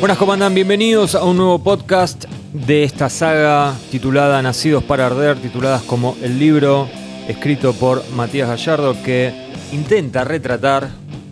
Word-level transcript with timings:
Buenas, 0.00 0.16
¿cómo 0.18 0.32
andan? 0.32 0.54
Bienvenidos 0.54 1.16
a 1.16 1.24
un 1.24 1.38
nuevo 1.38 1.58
podcast 1.58 2.26
de 2.52 2.84
esta 2.84 3.10
saga 3.10 3.74
titulada 3.90 4.40
Nacidos 4.42 4.84
para 4.84 5.06
Arder, 5.06 5.38
tituladas 5.38 5.82
como 5.82 6.16
el 6.22 6.38
libro 6.38 6.88
escrito 7.26 7.72
por 7.72 8.08
Matías 8.10 8.48
Gallardo 8.48 8.94
que 9.02 9.32
intenta 9.72 10.22
retratar 10.22 10.90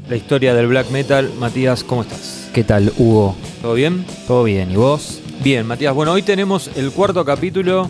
la 0.08 0.16
historia 0.16 0.52
del 0.52 0.66
black 0.66 0.90
metal. 0.90 1.30
Matías, 1.38 1.84
¿cómo 1.84 2.02
estás? 2.02 2.50
¿Qué 2.52 2.64
tal, 2.64 2.92
Hugo? 2.98 3.36
¿Todo 3.62 3.74
bien? 3.74 4.04
¿Todo 4.26 4.42
bien? 4.42 4.68
¿Y 4.72 4.76
vos? 4.76 5.20
Bien, 5.44 5.64
Matías. 5.64 5.94
Bueno, 5.94 6.10
hoy 6.10 6.22
tenemos 6.22 6.68
el 6.74 6.90
cuarto 6.90 7.24
capítulo 7.24 7.88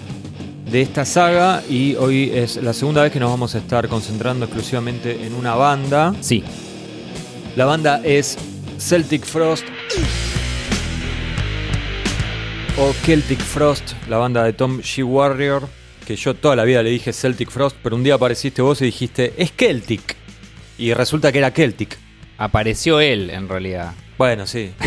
de 0.71 0.83
esta 0.83 1.07
saga 1.07 1.63
y 1.71 1.95
hoy 1.95 2.31
es 2.35 2.57
la 2.57 2.75
segunda 2.75 3.03
vez 3.03 3.13
que 3.13 3.21
nos 3.21 3.31
vamos 3.31 3.55
a 3.55 3.59
estar 3.59 3.89
concentrando 3.89 4.45
exclusivamente 4.45 5.25
en 5.25 5.35
una 5.37 5.55
banda. 5.55 6.15
Sí. 6.21 6.45
La 7.57 7.65
banda 7.65 8.03
es 8.05 8.37
Celtic 8.79 9.25
Frost 9.25 9.65
o 12.79 12.93
Celtic 12.93 13.41
Frost, 13.41 13.93
la 14.09 14.19
banda 14.19 14.45
de 14.45 14.53
Tom 14.53 14.81
G. 14.81 15.03
Warrior, 15.05 15.69
que 16.07 16.17
yo 16.17 16.35
toda 16.35 16.57
la 16.57 16.65
vida 16.65 16.83
le 16.83 16.91
dije 16.91 17.13
Celtic 17.13 17.51
Frost, 17.51 17.77
pero 17.83 17.97
un 17.97 18.05
día 18.05 18.15
apareciste 18.15 18.63
vos 18.63 18.81
y 18.83 18.87
dijiste, 18.87 19.33
es 19.39 19.53
Celtic. 19.57 20.17
Y 20.79 20.93
resulta 20.93 21.33
que 21.33 21.39
era 21.39 21.51
Celtic. 21.53 21.97
Apareció 22.39 23.01
él, 23.01 23.31
en 23.31 23.49
realidad. 23.49 23.93
Bueno, 24.19 24.47
sí. 24.47 24.71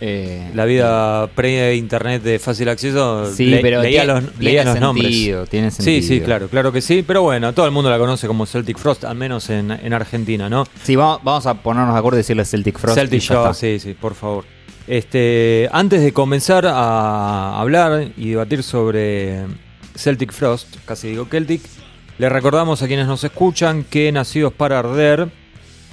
Eh, 0.00 0.52
la 0.54 0.64
vida 0.64 1.26
pre-internet 1.34 2.22
de 2.22 2.38
fácil 2.38 2.68
acceso, 2.68 3.34
Sí, 3.34 3.46
le- 3.46 3.58
pero 3.58 3.82
leía 3.82 4.04
los, 4.04 4.22
tiene 4.38 4.62
nombres. 4.78 5.10
tiene 5.50 5.72
Sí, 5.72 5.82
sentido. 5.82 6.06
sí, 6.06 6.20
claro, 6.20 6.46
claro 6.48 6.70
que 6.70 6.80
sí. 6.80 7.02
Pero 7.04 7.22
bueno, 7.22 7.52
todo 7.52 7.66
el 7.66 7.72
mundo 7.72 7.90
la 7.90 7.98
conoce 7.98 8.28
como 8.28 8.46
Celtic 8.46 8.78
Frost, 8.78 9.02
al 9.04 9.16
menos 9.16 9.50
en, 9.50 9.72
en 9.72 9.92
Argentina, 9.92 10.48
¿no? 10.48 10.68
Sí, 10.84 10.94
vamos, 10.94 11.18
vamos 11.24 11.46
a 11.46 11.54
ponernos 11.54 11.94
de 11.94 11.98
acuerdo 11.98 12.16
y 12.16 12.20
decirle 12.20 12.44
Celtic 12.44 12.78
Frost. 12.78 12.96
Celtic 12.96 13.20
Show, 13.22 13.52
sí, 13.54 13.80
sí, 13.80 13.94
por 13.94 14.14
favor. 14.14 14.44
Este, 14.88 15.68
antes 15.70 16.02
de 16.02 16.14
comenzar 16.14 16.64
a 16.66 17.60
hablar 17.60 18.08
y 18.16 18.30
debatir 18.30 18.62
sobre 18.62 19.44
Celtic 19.94 20.32
Frost, 20.32 20.76
casi 20.86 21.08
digo 21.08 21.26
Celtic, 21.30 21.60
le 22.16 22.30
recordamos 22.30 22.80
a 22.80 22.86
quienes 22.86 23.06
nos 23.06 23.22
escuchan 23.22 23.84
que 23.84 24.10
Nacidos 24.10 24.54
para 24.54 24.78
Arder 24.78 25.28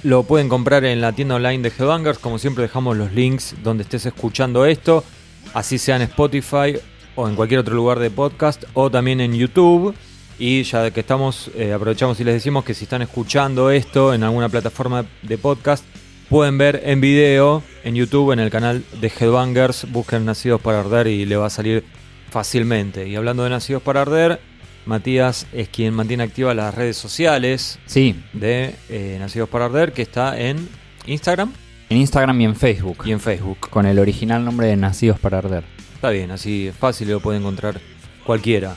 lo 0.02 0.22
pueden 0.22 0.48
comprar 0.48 0.86
en 0.86 1.02
la 1.02 1.12
tienda 1.12 1.34
online 1.34 1.62
de 1.62 1.68
Headbangers. 1.76 2.18
Como 2.18 2.38
siempre, 2.38 2.62
dejamos 2.62 2.96
los 2.96 3.12
links 3.12 3.54
donde 3.62 3.82
estés 3.82 4.06
escuchando 4.06 4.64
esto, 4.64 5.04
así 5.52 5.76
sea 5.76 5.96
en 5.96 6.02
Spotify 6.02 6.78
o 7.16 7.28
en 7.28 7.36
cualquier 7.36 7.60
otro 7.60 7.74
lugar 7.74 7.98
de 7.98 8.10
podcast 8.10 8.64
o 8.72 8.90
también 8.90 9.20
en 9.20 9.34
YouTube. 9.34 9.94
Y 10.38 10.62
ya 10.62 10.90
que 10.90 11.00
estamos, 11.00 11.50
eh, 11.54 11.74
aprovechamos 11.74 12.18
y 12.20 12.24
les 12.24 12.34
decimos 12.34 12.64
que 12.64 12.72
si 12.72 12.84
están 12.84 13.02
escuchando 13.02 13.70
esto 13.70 14.14
en 14.14 14.22
alguna 14.22 14.48
plataforma 14.48 15.04
de 15.22 15.36
podcast, 15.36 15.84
pueden 16.28 16.58
ver 16.58 16.82
en 16.84 17.00
video 17.00 17.62
en 17.84 17.94
YouTube, 17.94 18.32
en 18.32 18.40
el 18.40 18.50
canal 18.50 18.84
de 19.00 19.08
Headbangers. 19.08 19.90
Busquen 19.90 20.24
Nacidos 20.24 20.60
para 20.60 20.80
Arder 20.80 21.06
y 21.06 21.24
le 21.24 21.36
va 21.36 21.46
a 21.46 21.50
salir 21.50 21.84
fácilmente. 22.30 23.08
Y 23.08 23.16
hablando 23.16 23.44
de 23.44 23.50
Nacidos 23.50 23.82
para 23.82 24.02
Arder, 24.02 24.40
Matías 24.84 25.46
es 25.52 25.68
quien 25.68 25.94
mantiene 25.94 26.22
activas 26.22 26.54
las 26.54 26.74
redes 26.74 26.96
sociales 26.96 27.78
Sí, 27.86 28.14
de 28.32 28.74
eh, 28.88 29.16
Nacidos 29.18 29.48
para 29.48 29.66
Arder, 29.66 29.92
que 29.92 30.02
está 30.02 30.38
en 30.40 30.68
Instagram 31.06 31.52
en 31.88 31.98
Instagram 31.98 32.40
y 32.40 32.44
en 32.44 32.56
Facebook. 32.56 33.02
y 33.04 33.12
en 33.12 33.20
Facebook. 33.20 33.70
Con 33.70 33.86
el 33.86 33.98
original 33.98 34.44
nombre 34.44 34.66
de 34.66 34.76
Nacidos 34.76 35.20
para 35.20 35.38
Arder. 35.38 35.64
Está 35.94 36.10
bien, 36.10 36.30
así 36.30 36.68
es 36.68 36.76
fácil, 36.76 37.08
lo 37.08 37.20
puede 37.20 37.38
encontrar 37.38 37.80
cualquiera. 38.24 38.76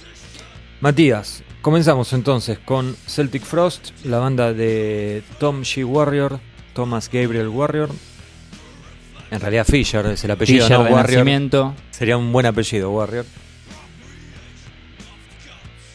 Matías, 0.79 1.43
comenzamos 1.61 2.13
entonces 2.13 2.59
con 2.59 2.95
Celtic 3.07 3.43
Frost, 3.43 3.89
la 4.05 4.19
banda 4.19 4.53
de 4.53 5.23
Tom 5.39 5.61
G. 5.61 5.83
Warrior, 5.83 6.39
Thomas 6.73 7.09
Gabriel 7.11 7.47
Warrior. 7.49 7.89
En 9.31 9.39
realidad 9.39 9.65
Fisher 9.65 10.05
es 10.07 10.23
el 10.23 10.31
apellido, 10.31 10.65
Fisher 10.65 10.77
¿no? 10.79 10.85
de 10.85 10.93
Warrior. 10.93 11.19
nacimiento. 11.19 11.73
Sería 11.91 12.17
un 12.17 12.31
buen 12.31 12.45
apellido, 12.45 12.91
Warrior. 12.91 13.25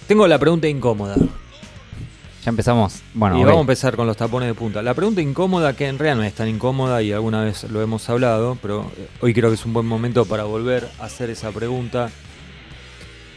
Tengo 0.06 0.26
la 0.28 0.38
pregunta 0.38 0.68
incómoda. 0.68 1.16
Ya 1.16 2.50
empezamos. 2.50 3.00
Bueno, 3.14 3.38
y 3.38 3.42
vamos 3.42 3.58
a 3.58 3.60
empezar 3.62 3.96
con 3.96 4.06
los 4.06 4.18
tapones 4.18 4.48
de 4.48 4.54
punta. 4.54 4.82
La 4.82 4.92
pregunta 4.92 5.22
incómoda, 5.22 5.74
que 5.74 5.88
en 5.88 5.98
realidad 5.98 6.16
no 6.16 6.24
es 6.24 6.34
tan 6.34 6.46
incómoda 6.46 7.00
y 7.02 7.10
alguna 7.10 7.42
vez 7.42 7.64
lo 7.70 7.80
hemos 7.80 8.06
hablado, 8.10 8.58
pero 8.60 8.92
eh, 8.98 9.08
hoy 9.22 9.32
creo 9.32 9.48
que 9.48 9.54
es 9.54 9.64
un 9.64 9.72
buen 9.72 9.86
momento 9.86 10.26
para 10.26 10.44
volver 10.44 10.90
a 11.00 11.04
hacer 11.04 11.30
esa 11.30 11.50
pregunta. 11.52 12.10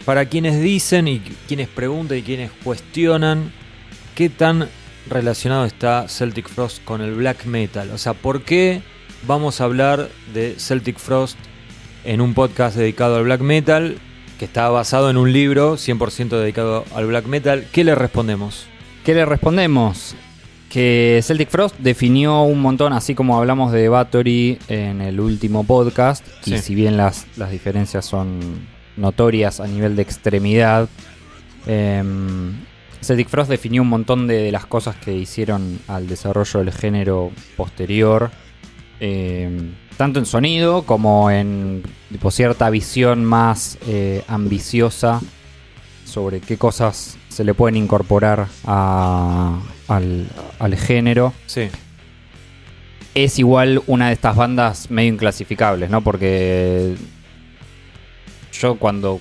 Para 0.04 0.26
quienes 0.26 0.60
dicen 0.60 1.08
y 1.08 1.20
quienes 1.48 1.70
preguntan 1.70 2.18
y 2.18 2.22
quienes 2.22 2.52
cuestionan 2.52 3.54
qué 4.14 4.28
tan 4.28 4.68
relacionado 5.10 5.66
está 5.66 6.08
Celtic 6.08 6.48
Frost 6.50 6.84
con 6.84 7.02
el 7.02 7.14
black 7.16 7.46
metal. 7.46 7.92
O 7.92 7.98
sea, 7.98 8.14
¿por 8.14 8.44
qué 8.44 8.82
vamos 9.26 9.62
a 9.62 9.66
hablar 9.66 10.10
de 10.34 10.56
Celtic 10.58 10.98
Frost 10.98 11.38
en 12.04 12.22
un 12.22 12.34
podcast 12.34 12.78
dedicado 12.78 13.18
al 13.18 13.24
black 13.24 13.42
metal 13.42 13.98
que 14.40 14.46
está 14.46 14.70
basado 14.70 15.10
en 15.10 15.18
un 15.18 15.32
libro 15.34 15.76
100% 15.76 16.30
dedicado 16.30 16.86
al 16.96 17.08
black 17.08 17.26
metal? 17.26 17.68
¿Qué 17.72 17.84
le 17.84 17.96
respondemos? 17.96 18.66
¿Qué 19.04 19.14
le 19.14 19.26
respondemos? 19.26 20.16
Que 20.70 21.22
Celtic 21.24 21.50
Frost 21.50 21.78
definió 21.80 22.42
un 22.44 22.62
montón, 22.62 22.94
así 22.94 23.16
como 23.16 23.38
hablamos 23.38 23.72
de 23.72 23.88
Bathory 23.88 24.60
en 24.68 25.02
el 25.02 25.20
último 25.20 25.64
podcast, 25.64 26.26
y 26.46 26.58
si 26.58 26.76
bien 26.76 26.98
las, 26.98 27.26
las 27.38 27.52
diferencias 27.52 28.06
son 28.06 28.68
notorias 28.98 29.60
a 29.62 29.68
nivel 29.68 29.96
de 29.96 30.02
extremidad, 30.02 30.90
em, 31.66 32.54
Celtic 33.02 33.30
Frost 33.30 33.50
definió 33.50 33.82
un 33.82 33.90
montón 33.90 34.28
de, 34.28 34.36
de 34.44 34.52
las 34.52 34.66
cosas 34.66 34.96
que 34.96 35.14
hicieron 35.16 35.80
al 35.88 36.08
desarrollo 36.08 36.60
del 36.60 36.72
género 36.74 37.32
posterior, 37.56 38.32
em, 39.00 39.74
tanto 39.98 40.20
en 40.20 40.26
sonido 40.26 40.84
como 40.84 41.30
en 41.32 41.84
tipo, 42.12 42.32
cierta 42.32 42.70
visión 42.70 43.24
más 43.26 43.78
eh, 43.88 44.24
ambiciosa 44.28 45.22
sobre 46.06 46.40
qué 46.40 46.58
cosas 46.58 47.18
se 47.30 47.44
le 47.44 47.54
pueden 47.54 47.76
incorporar 47.78 48.48
a- 48.66 49.60
al, 49.88 50.28
al 50.60 50.76
género. 50.76 51.34
Sí. 51.46 51.70
Es 53.14 53.40
igual 53.40 53.82
una 53.88 54.08
de 54.08 54.14
estas 54.14 54.36
bandas 54.36 54.90
medio 54.92 55.10
inclasificables, 55.14 55.90
¿no? 55.90 56.02
Porque 56.02 56.96
yo 58.54 58.76
cuando 58.76 59.20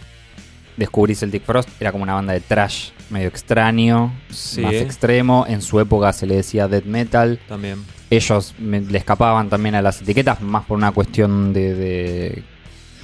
descubrí 0.77 1.15
Celtic 1.15 1.45
Frost 1.45 1.69
era 1.81 1.93
como 1.93 2.03
una 2.05 2.15
banda 2.15 2.33
de 2.33 2.41
trash 2.41 2.91
medio 3.11 3.29
extraño, 3.29 4.13
Sí, 4.31 4.61
más 4.63 4.75
extremo. 4.75 5.45
En 5.49 5.63
su 5.63 5.81
época 5.81 6.13
se 6.13 6.27
le 6.27 6.37
decía 6.37 6.69
death 6.69 6.85
metal. 6.85 7.39
También. 7.49 7.85
Ellos 8.11 8.55
me- 8.59 8.81
le 8.81 8.99
escapaban 8.99 9.49
también 9.49 9.75
a 9.75 9.83
las 9.83 10.03
etiquetas, 10.03 10.41
más 10.41 10.65
por 10.65 10.77
una 10.77 10.93
cuestión 10.93 11.53
de, 11.53 11.75
de 11.75 12.43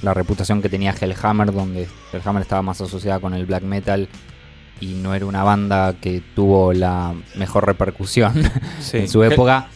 la 0.01 0.13
reputación 0.13 0.61
que 0.61 0.69
tenía 0.69 0.93
Hellhammer, 0.99 1.51
donde 1.51 1.87
Hellhammer 2.13 2.41
estaba 2.41 2.61
más 2.61 2.79
asociada 2.81 3.19
con 3.19 3.33
el 3.33 3.45
black 3.45 3.63
metal 3.63 4.07
y 4.79 4.93
no 4.95 5.13
era 5.15 5.25
una 5.25 5.43
banda 5.43 5.93
que 5.99 6.21
tuvo 6.35 6.73
la 6.73 7.13
mejor 7.35 7.65
repercusión 7.65 8.33
Sí. 8.81 8.97
en 8.97 9.09
su 9.09 9.21
Hel- 9.23 9.33
época. 9.33 9.67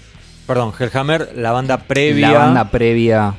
Perdón, 0.46 0.72
Hellhammer, 0.80 1.32
la 1.36 1.52
banda 1.52 1.78
previa. 1.78 2.32
La 2.32 2.38
banda 2.40 2.72
previa 2.72 3.34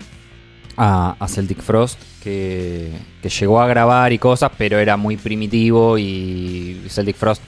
a, 0.78 1.26
Celtic 1.28 1.60
Frost, 1.60 2.00
que, 2.22 2.92
que 3.20 3.28
llegó 3.28 3.60
a 3.60 3.66
grabar 3.66 4.12
y 4.12 4.18
cosas, 4.18 4.52
pero 4.56 4.78
era 4.78 4.96
muy 4.96 5.16
primitivo 5.16 5.98
y 5.98 6.84
Celtic 6.88 7.16
Frost 7.16 7.42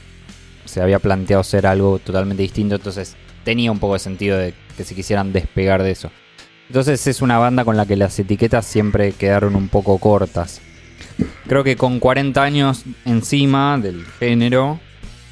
se 0.65 0.83
había 0.83 0.99
planteado 0.99 1.43
ser 1.43 1.67
algo 1.67 1.99
totalmente 1.99 2.43
distinto, 2.43 2.75
entonces 2.75 3.17
tenía 3.45 3.73
un 3.73 3.79
poco 3.79 3.95
de 3.95 4.01
sentido 4.01 4.37
de 4.37 4.55
que 4.77 4.85
se 4.85 4.95
quisieran 4.95 5.33
despegar 5.33 5.83
de 5.83 5.93
eso. 5.93 6.11
Entonces 6.69 7.07
es 7.07 7.23
una 7.23 7.39
banda 7.39 7.65
con 7.65 7.77
la 7.77 7.87
que 7.87 7.97
las 7.97 8.19
etiquetas 8.19 8.67
siempre 8.67 9.13
quedaron 9.13 9.57
un 9.57 9.69
poco 9.69 9.99
cortas. 9.99 10.61
Creo 11.47 11.65
que 11.65 11.77
con 11.77 11.99
40 11.99 12.43
años 12.43 12.85
encima 13.05 13.79
del 13.79 14.07
género 14.19 14.79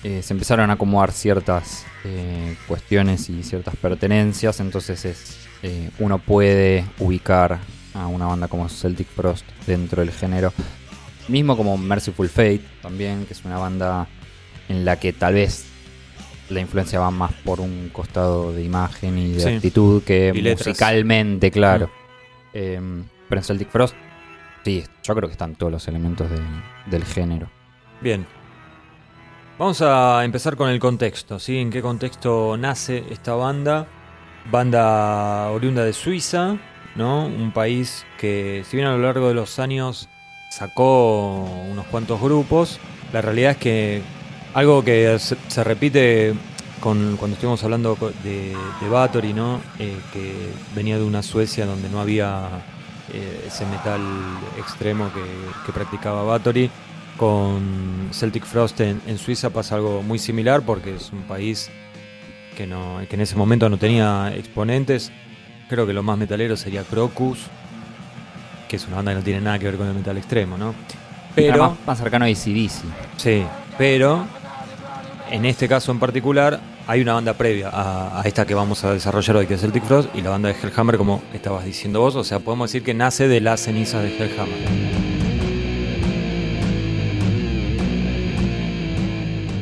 eh, 0.02 0.22
se 0.22 0.32
empezaron 0.34 0.70
a 0.70 0.74
acomodar 0.74 1.12
ciertas 1.12 1.84
eh, 2.04 2.56
cuestiones 2.66 3.28
y 3.30 3.42
ciertas 3.42 3.76
pertenencias, 3.76 4.60
entonces 4.60 5.04
es, 5.04 5.36
eh, 5.62 5.90
uno 5.98 6.18
puede 6.18 6.84
ubicar 6.98 7.58
a 7.98 8.06
una 8.06 8.26
banda 8.26 8.48
como 8.48 8.68
Celtic 8.68 9.06
Frost 9.08 9.44
dentro 9.66 10.00
del 10.02 10.10
género. 10.12 10.52
Mismo 11.28 11.56
como 11.56 11.76
Merciful 11.76 12.28
Fate 12.28 12.62
también, 12.82 13.26
que 13.26 13.34
es 13.34 13.44
una 13.44 13.58
banda 13.58 14.06
en 14.68 14.84
la 14.84 14.98
que 14.98 15.12
tal 15.12 15.34
vez 15.34 15.66
la 16.48 16.60
influencia 16.60 16.98
va 17.00 17.10
más 17.10 17.32
por 17.44 17.60
un 17.60 17.90
costado 17.92 18.52
de 18.52 18.62
imagen 18.62 19.18
y 19.18 19.32
de 19.32 19.40
Sí. 19.40 19.48
actitud 19.56 20.02
que 20.02 20.32
Y 20.34 20.42
musicalmente, 20.42 21.50
claro. 21.50 21.90
Eh, 22.54 22.80
pero 23.28 23.40
en 23.40 23.44
Celtic 23.44 23.68
Frost, 23.68 23.94
sí, 24.64 24.82
yo 25.02 25.14
creo 25.14 25.28
que 25.28 25.32
están 25.32 25.54
todos 25.56 25.70
los 25.70 25.86
elementos 25.88 26.30
de- 26.30 26.40
del 26.86 27.04
género. 27.04 27.50
Bien. 28.00 28.26
Vamos 29.58 29.82
a 29.82 30.24
empezar 30.24 30.56
con 30.56 30.70
el 30.70 30.78
contexto, 30.78 31.38
¿sí? 31.38 31.58
¿En 31.58 31.70
qué 31.70 31.82
contexto 31.82 32.56
nace 32.56 33.04
esta 33.10 33.34
banda? 33.34 33.86
Banda 34.50 35.50
oriunda 35.50 35.84
de 35.84 35.92
Suiza, 35.92 36.56
¿no? 36.98 37.24
Un 37.26 37.52
país 37.52 38.04
que, 38.18 38.64
si 38.68 38.76
bien 38.76 38.88
a 38.88 38.92
lo 38.92 38.98
largo 38.98 39.28
de 39.28 39.34
los 39.34 39.58
años 39.58 40.08
sacó 40.50 41.44
unos 41.70 41.86
cuantos 41.86 42.20
grupos, 42.20 42.80
la 43.12 43.22
realidad 43.22 43.52
es 43.52 43.56
que 43.56 44.02
algo 44.52 44.84
que 44.84 45.18
se, 45.18 45.64
repite 45.64 46.34
con, 46.80 47.16
cuando 47.16 47.34
estuvimos 47.34 47.62
hablando 47.62 47.96
de, 48.24 48.54
de 48.80 49.32
¿no? 49.32 49.60
Eh, 49.78 49.96
que 50.12 50.50
venía 50.74 50.98
de 50.98 51.04
una 51.04 51.22
Suecia 51.22 51.66
donde 51.66 51.88
no 51.88 52.00
había 52.00 52.48
eh, 53.12 53.44
ese 53.46 53.64
metal 53.66 54.00
extremo 54.58 55.10
que, 55.64 55.72
practicaba 55.72 56.24
Bathory. 56.24 56.70
Con 57.16 58.10
Celtic 58.12 58.44
Frost 58.44 58.80
en, 58.80 59.00
en 59.06 59.18
Suiza 59.18 59.50
pasa 59.50 59.74
algo 59.74 60.02
muy 60.02 60.20
similar 60.20 60.62
porque 60.62 60.94
es 60.94 61.10
un 61.12 61.22
país 61.22 61.68
que, 62.56 62.64
no, 62.66 63.00
que 63.08 63.16
en 63.16 63.20
ese 63.22 63.34
momento 63.34 63.68
no 63.68 63.76
tenía 63.76 64.32
exponentes. 64.36 65.12
Creo 65.68 65.86
que 65.86 65.92
lo 65.92 66.02
más 66.02 66.16
metalero 66.16 66.56
sería 66.56 66.82
Crocus, 66.82 67.38
que 68.68 68.76
es 68.76 68.86
una 68.86 68.96
banda 68.96 69.12
que 69.12 69.18
no 69.18 69.24
tiene 69.24 69.40
nada 69.42 69.58
que 69.58 69.66
ver 69.66 69.76
con 69.76 69.86
el 69.86 69.94
metal 69.94 70.16
extremo, 70.16 70.56
¿no? 70.56 70.74
Pero, 71.34 71.58
más, 71.58 71.78
más 71.86 71.98
cercano 71.98 72.24
a 72.24 72.28
ACDC. 72.28 72.82
sí, 73.16 73.44
pero 73.76 74.24
en 75.30 75.44
este 75.44 75.68
caso 75.68 75.92
en 75.92 75.98
particular 76.00 76.58
hay 76.86 77.02
una 77.02 77.12
banda 77.14 77.34
previa 77.34 77.68
a, 77.68 78.20
a 78.20 78.22
esta 78.24 78.46
que 78.46 78.54
vamos 78.54 78.82
a 78.82 78.94
desarrollar 78.94 79.36
hoy, 79.36 79.46
que 79.46 79.54
es 79.54 79.60
Celtic 79.60 79.84
Frost, 79.84 80.08
y 80.14 80.22
la 80.22 80.30
banda 80.30 80.48
de 80.48 80.56
Hellhammer, 80.60 80.96
como 80.96 81.22
estabas 81.34 81.64
diciendo 81.66 82.00
vos, 82.00 82.16
o 82.16 82.24
sea, 82.24 82.40
podemos 82.40 82.70
decir 82.70 82.82
que 82.82 82.94
nace 82.94 83.28
de 83.28 83.40
las 83.40 83.60
cenizas 83.60 84.02
de 84.02 84.16
Hellhammer. 84.16 84.56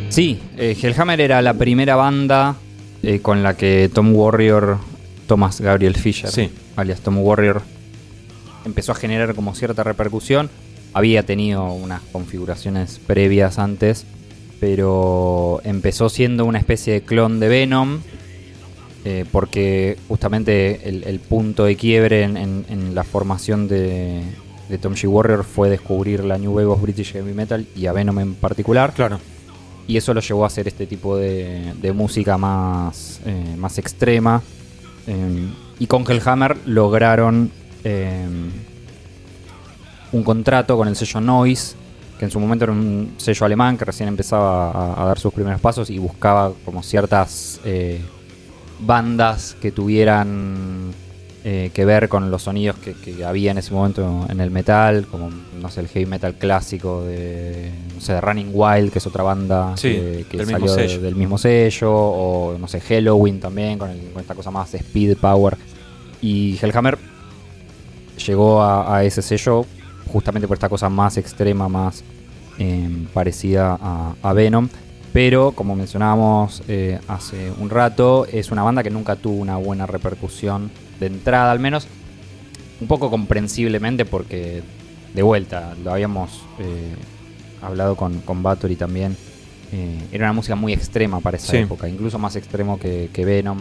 Sí, 0.09 0.41
eh, 0.57 0.77
Hellhammer 0.81 1.21
era 1.21 1.43
la 1.43 1.55
primera 1.55 1.97
banda 1.97 2.55
eh, 3.03 3.21
con 3.21 3.43
la 3.43 3.55
que 3.55 3.91
Tom 3.93 4.15
Warrior, 4.15 4.79
Thomas 5.27 5.61
Gabriel 5.61 5.95
Fisher, 5.97 6.31
Sí. 6.31 6.51
alias 6.77 7.01
Tom 7.01 7.19
Warrior, 7.19 7.63
empezó 8.65 8.93
a 8.93 8.95
generar 8.95 9.35
como 9.35 9.55
cierta 9.55 9.83
repercusión. 9.83 10.51
Había 10.93 11.25
tenido 11.25 11.71
unas 11.73 12.01
configuraciones 12.13 13.01
previas 13.07 13.59
antes, 13.59 14.05
pero 14.61 15.61
empezó 15.65 16.09
siendo 16.09 16.45
una 16.45 16.59
especie 16.59 16.95
de 16.95 17.03
clon 17.03 17.39
de 17.41 17.49
Venom, 17.49 17.99
eh, 19.05 19.25
porque 19.31 19.99
justamente 20.09 20.89
el, 20.89 21.05
el 21.05 21.21
punto 21.21 21.65
de 21.65 21.77
quiebre 21.77 22.23
en, 22.23 22.37
en- 22.37 22.65
en 22.69 22.95
la 22.95 23.05
formación 23.05 23.69
de, 23.69 24.23
de 24.69 24.79
Tom 24.79 24.95
G. 24.95 25.07
Warrior 25.09 25.45
fue 25.45 25.71
descubrir 25.71 26.25
la 26.25 26.39
New 26.39 26.53
Wave 26.53 26.67
of 26.67 26.83
British 26.83 27.13
Heavy 27.13 27.33
Metal 27.35 27.67
y 27.77 27.87
a 27.87 27.93
Venom 27.93 28.19
en 28.19 28.35
particular. 28.35 28.93
Claro. 28.95 29.21
Y 29.87 29.97
eso 29.97 30.13
lo 30.15 30.21
llevó 30.21 30.43
a 30.43 30.49
hacer 30.49 30.67
este 30.67 30.87
tipo 30.87 31.17
de, 31.17 31.73
de 31.81 31.93
música 31.93 32.37
más, 32.37 33.21
eh, 33.25 33.55
más 33.57 33.79
extrema. 33.79 34.43
Eh, 35.07 35.49
y 35.79 35.87
con 35.87 36.05
Hellhammer 36.09 36.57
lograron 36.67 37.51
eh, 37.85 38.27
un 40.13 40.23
contrato 40.25 40.77
con 40.77 40.89
el 40.89 40.97
sello 40.97 41.21
Noise, 41.21 41.77
que 42.19 42.25
en 42.25 42.31
su 42.31 42.41
momento 42.41 42.65
era 42.65 42.73
un 42.73 43.15
sello 43.19 43.47
alemán 43.47 43.77
que 43.77 43.85
recién 43.85 44.09
empezaba 44.09 44.71
a, 44.71 45.03
a 45.03 45.07
dar 45.07 45.19
sus 45.19 45.33
primeros 45.33 45.61
pasos 45.61 45.91
y 45.91 45.99
buscaba 45.99 46.53
como 46.65 46.83
ciertas 46.83 47.61
eh, 47.65 48.01
bandas 48.81 49.57
que 49.61 49.71
tuvieran 49.71 50.93
eh, 51.49 51.71
que 51.73 51.85
ver 51.85 52.09
con 52.09 52.29
los 52.33 52.43
sonidos 52.43 52.75
que, 52.79 52.93
que 52.95 53.25
había 53.25 53.53
en 53.53 53.59
ese 53.59 53.73
momento 53.73 54.27
en 54.29 54.41
el 54.41 54.51
metal, 54.51 55.07
como 55.09 55.31
no 55.31 55.69
sé, 55.71 55.79
el 55.81 55.87
heavy 55.87 56.05
metal 56.07 56.35
clásico 56.35 57.03
de, 57.05 57.71
no 57.95 58.01
sé, 58.01 58.15
de 58.15 58.21
Running 58.21 58.51
Wild, 58.53 58.91
que 58.91 58.99
es 58.99 59.07
otra 59.07 59.23
banda 59.23 59.77
Sí, 59.77 59.91
que, 59.91 60.27
que 60.29 60.37
del 60.39 60.47
mismo 60.49 60.67
salió 60.69 60.89
de- 60.89 60.99
del 60.99 61.15
mismo 61.15 61.39
sello, 61.39 61.93
o 61.95 62.59
no 62.59 62.67
sé, 62.67 62.81
Halloween 62.81 63.39
también, 63.39 63.79
con, 63.79 63.91
el- 63.91 64.11
con 64.13 64.21
esta 64.23 64.35
cosa 64.35 64.51
más 64.51 64.75
speed 64.75 65.19
power. 65.19 65.57
Y 66.21 66.59
Hellhammer 66.61 66.99
llegó 68.27 68.61
a, 68.63 68.97
a 68.97 69.05
ese 69.05 69.23
sello 69.23 69.65
justamente 70.13 70.49
por 70.49 70.57
esta 70.57 70.69
cosa 70.69 70.89
más 70.89 71.17
extrema, 71.17 71.69
más 71.69 72.03
eh, 72.59 72.89
parecida 73.15 73.79
a, 73.81 74.15
a 74.21 74.33
Venom. 74.33 74.69
Pero, 75.13 75.53
como 75.53 75.77
mencionábamos 75.77 76.63
eh, 76.69 76.99
hace 77.09 77.51
un 77.59 77.71
rato, 77.71 78.27
es 78.31 78.51
una 78.51 78.63
banda 78.63 78.83
que 78.83 78.91
nunca 78.91 79.17
tuvo 79.17 79.37
una 79.41 79.57
buena 79.57 79.87
repercusión 79.87 80.71
de 81.01 81.07
entrada, 81.07 81.51
al 81.53 81.61
menos. 81.61 81.87
Un 82.81 82.87
poco 82.89 83.11
comprensiblemente, 83.11 84.05
porque 84.05 84.63
de 85.15 85.23
vuelta, 85.23 85.75
lo 85.83 85.93
habíamos 85.93 86.43
eh, 86.59 86.95
hablado 87.63 87.97
con, 87.97 88.21
con 88.21 88.43
Bathory 88.43 88.77
también. 88.77 89.17
eh, 89.73 89.99
era 90.13 90.27
una 90.27 90.33
música 90.35 90.55
muy 90.57 90.73
extrema 90.73 91.21
para 91.21 91.39
esa 91.39 91.53
Sí. 91.53 91.57
época, 91.59 91.89
incluso 91.89 92.19
más 92.19 92.37
extremo 92.37 92.79
que, 92.79 93.09
que 93.13 93.25
Venom. 93.25 93.59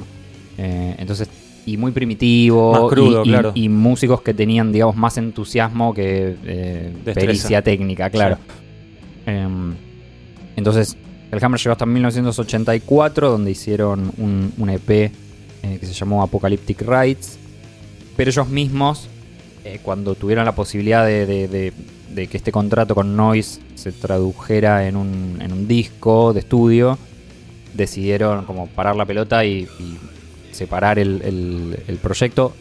Eh, 0.57 0.95
entonces, 0.99 1.29
y 1.65 1.77
muy 1.77 1.91
primitivo. 1.91 2.73
Más 2.73 2.89
crudo, 2.91 3.23
y, 3.23 3.27
y- 3.29 3.31
claro. 3.31 3.51
y 3.55 3.69
músicos 3.69 4.21
que 4.21 4.33
tenían, 4.33 4.71
digamos, 4.71 4.95
más 4.97 5.17
entusiasmo 5.17 5.93
que 5.93 6.35
eh, 6.45 6.93
pericia 7.13 7.61
técnica, 7.61 8.09
claro. 8.09 8.37
Em, 9.25 9.73
entonces, 10.55 10.95
el 11.31 11.43
Hammer 11.43 11.59
llegó 11.59 11.71
hasta 11.71 11.85
1984, 11.85 13.31
donde 13.31 13.51
hicieron 13.51 14.11
un, 14.17 14.53
un 14.57 14.69
EP 14.69 15.11
eh, 15.65 15.77
que 15.79 15.85
se 15.85 15.93
llamó 15.93 16.21
Apocalyptic 16.23 16.81
Rights. 16.81 17.37
Pero 18.15 18.29
ellos 18.29 18.47
mismos, 18.47 19.07
eh, 19.63 19.79
cuando 19.81 20.15
tuvieron 20.15 20.45
la 20.45 20.55
posibilidad 20.55 21.05
de, 21.05 21.73
que 22.15 22.37
este 22.37 22.51
contrato 22.51 22.95
con 22.95 23.17
Noise 23.17 23.59
se 23.75 23.91
tradujera 23.91 24.87
en 24.87 24.95
un, 24.95 25.67
disco 25.67 26.31
de 26.33 26.39
estudio, 26.39 26.97
decidieron 27.73 28.45
como 28.45 28.67
parar 28.67 28.95
la 28.95 29.05
pelota 29.05 29.43
y, 29.43 29.67
separar 30.51 30.99
el 30.99 31.99
proyecto. 32.01 32.53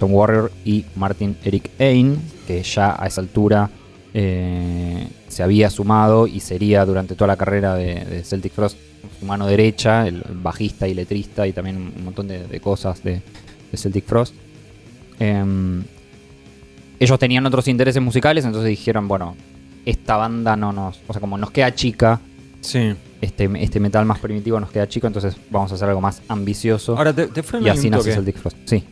Tom 0.00 0.14
Warrior 0.14 0.50
y 0.64 0.86
Martin 0.96 1.36
Eric 1.44 1.70
Ain, 1.78 2.18
que 2.46 2.62
ya 2.62 2.96
a 2.98 3.06
esa 3.06 3.20
altura 3.20 3.70
eh, 4.14 5.06
se 5.28 5.42
había 5.42 5.70
sumado 5.70 6.26
y 6.26 6.40
sería 6.40 6.84
durante 6.84 7.14
toda 7.14 7.28
la 7.28 7.36
carrera 7.36 7.74
de, 7.74 8.04
de 8.04 8.24
Celtic 8.24 8.52
Frost 8.52 8.76
su 9.18 9.26
mano 9.26 9.46
derecha, 9.46 10.06
el 10.06 10.22
bajista 10.34 10.86
y 10.88 10.94
letrista 10.94 11.46
y 11.46 11.52
también 11.52 11.76
un 11.96 12.04
montón 12.04 12.28
de, 12.28 12.46
de 12.46 12.60
cosas 12.60 13.02
de, 13.02 13.22
de 13.70 13.78
Celtic 13.78 14.04
Frost. 14.04 14.34
Em, 15.18 15.82
ellos 16.98 17.18
tenían 17.18 17.46
otros 17.46 17.68
intereses 17.68 18.02
musicales, 18.02 18.44
entonces 18.44 18.68
dijeron, 18.68 19.08
bueno, 19.08 19.36
esta 19.86 20.16
banda 20.16 20.56
no 20.56 20.72
nos, 20.72 21.00
o 21.06 21.12
sea, 21.12 21.20
como 21.20 21.38
nos 21.38 21.50
queda 21.50 21.74
chica, 21.74 22.20
Sí. 22.60 22.94
este, 23.22 23.48
este 23.62 23.80
metal 23.80 24.04
más 24.04 24.18
primitivo 24.18 24.60
nos 24.60 24.70
queda 24.70 24.86
chico, 24.86 25.06
entonces 25.06 25.34
vamos 25.50 25.72
a 25.72 25.76
hacer 25.76 25.88
algo 25.88 26.02
más 26.02 26.20
ambicioso. 26.28 26.96
Ahora 26.98 27.12
te, 27.14 27.28
te 27.28 27.42
freno 27.42 27.66
y 27.66 27.70
así 27.70 27.88
nace. 27.88 28.12
Celtic 28.12 28.36
Frost. 28.36 28.56
Sí. 28.66 28.84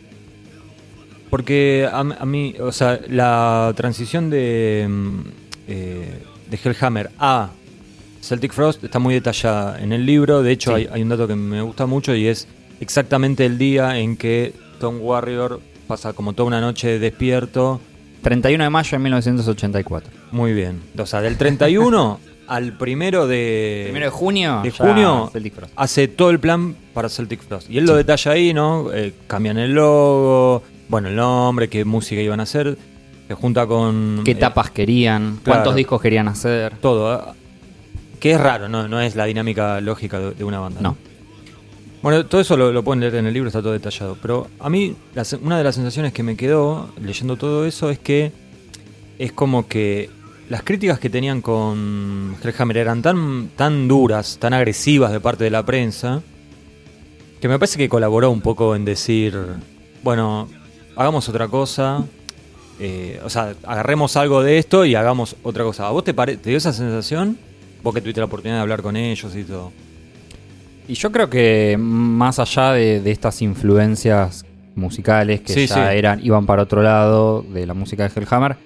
Porque 1.31 1.89
a, 1.91 2.01
a 2.01 2.25
mí, 2.27 2.55
o 2.61 2.73
sea, 2.73 3.01
la 3.09 3.73
transición 3.77 4.31
de, 4.31 4.87
mm, 4.89 5.21
eh, 5.69 6.23
de 6.51 6.59
Hellhammer 6.63 7.11
a 7.19 7.51
Celtic 8.23 8.53
Frost 8.53 8.83
está 8.85 8.99
muy 8.99 9.15
detallada 9.15 9.81
en 9.81 9.93
el 9.93 10.05
libro. 10.07 10.43
De 10.43 10.53
hecho, 10.53 10.71
Sí. 10.77 10.83
hay, 10.83 10.89
hay 10.93 11.03
un 11.03 11.09
dato 11.11 11.27
que 11.29 11.37
me 11.37 11.61
gusta 11.63 11.87
mucho 11.87 12.15
y 12.15 12.27
es 12.27 12.49
exactamente 12.81 13.45
el 13.47 13.59
día 13.59 13.99
en 13.99 14.17
que 14.17 14.53
Tom 14.81 14.99
Warrior 15.01 15.61
pasa 15.87 16.13
como 16.13 16.33
toda 16.33 16.47
una 16.47 16.61
noche 16.61 16.99
despierto. 16.99 17.81
31 18.23 18.65
de 18.65 18.71
mayo 18.71 18.91
de 18.91 18.99
1984. 18.99 20.11
Muy 20.33 20.53
bien. 20.53 20.81
O 20.99 21.07
sea, 21.07 21.21
del 21.21 21.37
31 21.37 22.21
al 22.49 22.73
primero 22.77 23.27
de, 23.27 23.83
Primero 23.85 24.07
de 24.07 24.11
junio. 24.11 24.61
de 24.65 24.71
junio 24.71 25.31
hace 25.77 26.09
todo 26.09 26.31
el 26.31 26.41
plan 26.41 26.75
para 26.95 27.09
Celtic 27.09 27.41
Frost. 27.43 27.71
Y 27.71 27.79
él 27.79 27.85
lo 27.87 27.95
detalla 27.95 28.33
ahí, 28.33 28.53
¿no? 28.55 28.93
Eh, 28.93 29.13
cambian 29.27 29.59
el 29.59 29.73
logo, 29.75 30.63
bueno, 30.89 31.09
el 31.09 31.17
nombre, 31.17 31.69
qué 31.69 31.85
música 31.85 32.21
iban 32.21 32.41
a 32.41 32.45
hacer. 32.45 32.77
Se 33.27 33.35
junta 33.35 33.67
con. 33.67 34.23
¿Qué 34.25 34.31
eh, 34.33 34.35
etapas 34.35 34.71
querían? 34.71 35.39
claro. 35.43 35.61
¿Cuántos 35.61 35.75
discos 35.75 36.01
querían 36.01 36.29
hacer? 36.29 36.77
todo. 36.79 37.11
ah, 37.13 37.35
Que 38.21 38.33
es 38.33 38.41
raro, 38.41 38.69
¿no? 38.69 38.89
No 38.89 39.01
es 39.01 39.15
la 39.17 39.27
dinámica 39.27 39.81
lógica 39.81 40.19
de, 40.19 40.31
de 40.33 40.45
una 40.45 40.61
banda. 40.61 40.81
No. 40.81 40.97
Bueno, 42.01 42.25
todo 42.27 42.41
eso 42.41 42.57
lo, 42.57 42.73
lo 42.73 42.83
pueden 42.85 43.01
leer 43.01 43.17
en 43.17 43.27
el 43.27 43.35
libro, 43.35 43.49
está 43.49 43.61
todo 43.61 43.73
detallado. 43.73 44.17
Pero 44.23 44.47
a 44.61 44.71
mí, 44.71 44.95
la 45.15 45.25
una 45.43 45.59
de 45.59 45.65
las 45.65 45.75
sensaciones 45.75 46.13
que 46.13 46.23
me 46.23 46.37
quedó 46.37 46.91
leyendo 47.03 47.37
todo 47.37 47.67
eso 47.67 47.91
es 47.91 47.99
que 47.99 48.33
es 49.19 49.33
como 49.33 49.67
que 49.67 50.09
las 50.49 50.63
críticas 50.63 50.99
que 51.01 51.11
tenían 51.11 51.43
con 51.43 52.37
Hellhammer 52.43 52.79
eran 52.79 53.03
tan, 53.03 53.49
tan 53.57 53.89
duras, 53.89 54.39
tan 54.41 54.55
agresivas 54.55 55.13
de 55.13 55.21
parte 55.21 55.45
de 55.45 55.51
la 55.51 55.67
prensa, 55.67 56.23
que 57.41 57.49
me 57.49 57.59
parece 57.59 57.79
que 57.79 57.89
colaboró 57.89 58.31
un 58.31 58.41
poco 58.41 58.75
en 58.77 58.85
decir, 58.85 59.37
bueno, 60.03 60.49
hagamos 60.99 61.29
otra 61.29 61.49
cosa. 61.49 62.05
eh, 62.81 63.21
o 63.25 63.31
sea, 63.31 63.55
agarremos 63.65 64.17
algo 64.17 64.43
de 64.43 64.59
esto 64.59 64.85
y 64.85 64.95
hagamos 64.95 65.37
otra 65.43 65.65
cosa. 65.65 65.87
¿A 65.87 65.91
vos 65.91 66.05
te, 66.05 66.13
te 66.13 66.49
dio 66.51 66.59
esa 66.59 66.73
sensación? 66.73 67.39
Vos 67.83 67.95
que 67.95 68.01
tuviste 68.01 68.21
la 68.21 68.27
oportunidad 68.27 68.57
de 68.59 68.63
hablar 68.63 68.83
con 68.83 68.97
ellos 68.97 69.35
y 69.35 69.45
todo. 69.45 69.73
Y 70.87 70.95
yo 70.95 71.11
creo 71.13 71.29
que 71.29 71.77
más 71.79 72.39
allá 72.39 72.73
de, 72.73 73.01
de 73.01 73.11
estas 73.11 73.43
influencias 73.43 74.45
musicales 74.75 75.41
que 75.43 75.53
Sí, 75.53 75.67
ya 75.67 75.75
sí. 75.91 75.97
eran, 75.99 76.25
iban 76.25 76.47
para 76.47 76.63
otro 76.63 76.83
lado 76.83 77.43
de 77.43 77.67
la 77.67 77.75
música 77.75 78.09
de 78.09 78.21
Hellhammer, 78.21 78.57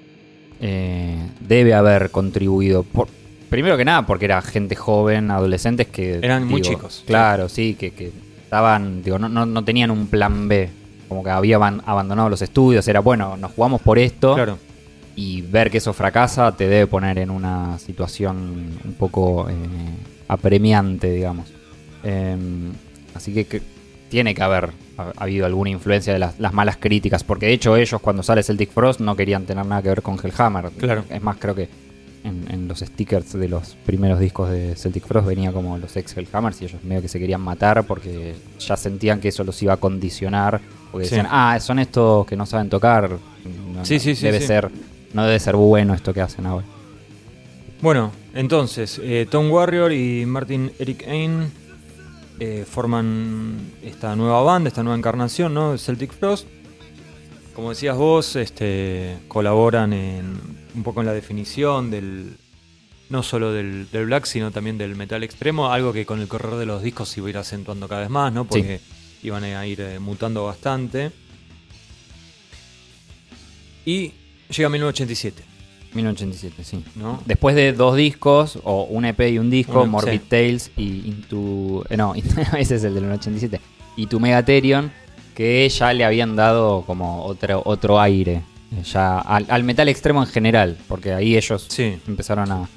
eh, 0.60 1.16
debe 1.40 1.74
haber 1.74 2.10
contribuido. 2.10 2.82
Por, 2.84 3.08
primero 3.50 3.76
que 3.76 3.84
nada, 3.84 4.06
porque 4.06 4.26
era 4.26 4.40
gente 4.42 4.76
joven, 4.76 5.30
adolescentes 5.30 5.88
que. 5.88 6.18
Eran 6.22 6.46
muy 6.46 6.60
chicos, 6.60 7.02
Claro, 7.06 7.48
sí, 7.48 7.74
que, 7.78 7.92
que 7.92 8.12
estaban. 8.44 9.02
Digo, 9.02 9.18
no, 9.18 9.28
no, 9.28 9.44
no 9.46 9.64
tenían 9.64 9.90
un 9.90 10.06
plan 10.06 10.48
B. 10.48 10.70
Como 11.12 11.22
que 11.24 11.30
habían 11.30 11.82
abandonado 11.84 12.28
los 12.30 12.40
estudios. 12.40 12.88
Era 12.88 13.00
bueno, 13.00 13.36
nos 13.36 13.52
jugamos 13.52 13.82
por 13.82 13.98
esto. 13.98 14.34
Claro. 14.34 14.58
Y 15.14 15.42
ver 15.42 15.70
que 15.70 15.76
eso 15.76 15.92
fracasa 15.92 16.56
te 16.56 16.66
debe 16.66 16.86
poner 16.86 17.18
en 17.18 17.28
una 17.30 17.78
situación 17.78 18.78
un 18.82 18.94
poco 18.94 19.46
eh, 19.50 19.52
apremiante, 20.28 21.10
digamos. 21.12 21.52
Eh, 22.02 22.36
así 23.14 23.34
que, 23.34 23.44
que 23.44 23.60
tiene 24.08 24.34
que 24.34 24.42
haber 24.42 24.70
ha- 24.96 25.12
habido 25.18 25.44
alguna 25.44 25.68
influencia 25.70 26.12
de 26.14 26.18
las, 26.18 26.38
las 26.40 26.52
malas 26.54 26.78
críticas, 26.78 27.24
porque 27.24 27.46
de 27.46 27.52
hecho 27.52 27.76
ellos 27.76 28.00
cuando 28.00 28.22
sale 28.22 28.42
Celtic 28.42 28.70
Frost 28.70 29.00
no 29.00 29.14
querían 29.14 29.44
tener 29.44 29.66
nada 29.66 29.82
que 29.82 29.88
ver 29.90 30.02
con 30.02 30.16
Hellhammer. 30.22 30.70
Claro. 30.78 31.04
Es 31.10 31.22
más, 31.22 31.36
creo 31.38 31.54
que 31.54 31.68
en, 32.24 32.44
en 32.50 32.68
los 32.68 32.78
stickers 32.80 33.32
de 33.32 33.48
los 33.48 33.76
primeros 33.86 34.20
discos 34.20 34.50
de 34.50 34.74
Celtic 34.76 35.04
Frost 35.06 35.26
venía 35.26 35.52
como 35.52 35.76
los 35.78 35.96
ex 35.96 36.16
Hellhammers 36.16 36.60
y 36.62 36.66
ellos 36.66 36.82
medio 36.84 37.02
que 37.02 37.08
se 37.08 37.18
querían 37.18 37.40
matar 37.40 37.84
porque 37.84 38.34
ya 38.60 38.76
sentían 38.76 39.20
que 39.20 39.28
eso 39.28 39.42
los 39.44 39.60
iba 39.62 39.72
a 39.74 39.76
condicionar. 39.78 40.60
Porque 40.90 41.06
Sí. 41.06 41.14
decían, 41.16 41.28
ah, 41.30 41.58
son 41.60 41.78
estos 41.78 42.26
que 42.26 42.36
no 42.36 42.46
saben 42.46 42.68
tocar. 42.68 43.10
No, 43.74 43.84
Sí, 43.84 43.98
sí, 43.98 44.14
sí, 44.14 44.26
Debe 44.26 44.40
ser, 44.40 44.70
no 45.14 45.24
debe 45.24 45.40
ser 45.40 45.56
bueno 45.56 45.94
esto 45.94 46.12
que 46.14 46.20
hacen 46.20 46.46
ahora. 46.46 46.66
Bueno, 47.80 48.12
entonces, 48.34 49.00
eh, 49.02 49.26
Tom 49.28 49.50
Warrior 49.50 49.92
y 49.92 50.24
Martin 50.26 50.70
Eric 50.78 51.04
Ain 51.08 51.50
eh, 52.38 52.64
forman 52.68 53.56
esta 53.82 54.14
nueva 54.14 54.42
banda, 54.42 54.68
esta 54.68 54.82
nueva 54.82 54.96
encarnación, 54.96 55.54
¿no? 55.54 55.72
De 55.72 55.78
Celtic 55.78 56.12
Frost. 56.12 56.46
Como 57.54 57.70
decías 57.70 57.96
vos, 57.96 58.36
este, 58.36 59.16
colaboran 59.28 59.92
en, 59.92 60.38
un 60.74 60.82
poco 60.82 61.00
en 61.00 61.06
la 61.06 61.12
definición 61.12 61.90
del 61.90 62.36
no 63.10 63.22
solo 63.22 63.52
del, 63.52 63.90
del 63.90 64.06
black, 64.06 64.24
sino 64.24 64.50
también 64.50 64.78
del 64.78 64.96
metal 64.96 65.22
extremo, 65.22 65.70
algo 65.70 65.92
que 65.92 66.06
con 66.06 66.20
el 66.20 66.28
correr 66.28 66.54
de 66.54 66.64
los 66.66 66.82
discos 66.82 67.10
se 67.10 67.20
iba 67.20 67.26
a 67.26 67.30
ir 67.30 67.36
acentuando 67.38 67.86
cada 67.86 68.00
vez 68.02 68.10
más, 68.10 68.32
¿no? 68.32 68.46
Porque 68.46 68.80
iban 69.22 69.44
a 69.44 69.66
ir 69.66 69.80
eh, 69.82 69.98
mutando 69.98 70.44
bastante. 70.46 71.10
Y 73.84 74.12
llega 74.48 74.68
1987, 74.68 75.42
1987, 75.94 76.64
sí. 76.64 76.84
¿no? 76.96 77.20
Después 77.26 77.54
de 77.56 77.72
dos 77.72 77.96
discos, 77.96 78.58
o 78.62 78.84
un 78.84 79.04
EP 79.04 79.20
y 79.32 79.38
un 79.38 79.50
disco, 79.50 79.82
Un- 79.82 79.90
Morbid 79.90 80.12
sí. 80.20 80.26
Tales 80.28 80.70
y 80.76 81.08
Into. 81.08 81.84
eh, 81.90 81.96
no, 81.96 82.14
ese 82.58 82.76
es 82.76 82.84
el 82.84 82.94
del 82.94 83.10
87. 83.10 83.60
Y 83.96 84.06
To 84.06 84.20
Megatherion, 84.20 84.90
que 85.34 85.68
ya 85.68 85.92
le 85.92 86.04
habían 86.04 86.36
dado 86.36 86.82
como 86.86 87.24
otro, 87.24 87.60
otro 87.64 88.00
aire. 88.00 88.42
Ya 88.92 89.18
al, 89.18 89.46
al 89.48 89.64
metal 89.64 89.88
extremo 89.88 90.22
en 90.22 90.28
general, 90.28 90.76
porque 90.88 91.12
ahí 91.12 91.36
ellos 91.36 91.66
Sí. 91.68 91.98
empezaron 92.08 92.50
a, 92.50 92.68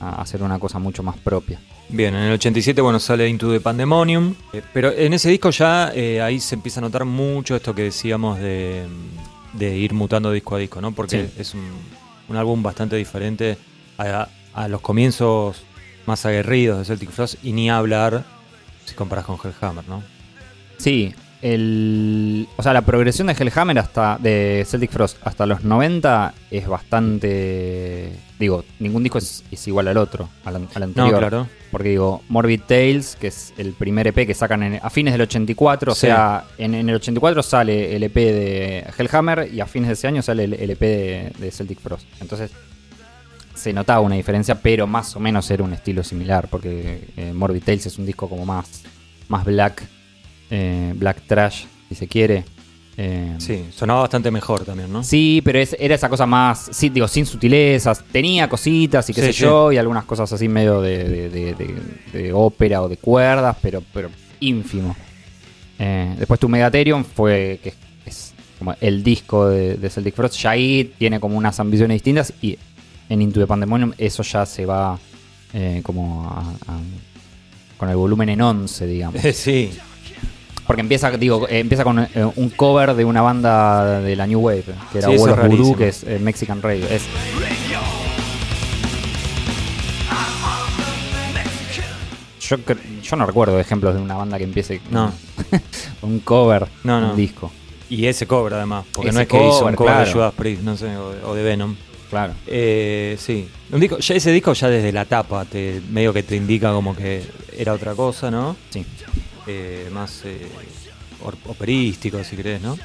a 0.00 0.22
hacer 0.22 0.42
una 0.42 0.58
cosa 0.58 0.78
mucho 0.78 1.02
más 1.02 1.16
propia. 1.18 1.60
Bien, 1.88 2.14
en 2.14 2.22
el 2.22 2.32
87, 2.32 2.80
bueno, 2.80 2.98
sale 2.98 3.28
Into 3.28 3.52
the 3.52 3.60
Pandemonium. 3.60 4.34
eh, 4.52 4.62
pero 4.72 4.90
en 4.92 5.12
ese 5.12 5.28
disco 5.28 5.50
ya 5.50 5.92
eh, 5.94 6.22
ahí 6.22 6.40
se 6.40 6.54
empieza 6.54 6.80
a 6.80 6.82
notar 6.82 7.04
mucho 7.04 7.54
esto 7.54 7.74
que 7.74 7.82
decíamos 7.82 8.38
de, 8.38 8.86
de 9.52 9.76
ir 9.76 9.92
mutando 9.92 10.32
disco 10.32 10.56
a 10.56 10.58
disco, 10.58 10.80
¿no? 10.80 10.92
Porque 10.92 11.26
Sí. 11.26 11.32
es 11.40 11.52
un, 11.54 11.64
un 12.28 12.36
álbum 12.36 12.62
bastante 12.62 12.96
diferente 12.96 13.58
a, 13.98 14.28
a 14.54 14.68
los 14.68 14.80
comienzos 14.80 15.62
más 16.06 16.24
aguerridos 16.24 16.78
de 16.78 16.84
Celtic 16.86 17.10
Frost 17.10 17.44
y 17.44 17.52
ni 17.52 17.68
hablar 17.70 18.24
si 18.86 18.94
comparas 18.94 19.26
con 19.26 19.36
Hellhammer, 19.42 19.86
¿no? 19.86 20.02
Sí, 20.78 21.14
el, 21.42 22.48
o 22.56 22.62
sea, 22.62 22.72
la 22.72 22.82
progresión 22.82 23.26
de 23.26 23.34
Hellhammer 23.34 23.78
hasta 23.78 24.16
de 24.20 24.64
Celtic 24.66 24.90
Frost 24.90 25.18
hasta 25.26 25.44
los 25.46 25.64
90 25.64 26.34
es 26.50 26.66
bastante. 26.66 28.12
Digo, 28.38 28.64
ningún 28.78 29.02
disco 29.02 29.18
es, 29.18 29.44
es 29.50 29.66
igual 29.68 29.88
al 29.88 29.96
otro, 29.96 30.28
al, 30.44 30.56
an- 30.56 30.68
al 30.74 30.80
No, 30.80 30.84
anterior. 30.86 31.18
claro. 31.18 31.48
Porque 31.70 31.90
digo, 31.90 32.22
Morbid 32.28 32.60
Tales, 32.66 33.16
que 33.20 33.28
es 33.28 33.52
el 33.56 33.72
primer 33.72 34.06
EP 34.06 34.26
que 34.26 34.34
sacan 34.34 34.62
en- 34.62 34.80
a 34.82 34.90
fines 34.90 35.14
del 35.14 35.22
84, 35.22 35.92
o 35.92 35.94
Sí. 35.94 36.02
sea, 36.02 36.44
en, 36.58 36.74
en 36.74 36.88
el 36.88 36.96
84 36.96 37.42
sale 37.42 37.94
el 37.96 38.02
EP 38.04 38.14
de 38.14 38.84
Hellhammer 38.98 39.48
y 39.52 39.60
a 39.60 39.66
fines 39.66 39.88
de 39.88 39.94
ese 39.94 40.08
año 40.08 40.22
sale 40.22 40.44
el, 40.44 40.54
el 40.54 40.70
EP 40.70 40.80
de, 40.80 41.32
de 41.38 41.50
Celtic 41.50 41.80
Frost. 41.80 42.06
Entonces 42.20 42.50
se 43.54 43.72
notaba 43.72 44.00
una 44.00 44.16
diferencia, 44.16 44.56
pero 44.56 44.86
más 44.86 45.14
o 45.14 45.20
menos 45.20 45.48
era 45.50 45.62
un 45.62 45.72
estilo 45.72 46.02
similar, 46.02 46.48
porque 46.48 47.08
eh, 47.16 47.32
Morbid 47.32 47.62
Tales 47.62 47.86
es 47.86 47.98
un 47.98 48.06
disco 48.06 48.28
como 48.28 48.44
más, 48.44 48.82
más 49.28 49.44
black, 49.44 49.84
eh, 50.54 50.92
black 50.94 51.22
trash, 51.26 51.64
si 51.88 51.94
se 51.94 52.06
quiere. 52.06 52.44
Eh, 52.98 53.36
Sí, 53.38 53.64
sonaba 53.74 54.02
bastante 54.02 54.30
mejor 54.30 54.66
también, 54.66 54.92
¿no? 54.92 55.02
Sí, 55.02 55.40
pero 55.42 55.58
es- 55.58 55.74
era 55.80 55.94
esa 55.94 56.10
cosa 56.10 56.26
más, 56.26 56.68
sí, 56.72 56.90
digo, 56.90 57.08
sin 57.08 57.24
sutilezas. 57.24 58.04
Tenía 58.12 58.48
cositas 58.50 59.08
y 59.08 59.14
qué 59.14 59.22
Sí, 59.22 59.26
sé 59.28 59.32
sí. 59.32 59.40
yo, 59.44 59.72
y 59.72 59.78
algunas 59.78 60.04
cosas 60.04 60.30
así 60.30 60.46
medio 60.48 60.82
de, 60.82 61.04
de- 61.08 61.28
de- 61.30 61.54
de- 61.54 62.18
de 62.22 62.32
ópera 62.34 62.82
o 62.82 62.88
de 62.90 62.98
cuerdas, 62.98 63.56
pero, 63.62 63.82
pero 63.94 64.10
ínfimo. 64.40 64.94
Eh, 65.78 66.14
después 66.18 66.38
tu 66.38 66.50
Megatherium 66.50 67.02
fue, 67.02 67.58
que 67.62 67.72
es 68.04 68.34
como 68.58 68.74
el 68.78 69.02
disco 69.02 69.48
de, 69.48 69.76
de 69.76 69.88
Celtic 69.90 70.14
Frost. 70.14 70.36
Ya 70.36 70.50
ahí 70.50 70.92
tiene 70.98 71.18
como 71.18 71.38
unas 71.38 71.58
ambiciones 71.60 71.94
distintas 71.94 72.32
y 72.42 72.58
en 73.08 73.22
Into 73.22 73.40
the 73.40 73.46
Pandemonium 73.46 73.92
eso 73.96 74.22
ya 74.22 74.44
se 74.44 74.66
va 74.66 74.98
eh, 75.54 75.80
como 75.82 76.28
a- 76.28 76.50
a- 76.70 76.80
con 77.78 77.88
el 77.88 77.96
volumen 77.96 78.28
en 78.28 78.40
11, 78.42 78.86
digamos. 78.86 79.20
sí, 79.34 79.70
Porque 80.72 80.80
empieza, 80.80 81.10
digo, 81.10 81.46
eh, 81.50 81.58
empieza 81.58 81.84
con 81.84 81.98
eh, 81.98 82.08
un 82.36 82.48
cover 82.48 82.94
de 82.94 83.04
una 83.04 83.20
banda 83.20 84.00
de 84.00 84.16
la 84.16 84.26
New 84.26 84.40
Wave, 84.40 84.64
que 84.90 84.98
era 84.98 85.08
Sí, 85.08 85.14
eso 85.16 85.28
es 85.28 85.36
rarísimo. 85.36 85.76
que 85.76 85.88
es 85.88 86.02
eh, 86.04 86.18
Mexican 86.18 86.62
Radio. 86.62 86.86
Es, 86.88 87.02
yo, 92.40 92.56
cre- 92.58 92.78
yo 93.02 93.16
no 93.16 93.26
recuerdo 93.26 93.58
ejemplos 93.60 93.94
de 93.94 94.00
una 94.00 94.14
banda 94.16 94.38
que 94.38 94.44
empiece 94.44 94.80
con 94.80 94.92
No. 94.92 95.12
un 96.02 96.20
cover, 96.20 96.66
No, 96.84 96.98
un 96.98 97.02
no. 97.08 97.14
disco. 97.14 97.50
y 97.88 98.06
ese 98.06 98.26
cover 98.26 98.54
además, 98.54 98.84
porque 98.92 99.10
Ese 99.10 99.14
no 99.16 99.20
es 99.22 99.28
que 99.28 99.36
hizo 99.36 99.48
un 99.66 99.74
cover, 99.74 99.74
cover 99.76 99.92
de 99.92 100.02
claro. 100.04 100.12
Judas 100.12 100.34
Priest, 100.34 100.62
no 100.62 100.76
sé, 100.76 100.96
o, 100.96 101.12
o 101.30 101.34
de 101.34 101.42
Venom. 101.42 101.76
Claro. 102.10 102.34
Eh, 102.46 103.16
sí, 103.18 103.48
un 103.70 103.80
disco, 103.80 103.98
ya 103.98 104.14
ese 104.14 104.30
disco 104.32 104.52
ya 104.52 104.68
desde 104.68 104.92
la 104.92 105.04
tapa 105.06 105.44
te 105.46 105.80
medio 105.90 106.12
que 106.12 106.22
te 106.22 106.36
indica 106.36 106.72
como 106.72 106.94
que 106.94 107.22
era 107.56 107.72
otra 107.72 107.94
cosa, 107.94 108.30
¿no? 108.30 108.56
Sí. 108.70 108.84
Eh, 109.46 109.88
más 109.92 110.22
eh, 110.24 110.46
or- 111.24 111.36
operístico, 111.48 112.22
si 112.24 112.36
querés, 112.36 112.60
¿no? 112.62 112.76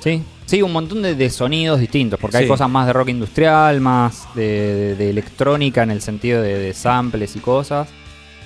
Sí, 0.00 0.22
sí, 0.46 0.60
un 0.62 0.72
montón 0.72 1.00
de, 1.02 1.14
de 1.14 1.30
sonidos 1.30 1.78
distintos, 1.80 2.18
porque 2.20 2.36
hay 2.38 2.48
cosas 2.48 2.68
más 2.68 2.86
de 2.86 2.92
rock 2.92 3.08
industrial, 3.10 3.80
más 3.80 4.26
de, 4.34 4.42
de- 4.74 4.96
de 4.96 5.10
electrónica 5.10 5.82
en 5.82 5.90
el 5.90 6.02
sentido 6.02 6.42
de, 6.42 6.58
de 6.58 6.74
samples 6.74 7.34
y 7.36 7.38
cosas, 7.38 7.88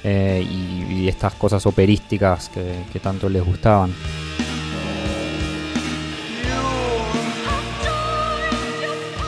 eh, 0.05 0.47
y, 0.49 0.95
y 0.95 1.09
estas 1.09 1.35
cosas 1.35 1.65
operísticas 1.67 2.51
que, 2.51 2.85
que 2.93 3.01
tanto 3.01 3.29
les 3.29 3.43
gustaban. 3.45 3.93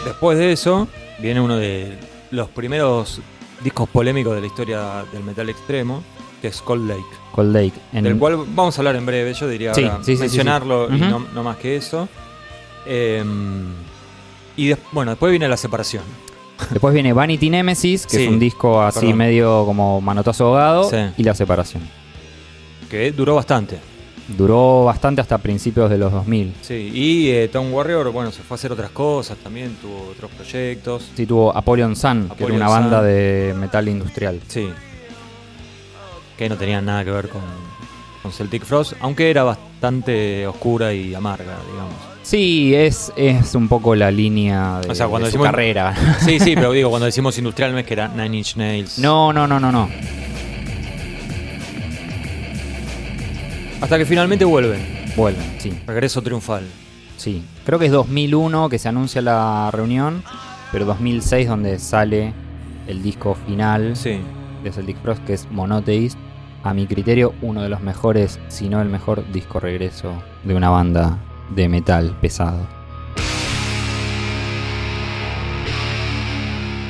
Después 0.04 0.38
de 0.38 0.52
eso, 0.52 0.88
viene 1.18 1.40
uno 1.40 1.56
de 1.56 1.96
los 2.30 2.48
primeros 2.48 3.20
discos 3.62 3.88
polémicos 3.88 4.34
de 4.34 4.40
la 4.40 4.46
historia 4.46 5.04
del 5.12 5.22
metal 5.22 5.48
extremo, 5.48 6.02
que 6.40 6.48
es 6.48 6.60
Cold 6.62 6.88
Lake. 6.88 7.04
Cold 7.32 7.54
Lake. 7.54 7.72
En, 7.92 8.04
Del 8.04 8.16
cual 8.18 8.36
vamos 8.54 8.76
a 8.76 8.80
hablar 8.80 8.96
en 8.96 9.06
breve, 9.06 9.32
yo 9.34 9.48
diría 9.48 9.74
Sí, 9.74 9.84
ahora 9.84 10.02
sí, 10.02 10.16
mencionarlo 10.16 10.88
sí. 10.88 10.94
y 10.96 10.98
no, 11.00 11.26
no 11.34 11.42
más 11.42 11.56
que 11.56 11.76
eso. 11.76 12.08
Eh, 12.86 13.22
y 14.56 14.74
bueno, 14.92 15.12
después 15.12 15.30
viene 15.30 15.48
la 15.48 15.56
separación. 15.56 16.02
Después 16.70 16.92
viene 16.92 17.12
Vanity 17.12 17.50
Nemesis, 17.50 18.06
que 18.06 18.24
es 18.24 18.28
un 18.28 18.38
disco 18.40 18.82
así 18.82 19.00
perdón. 19.00 19.16
medio 19.18 19.64
como 19.64 20.00
manotazo 20.00 20.46
ahogado, 20.46 20.90
Sí. 20.90 20.96
y 21.16 21.22
la 21.22 21.34
separación. 21.34 21.82
Que 22.90 23.12
duró 23.12 23.36
bastante. 23.36 23.78
Duró 24.36 24.84
bastante 24.84 25.20
hasta 25.20 25.38
principios 25.38 25.88
de 25.88 25.96
los 25.98 26.12
2000. 26.12 26.54
Sí, 26.60 26.90
y 26.92 27.30
eh, 27.30 27.48
Tom 27.48 27.72
Warrior, 27.72 28.10
bueno, 28.10 28.30
se 28.32 28.42
fue 28.42 28.56
a 28.56 28.56
hacer 28.56 28.72
otras 28.72 28.90
cosas 28.90 29.38
también, 29.38 29.76
tuvo 29.80 30.10
otros 30.10 30.30
proyectos. 30.32 31.08
Sí, 31.14 31.24
tuvo 31.24 31.56
Apollon 31.56 31.94
Sun, 31.96 32.28
que 32.36 32.44
era 32.44 32.52
una 32.54 32.68
banda 32.68 33.02
de 33.02 33.54
metal 33.56 33.88
industrial. 33.88 34.40
Sí. 34.48 34.68
Que 36.38 36.48
no 36.48 36.56
tenían 36.56 36.84
nada 36.86 37.04
que 37.04 37.10
ver 37.10 37.28
con, 37.28 37.42
con 38.22 38.32
Celtic 38.32 38.64
Frost, 38.64 38.92
aunque 39.00 39.28
era 39.30 39.42
bastante 39.42 40.46
oscura 40.46 40.94
y 40.94 41.14
amarga, 41.14 41.56
digamos. 41.70 41.94
Sí, 42.22 42.74
es, 42.74 43.12
es 43.16 43.54
un 43.54 43.68
poco 43.68 43.94
la 43.96 44.10
línea 44.10 44.80
de, 44.80 44.90
O 44.90 44.94
sea, 44.94 45.08
cuando 45.08 45.26
de 45.26 45.32
su 45.32 45.38
decimos- 45.38 45.46
carrera. 45.50 45.94
Sí, 46.20 46.38
sí, 46.38 46.54
pero 46.54 46.72
digo, 46.72 46.90
cuando 46.90 47.06
decimos 47.06 47.36
industrial 47.38 47.72
no 47.72 47.78
es 47.78 47.86
que 47.86 47.94
era 47.94 48.08
Nine 48.08 48.36
Inch 48.38 48.56
Nails. 48.56 48.98
No, 48.98 49.32
no, 49.32 49.46
no, 49.48 49.58
no, 49.58 49.72
no. 49.72 49.88
Hasta 53.80 53.98
que 53.98 54.04
finalmente 54.06 54.44
vuelven. 54.44 54.80
Vuelven, 55.16 55.44
sí, 55.58 55.72
Regreso 55.86 56.22
triunfal. 56.22 56.64
sí. 57.16 57.42
Creo 57.64 57.78
que 57.78 57.86
es 57.86 57.92
2001 57.92 58.68
que 58.68 58.78
se 58.78 58.88
anuncia 58.88 59.20
la 59.20 59.70
reunión, 59.72 60.22
pero 60.72 60.84
2006 60.86 61.48
donde 61.48 61.78
sale 61.78 62.32
el 62.86 63.02
disco 63.02 63.36
final 63.46 63.94
Sí. 63.96 64.20
de 64.64 64.72
Celtic 64.72 64.96
Frost, 65.02 65.22
que 65.24 65.34
es 65.34 65.50
Monotheist. 65.50 66.16
A 66.68 66.74
mi 66.74 66.86
criterio, 66.86 67.32
uno 67.40 67.62
de 67.62 67.70
los 67.70 67.80
mejores, 67.80 68.38
si 68.48 68.68
no 68.68 68.82
el 68.82 68.90
mejor 68.90 69.24
disco 69.32 69.58
regreso 69.58 70.22
de 70.44 70.54
una 70.54 70.68
banda 70.68 71.18
de 71.48 71.66
metal 71.66 72.14
pesado. 72.20 72.66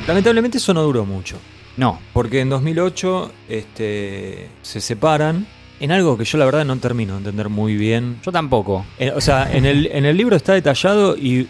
Lamentablemente 0.05 0.57
eso 0.57 0.73
no 0.73 0.83
duró 0.83 1.05
mucho. 1.05 1.37
No, 1.77 1.97
Porque 2.11 2.41
en 2.41 2.49
2008 2.49 3.31
este, 3.47 4.49
se 4.63 4.81
separan 4.81 5.47
en 5.79 5.93
algo 5.93 6.17
que 6.17 6.25
yo 6.25 6.37
la 6.37 6.43
verdad 6.43 6.65
no 6.65 6.75
termino 6.75 7.13
de 7.13 7.19
entender 7.19 7.47
muy 7.47 7.77
bien. 7.77 8.19
yo 8.21 8.33
tampoco. 8.33 8.85
Eh, 8.97 9.13
o 9.15 9.21
sea, 9.21 9.49
en 9.49 9.65
el, 9.65 9.85
en 9.93 10.03
el 10.03 10.17
libro 10.17 10.35
está 10.35 10.51
detallado 10.55 11.15
y... 11.15 11.47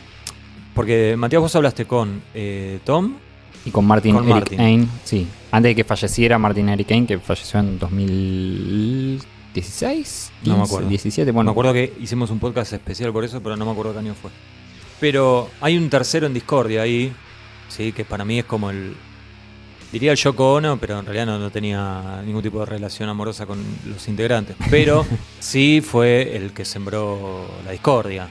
Porque 0.76 1.16
Matías, 1.18 1.42
vos 1.42 1.56
hablaste 1.56 1.86
con 1.86 2.22
eh, 2.36 2.78
Tom 2.84 3.16
Y 3.66 3.72
con 3.72 3.86
Martin 3.86 4.16
Con 4.16 4.24
Eric 4.24 4.36
Martin. 4.36 4.60
Ain, 4.60 4.90
sí. 5.04 5.28
Antes 5.52 5.72
de 5.72 5.76
que 5.76 5.84
falleciera 5.84 6.38
Martin 6.38 6.70
Eric 6.70 6.92
Ain, 6.92 7.08
que 7.08 7.20
falleció 7.20 7.60
en 7.60 7.78
2016, 7.80 10.32
No 10.46 10.52
me 10.52 10.58
15, 10.60 10.74
acuerdo. 10.74 10.90
17, 10.90 11.32
bueno. 11.32 11.50
me 11.50 11.52
acuerdo 11.52 11.74
que 11.74 11.94
hicimos 12.00 12.30
un 12.32 12.40
podcast 12.40 12.74
especial 12.74 13.12
por 13.12 13.24
eso, 13.24 13.42
pero 13.42 13.56
no 13.58 13.66
me 13.66 13.72
acuerdo 13.72 13.94
qué 13.94 14.00
año 14.00 14.16
fue. 14.20 14.32
Pero 15.00 15.50
hay 15.62 15.78
un 15.78 15.90
tercero 15.90 16.28
en 16.28 16.34
Discordia 16.34 16.82
ahí, 16.82 17.14
sí, 17.70 17.92
que 17.92 18.06
para 18.06 18.26
mí 18.26 18.40
es 18.40 18.46
como 18.46 18.70
el. 18.70 18.96
Diría 19.92 20.12
el 20.12 20.18
Yoko 20.18 20.54
Ono, 20.54 20.78
pero 20.78 21.00
en 21.00 21.06
realidad 21.06 21.26
no, 21.26 21.40
no 21.40 21.50
tenía 21.50 22.22
ningún 22.24 22.44
tipo 22.44 22.60
de 22.60 22.68
relación 22.68 23.10
amorosa 23.10 23.48
con 23.48 23.58
los 23.88 24.08
integrantes. 24.08 24.56
Pero 24.70 25.04
sí 25.40 25.82
fue 25.84 26.36
el 26.38 26.52
que 26.54 26.64
sembró 26.64 27.48
la 27.66 27.72
discordia, 27.72 28.30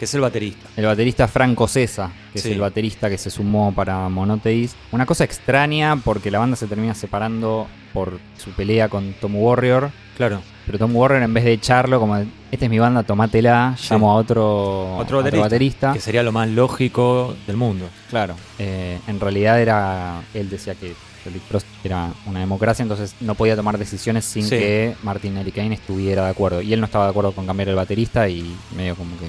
que 0.00 0.06
es 0.06 0.14
el 0.14 0.22
baterista. 0.22 0.66
El 0.78 0.86
baterista 0.86 1.28
Franco 1.28 1.68
Cesa, 1.68 2.10
que 2.32 2.38
Sí. 2.40 2.48
es 2.48 2.54
el 2.54 2.60
baterista 2.60 3.08
que 3.10 3.18
se 3.18 3.30
sumó 3.30 3.72
para 3.74 4.08
Monotheist. 4.08 4.74
Una 4.92 5.04
cosa 5.04 5.24
extraña 5.24 5.94
porque 6.02 6.30
la 6.30 6.38
banda 6.38 6.56
se 6.56 6.66
termina 6.66 6.94
separando 6.94 7.68
por 7.92 8.18
su 8.38 8.50
pelea 8.52 8.88
con 8.88 9.12
Tom 9.20 9.36
Warrior. 9.36 9.90
Claro. 10.16 10.40
Pero 10.64 10.78
Tom 10.78 10.96
Warrior, 10.96 11.22
en 11.22 11.34
vez 11.34 11.44
de 11.44 11.52
echarlo, 11.52 12.00
como 12.00 12.16
esta 12.16 12.64
es 12.64 12.70
mi 12.70 12.78
banda, 12.78 13.02
tomátela, 13.02 13.74
Sí. 13.76 13.88
llamo 13.90 14.10
a 14.10 14.14
otro, 14.14 14.96
Otro 14.96 15.18
baterista, 15.18 15.40
baterista. 15.44 15.92
Que 15.92 16.00
sería 16.00 16.22
lo 16.22 16.32
más 16.32 16.48
lógico 16.48 17.36
del 17.46 17.56
mundo. 17.58 17.86
Claro, 18.08 18.36
eh, 18.58 18.98
en 19.06 19.20
realidad 19.20 19.60
era. 19.60 20.22
Él 20.32 20.48
decía 20.48 20.74
que 20.76 20.94
Celtic 21.24 21.42
Frost 21.42 21.66
era 21.84 22.08
una 22.24 22.40
democracia, 22.40 22.82
entonces 22.82 23.14
no 23.20 23.34
podía 23.34 23.54
tomar 23.54 23.76
decisiones 23.76 24.24
sin 24.24 24.44
Sí. 24.44 24.50
que 24.50 24.94
Martin 25.02 25.36
Ericain 25.36 25.72
estuviera 25.74 26.24
de 26.24 26.30
acuerdo. 26.30 26.62
Y 26.62 26.72
él 26.72 26.80
no 26.80 26.86
estaba 26.86 27.04
de 27.04 27.10
acuerdo 27.10 27.32
con 27.32 27.44
cambiar 27.44 27.68
el 27.68 27.74
baterista 27.74 28.26
y 28.28 28.56
medio 28.74 28.96
como 28.96 29.14
que 29.18 29.26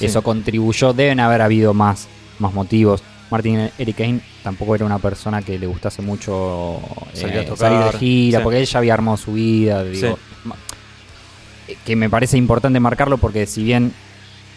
Sí. 0.00 0.06
eso 0.06 0.22
contribuyó. 0.22 0.92
Deben 0.92 1.20
haber 1.20 1.40
habido 1.42 1.72
más, 1.74 2.08
más 2.38 2.52
motivos. 2.52 3.02
Martin 3.30 3.70
Ericain 3.78 4.20
tampoco 4.42 4.74
era 4.74 4.84
una 4.84 4.98
persona 4.98 5.40
que 5.40 5.56
le 5.58 5.66
gustase 5.68 6.02
mucho 6.02 6.80
eh, 7.14 7.16
Salir 7.16 7.38
a 7.38 7.44
tocar, 7.44 7.58
salir 7.58 7.92
de 7.92 7.98
gira, 7.98 8.38
sí. 8.38 8.42
porque 8.42 8.58
él 8.58 8.66
ya 8.66 8.78
había 8.80 8.94
armado 8.94 9.16
su 9.16 9.32
vida. 9.34 9.84
Digo, 9.84 10.18
Sí. 10.44 10.50
eh, 11.68 11.76
que 11.84 11.94
me 11.96 12.10
parece 12.10 12.36
importante 12.36 12.80
marcarlo 12.80 13.18
porque 13.18 13.46
si 13.46 13.62
bien 13.62 13.92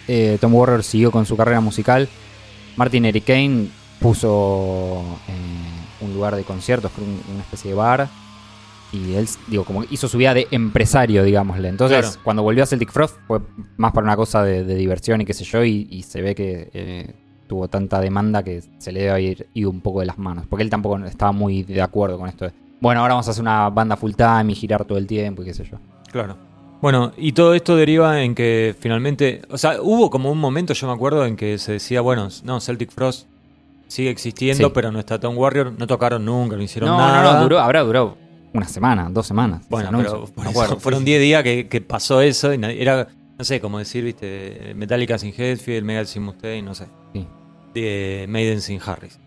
eh, 0.07 0.37
Tom 0.41 0.55
Warrior 0.55 0.83
siguió 0.83 1.11
con 1.11 1.25
su 1.27 1.37
carrera 1.37 1.61
musical, 1.61 2.09
Martin 2.75 3.05
Ericain 3.05 3.71
puso 3.99 5.03
eh, 5.27 6.03
un 6.03 6.13
lugar 6.13 6.35
de 6.35 6.43
conciertos, 6.43 6.91
una 7.31 7.43
especie 7.43 7.69
de 7.71 7.75
bar. 7.75 8.09
Y 8.93 9.15
él, 9.15 9.27
digo, 9.47 9.63
como 9.65 9.83
hizo 9.89 10.07
su 10.07 10.17
vida 10.19 10.33
de 10.35 10.47
empresario, 10.51 11.23
digámosle. 11.23 11.67
Entonces, 11.67 11.99
Claro. 12.05 12.17
cuando 12.23 12.43
volvió 12.43 12.63
a 12.63 12.67
Celtic 12.67 12.91
Frost 12.91 13.17
fue 13.27 13.39
más 13.77 13.91
para 13.91 14.05
una 14.05 14.15
cosa 14.15 14.43
de, 14.43 14.63
de 14.63 14.75
diversión 14.75 15.19
y 15.21 15.25
qué 15.25 15.33
sé 15.33 15.43
yo, 15.43 15.63
y, 15.63 15.87
y 15.89 16.03
se 16.03 16.21
ve 16.21 16.35
que 16.35 16.69
eh, 16.73 17.13
tuvo 17.47 17.67
tanta 17.67 17.99
demanda 17.99 18.43
que 18.43 18.61
se 18.77 18.91
le 18.91 18.99
debe 19.01 19.11
haber 19.11 19.47
ido 19.55 19.69
un 19.71 19.81
poco 19.81 19.99
de 20.01 20.05
las 20.05 20.17
manos. 20.19 20.45
Porque 20.47 20.63
él 20.63 20.69
tampoco 20.69 20.97
estaba 21.05 21.31
muy 21.31 21.63
de 21.63 21.81
acuerdo 21.81 22.17
con 22.19 22.29
esto. 22.29 22.45
de, 22.45 22.51
bueno, 22.79 23.01
ahora 23.01 23.13
vamos 23.15 23.27
a 23.27 23.31
hacer 23.31 23.41
una 23.41 23.69
banda 23.69 23.97
full 23.97 24.11
time 24.13 24.51
y 24.51 24.55
girar 24.55 24.85
todo 24.85 24.97
el 24.97 25.07
tiempo 25.07 25.41
y 25.41 25.45
qué 25.45 25.53
sé 25.53 25.63
yo. 25.63 25.77
Claro. 26.11 26.37
Bueno, 26.81 27.13
y 27.17 27.31
todo 27.31 27.53
esto 27.53 27.75
deriva 27.77 28.21
en 28.21 28.35
que 28.35 28.75
finalmente, 28.77 29.41
o 29.49 29.57
sea, 29.57 29.81
hubo 29.81 30.09
como 30.09 30.29
un 30.31 30.37
momento, 30.37 30.73
yo 30.73 30.85
me 30.87 30.93
acuerdo, 30.93 31.25
en 31.25 31.37
que 31.37 31.57
se 31.57 31.71
decía, 31.73 32.01
bueno, 32.01 32.27
no, 32.43 32.59
Celtic 32.59 32.91
Frost 32.91 33.25
sigue 33.87 34.09
existiendo, 34.09 34.67
Sí. 34.67 34.71
pero 34.75 34.91
no 34.91 34.99
está 34.99 35.17
Tom 35.19 35.37
Warrior, 35.37 35.71
no 35.77 35.87
tocaron 35.87 36.25
nunca, 36.25 36.57
no 36.57 36.61
hicieron 36.61 36.89
No, 36.89 36.97
nada. 36.97 37.23
no, 37.23 37.33
no, 37.35 37.41
duró, 37.43 37.59
habrá 37.59 37.81
durado 37.83 38.17
una 38.53 38.67
semana, 38.67 39.09
dos 39.09 39.25
semanas. 39.27 39.65
Bueno, 39.69 39.89
pero 39.97 40.25
por 40.27 40.47
eso 40.47 40.79
fueron 40.79 41.03
10 41.05 41.21
días 41.21 41.43
que, 41.43 41.67
que 41.67 41.81
pasó 41.81 42.21
eso 42.21 42.53
y 42.53 42.59
era, 42.63 43.07
no 43.37 43.43
sé, 43.43 43.59
como 43.59 43.79
decir, 43.79 44.03
viste, 44.03 44.73
Metallica 44.75 45.17
sin 45.17 45.33
Hetfield, 45.35 45.83
Megadeth 45.85 46.07
sin 46.07 46.23
Mustaine, 46.23 46.61
no 46.63 46.75
sé. 46.75 46.85
Sí. 47.13 47.27
De 47.73 48.25
Maiden 48.29 48.61
sin 48.61 48.79
Harris. 48.85 49.19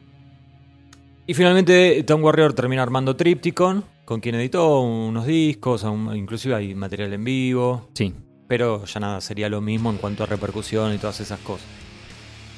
Y 1.27 1.35
finalmente 1.35 2.03
Tom 2.05 2.23
Warrior 2.23 2.53
termina 2.53 2.83
armando 2.83 3.17
Tripticon, 3.17 3.85
con 4.05 4.21
quien 4.21 4.37
editó 4.37 4.81
unos 4.83 5.27
discos, 5.27 5.85
inclusive 6.15 6.55
hay 6.55 6.75
material 6.77 7.13
en 7.13 7.25
vivo, 7.25 7.89
Sí. 7.95 8.15
pero 8.47 8.85
ya 8.85 9.01
nada, 9.01 9.21
sería 9.21 9.49
lo 9.49 9.61
mismo 9.61 9.91
en 9.91 9.97
cuanto 9.97 10.23
a 10.23 10.27
repercusión 10.27 10.95
y 10.95 10.99
todas 10.99 11.19
esas 11.21 11.41
cosas. 11.41 11.67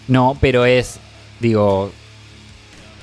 No, 0.07 0.37
pero 0.39 0.67
es, 0.67 1.01
digo, 1.41 1.91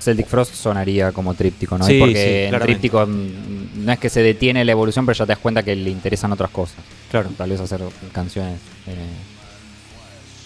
Celtic 0.05 0.27
Frost 0.27 0.53
sonaría 0.53 1.11
como 1.11 1.33
tríptico, 1.33 1.77
¿no? 1.77 1.85
Sí, 1.85 1.99
Porque 1.99 2.47
sí, 2.49 2.55
en 2.55 2.61
tríptico 2.61 3.05
mm, 3.05 3.85
no 3.85 3.91
es 3.91 3.99
que 3.99 4.09
se 4.09 4.21
detiene 4.21 4.63
la 4.63 4.71
evolución, 4.71 5.05
pero 5.05 5.17
ya 5.17 5.25
te 5.25 5.33
das 5.33 5.39
cuenta 5.39 5.63
que 5.63 5.75
le 5.75 5.89
interesan 5.89 6.31
otras 6.31 6.49
cosas. 6.51 6.77
Claro. 7.11 7.29
Tal 7.37 7.49
vez 7.49 7.59
hacer 7.59 7.81
canciones 8.13 8.59
eh, 8.87 8.93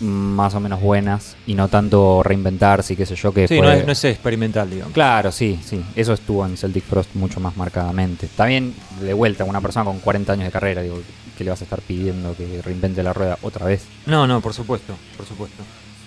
más 0.01 0.55
o 0.55 0.61
menos 0.61 0.79
buenas 0.81 1.35
y 1.45 1.55
no 1.55 1.67
tanto 1.67 2.23
reinventarse 2.23 2.93
y 2.93 2.95
qué 2.95 3.05
sé 3.05 3.15
yo 3.15 3.33
que 3.33 3.47
Sí, 3.49 3.57
fue- 3.57 3.65
no 3.67 3.71
es, 3.73 3.85
no 3.85 3.91
es 3.91 4.03
experimental, 4.05 4.69
digamos. 4.69 4.93
Claro, 4.93 5.31
sí, 5.31 5.59
sí. 5.63 5.81
Eso 5.95 6.13
estuvo 6.13 6.45
en 6.45 6.55
Celtic 6.55 6.85
Frost 6.85 7.13
mucho 7.15 7.41
más 7.41 7.57
marcadamente. 7.57 8.27
También, 8.35 8.73
de 9.01 9.13
vuelta, 9.13 9.43
una 9.43 9.59
persona 9.59 9.83
con 9.83 9.99
40 9.99 10.33
años 10.33 10.45
de 10.45 10.51
carrera, 10.51 10.81
digo, 10.81 11.01
que 11.37 11.43
le 11.43 11.49
vas 11.49 11.59
a 11.59 11.65
estar 11.65 11.81
pidiendo 11.81 12.33
que 12.35 12.61
reinvente 12.61 13.03
la 13.03 13.11
rueda 13.11 13.37
otra 13.41 13.65
vez. 13.65 13.83
No, 14.05 14.25
no, 14.25 14.39
por 14.39 14.53
supuesto, 14.53 14.95
por 15.17 15.25
supuesto. 15.25 15.63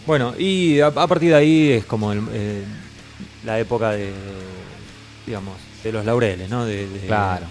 Bueno, 0.06 0.34
y 0.38 0.80
a, 0.80 0.86
a 0.86 1.06
partir 1.06 1.28
de 1.30 1.34
ahí 1.36 1.70
es 1.72 1.84
como 1.84 2.12
el- 2.12 2.22
eh, 2.32 2.64
la 3.44 3.58
época 3.58 3.90
de, 3.92 4.12
digamos, 5.26 5.54
de 5.82 5.92
los 5.92 6.04
laureles, 6.04 6.48
¿no? 6.50 6.64
De, 6.64 6.86
de- 6.88 7.06
Claro. 7.06 7.46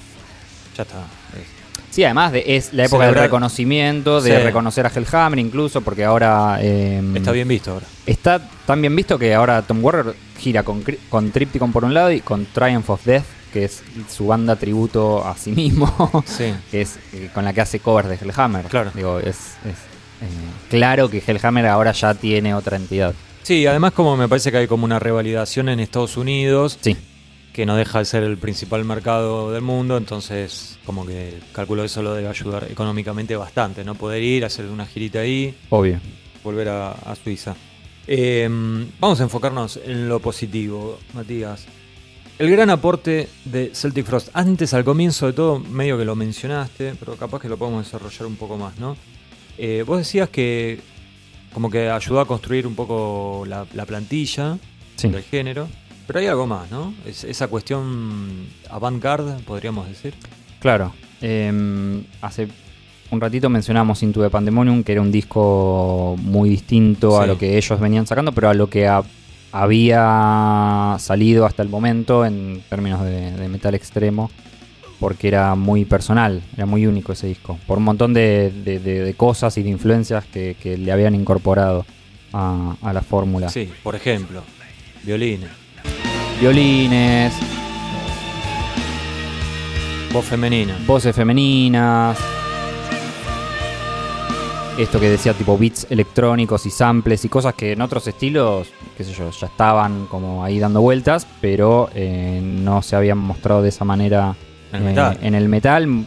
Ya 0.78 0.84
está. 0.84 0.98
es- 1.34 1.62
Sí, 1.92 2.06
además 2.06 2.32
de, 2.32 2.44
es 2.56 2.72
la 2.72 2.86
época 2.86 3.06
del 3.08 3.16
reconocimiento, 3.16 4.22
de 4.22 4.38
Sí. 4.38 4.44
reconocer 4.44 4.86
a 4.86 4.90
Hellhammer 4.96 5.40
incluso, 5.40 5.82
porque 5.82 6.06
ahora... 6.06 6.58
eh, 6.62 7.02
Está 7.16 7.34
bien 7.34 7.50
visto 7.50 7.72
ahora. 7.74 7.86
Está 8.06 8.40
tan 8.66 8.80
bien 8.80 8.96
visto 8.96 9.20
que 9.20 9.34
ahora 9.34 9.62
Tom 9.64 9.84
Warrior 9.84 10.16
gira 10.40 10.64
con, 10.64 10.86
con 11.10 11.32
Tripticon 11.32 11.74
por 11.74 11.84
un 11.84 11.94
lado 11.94 12.10
y 12.12 12.22
con 12.22 12.46
Triumph 12.46 12.90
of 12.90 13.04
Death, 13.06 13.26
que 13.52 13.66
es 13.66 13.84
su 14.10 14.28
banda 14.28 14.56
tributo 14.56 15.28
a 15.28 15.36
sí 15.36 15.52
mismo, 15.52 16.24
Sí. 16.26 16.54
que 16.72 16.82
es 16.84 16.98
eh, 17.12 17.30
con 17.34 17.44
la 17.44 17.52
que 17.52 17.60
hace 17.60 17.82
covers 17.82 18.08
de 18.08 18.16
Hellhammer. 18.16 18.68
Claro. 18.68 18.92
Digo, 18.96 19.20
es, 19.20 19.28
es, 19.28 19.76
eh, 20.22 20.28
claro 20.70 21.10
que 21.10 21.22
Hellhammer 21.28 21.68
ahora 21.68 21.92
ya 21.92 22.14
tiene 22.14 22.56
otra 22.56 22.78
entidad. 22.78 23.14
Sí, 23.44 23.66
además 23.66 23.94
como 23.94 24.16
me 24.18 24.28
parece 24.28 24.52
que 24.52 24.58
hay 24.58 24.68
como 24.68 24.86
una 24.86 25.00
revalidación 25.00 25.70
en 25.70 25.80
Estados 25.80 26.16
Unidos, 26.18 26.78
Sí, 26.82 26.96
que 27.54 27.66
no 27.66 27.76
deja 27.76 28.00
de 28.00 28.06
ser 28.06 28.24
el 28.24 28.38
principal 28.38 28.86
mercado 28.86 29.52
del 29.52 29.62
mundo, 29.62 29.98
entonces 29.98 30.78
como 30.86 31.06
que 31.06 31.40
calculo 31.54 31.84
eso 31.84 32.02
lo 32.02 32.14
debe 32.14 32.28
ayudar 32.30 32.68
económicamente 32.70 33.36
bastante, 33.36 33.84
¿no? 33.84 33.96
Poder 33.96 34.22
ir, 34.24 34.46
hacer 34.46 34.66
una 34.68 34.86
girita 34.86 35.20
ahí, 35.20 35.56
obvio. 35.70 36.00
volver 36.44 36.70
a, 36.70 36.92
a 36.92 37.16
Suiza. 37.16 37.56
Eh, 38.08 38.48
vamos 39.00 39.20
a 39.20 39.24
enfocarnos 39.24 39.80
en 39.86 40.08
lo 40.08 40.20
positivo, 40.20 41.00
Matías. 41.14 41.66
El 42.40 42.50
gran 42.50 42.70
aporte 42.72 43.28
de 43.46 43.72
Celtic 43.76 44.06
Frost. 44.06 44.30
Antes, 44.34 44.74
al 44.74 44.84
comienzo 44.84 45.28
de 45.28 45.34
todo, 45.34 45.60
medio 45.60 45.98
que 45.98 46.06
lo 46.06 46.16
mencionaste, 46.16 46.96
pero 47.00 47.16
capaz 47.16 47.40
que 47.42 47.48
lo 47.50 47.58
podemos 47.58 47.86
desarrollar 47.86 48.26
un 48.26 48.36
poco 48.36 48.58
más, 48.58 48.80
¿no? 48.80 48.98
Eh, 49.60 49.84
vos 49.86 50.00
decías 50.00 50.30
que 50.30 50.80
como 51.54 51.70
que 51.70 51.90
ayudó 51.90 52.20
a 52.22 52.26
construir 52.26 52.66
un 52.68 52.76
poco 52.76 53.44
la, 53.48 53.66
la 53.74 53.86
plantilla 53.86 54.58
Sí. 54.96 55.08
del 55.10 55.24
género, 55.24 55.68
pero 56.08 56.20
hay 56.20 56.28
algo 56.28 56.46
más, 56.48 56.70
¿no? 56.70 56.94
Es, 57.06 57.24
esa 57.24 57.48
cuestión 57.48 58.46
avant-garde, 58.70 59.42
podríamos 59.46 59.88
decir. 59.88 60.14
Claro. 60.60 60.94
eh, 61.22 62.02
hace 62.22 62.48
un 63.10 63.20
ratito 63.20 63.50
mencionamos 63.50 64.04
Into 64.04 64.22
the 64.22 64.30
Pandemonium, 64.30 64.84
que 64.84 64.92
era 64.94 65.02
un 65.02 65.12
disco 65.12 66.16
muy 66.22 66.50
distinto 66.50 67.20
a 67.20 67.26
lo 67.28 67.38
que 67.38 67.58
ellos 67.58 67.80
venían 67.80 68.06
sacando, 68.08 68.32
pero 68.32 68.50
a 68.50 68.54
lo 68.54 68.70
que 68.70 68.88
ha- 68.88 69.04
había 69.52 70.96
salido 71.00 71.46
hasta 71.46 71.64
el 71.64 71.70
momento 71.70 72.26
en 72.26 72.62
términos 72.70 73.04
de, 73.04 73.32
de 73.32 73.48
metal 73.50 73.74
extremo, 73.76 74.30
porque 75.02 75.28
era 75.28 75.56
muy 75.56 75.84
personal, 75.84 76.42
era 76.56 76.66
muy 76.66 76.86
único 76.88 77.12
ese 77.12 77.28
disco, 77.28 77.58
por 77.68 77.80
un 77.80 77.84
montón 77.84 78.14
de, 78.14 78.52
de- 78.64 78.80
de- 78.80 79.04
de 79.04 79.14
cosas 79.16 79.58
y 79.58 79.64
de 79.64 79.70
influencias 79.70 80.24
que, 80.32 80.56
que 80.62 80.78
le 80.78 80.92
habían 80.94 81.14
incorporado 81.16 81.86
a, 82.32 82.76
a 82.82 82.94
la 82.94 83.02
fórmula. 83.02 83.50
Sí, 83.50 83.70
por 83.84 83.96
ejemplo, 83.96 84.42
violines, 85.04 85.50
Violines, 86.40 87.34
voz 90.14 90.26
femenina. 90.26 90.78
voces 90.88 91.16
femeninas. 91.16 92.18
Esto 94.78 95.00
que 95.00 95.10
decía 95.10 95.34
tipo 95.34 95.58
beats 95.58 95.86
electrónicos 95.90 96.66
y 96.66 96.70
samples 96.72 97.24
y 97.26 97.30
cosas 97.30 97.54
que 97.56 97.74
en 97.74 97.82
otros 97.82 98.08
estilos, 98.08 98.70
qué 98.98 99.04
sé 99.04 99.14
yo, 99.14 99.30
ya 99.30 99.48
estaban 99.48 100.06
como 100.08 100.44
ahí 100.44 100.60
dando 100.60 100.82
vueltas, 100.82 101.28
pero 101.42 101.90
eh, 101.94 102.40
no 102.42 102.82
se 102.82 102.96
habían 102.96 103.18
mostrado 103.18 103.62
de 103.62 103.70
esa 103.70 103.84
manera 103.86 104.36
el 104.74 104.82
eh, 104.82 104.86
metal. 104.86 105.18
en 105.22 105.36
el 105.36 105.50
metal 105.50 106.06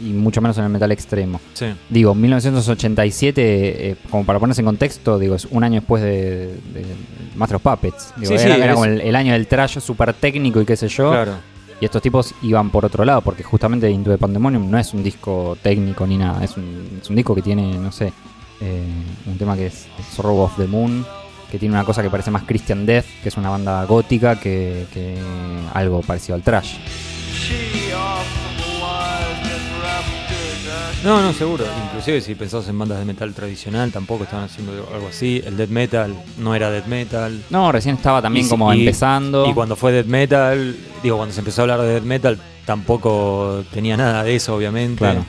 y 0.00 0.04
mucho 0.12 0.40
menos 0.40 0.58
en 0.58 0.64
el 0.64 0.70
metal 0.70 0.90
extremo. 0.92 1.40
Sí, 1.54 1.66
Digo, 1.88 2.14
1987, 2.14 3.90
eh, 3.90 3.96
como 4.10 4.24
para 4.24 4.38
ponerse 4.38 4.60
en 4.60 4.66
contexto, 4.66 5.18
digo, 5.18 5.34
es 5.36 5.46
un 5.50 5.62
año 5.64 5.76
después 5.80 6.02
de, 6.02 6.46
de 6.48 6.84
Master 7.36 7.56
of 7.56 7.62
Puppets. 7.62 8.12
Digo, 8.16 8.28
Sí, 8.36 8.44
era 8.44 8.54
sí, 8.56 8.60
era 8.60 8.66
es- 8.66 8.72
como 8.74 8.84
el, 8.86 9.00
el 9.00 9.16
año 9.16 9.32
del 9.32 9.46
trash 9.46 9.78
súper 9.78 10.12
técnico 10.14 10.60
y 10.60 10.64
qué 10.66 10.76
sé 10.76 10.88
yo. 10.88 11.10
claro. 11.10 11.32
Y 11.80 11.84
estos 11.84 12.00
tipos 12.02 12.32
iban 12.42 12.70
por 12.70 12.84
otro 12.84 13.04
lado, 13.04 13.20
porque 13.20 13.42
justamente 13.42 13.90
Into 13.90 14.10
the 14.10 14.16
Pandemonium 14.18 14.70
no 14.70 14.78
es 14.78 14.94
un 14.94 15.02
disco 15.02 15.58
técnico 15.60 16.06
ni 16.06 16.16
nada, 16.16 16.42
es 16.44 16.56
un, 16.56 17.00
es 17.02 17.10
un 17.10 17.16
disco 17.16 17.34
que 17.34 17.42
tiene, 17.42 17.76
no 17.78 17.90
sé, 17.90 18.12
eh, 18.60 18.82
un 19.26 19.36
tema 19.36 19.56
que 19.56 19.66
es 19.66 19.86
Sorrow 20.14 20.38
of 20.38 20.56
the 20.56 20.66
Moon, 20.68 21.04
que 21.50 21.58
tiene 21.58 21.74
una 21.74 21.84
cosa 21.84 22.00
que 22.02 22.10
parece 22.10 22.30
más 22.30 22.44
Christian 22.44 22.86
Death, 22.86 23.04
que 23.22 23.28
es 23.28 23.36
una 23.36 23.50
banda 23.50 23.84
gótica, 23.86 24.38
que, 24.38 24.86
que 24.94 25.16
algo 25.74 26.00
parecido 26.02 26.36
al 26.36 26.42
trash. 26.42 26.76
No, 31.04 31.20
no, 31.20 31.32
seguro. 31.34 31.64
Inclusive 31.88 32.20
si 32.22 32.34
pensás 32.34 32.66
en 32.68 32.78
bandas 32.78 32.98
de 32.98 33.04
metal 33.04 33.32
tradicional, 33.34 33.92
tampoco 33.92 34.24
estaban 34.24 34.46
haciendo 34.46 34.72
algo 34.92 35.08
así. 35.08 35.42
El 35.44 35.56
death 35.56 35.68
metal 35.68 36.14
no 36.38 36.54
era 36.54 36.70
death 36.70 36.86
metal. 36.86 37.42
No, 37.50 37.70
recién 37.70 37.96
estaba 37.96 38.22
también 38.22 38.46
Y 38.46 38.48
como 38.48 38.72
y- 38.72 38.80
empezando. 38.80 39.46
Y 39.48 39.52
cuando 39.52 39.76
fue 39.76 39.92
death 39.92 40.06
metal, 40.06 40.74
digo, 41.02 41.16
cuando 41.18 41.34
se 41.34 41.40
empezó 41.40 41.60
a 41.60 41.62
hablar 41.64 41.80
de 41.82 41.88
death 41.94 42.04
metal, 42.04 42.38
tampoco 42.64 43.62
tenía 43.72 43.96
nada 43.96 44.24
de 44.24 44.34
eso, 44.36 44.54
obviamente. 44.56 44.98
Claro. 44.98 45.24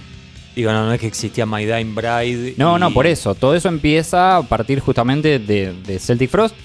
Digo, 0.56 0.72
no, 0.72 0.86
no 0.86 0.94
es 0.94 1.02
que 1.02 1.08
existía 1.08 1.46
My 1.46 1.66
Dying 1.66 1.94
Bride. 1.94 2.54
No, 2.58 2.78
y- 2.78 2.80
no, 2.80 2.92
por 2.92 3.06
eso. 3.08 3.36
Todo 3.36 3.56
eso 3.56 3.68
empieza 3.68 4.38
a 4.38 4.44
partir 4.44 4.80
justamente 4.80 5.40
de, 5.40 5.74
de 5.86 6.00
Celtic 6.00 6.30
Frost, 6.30 6.56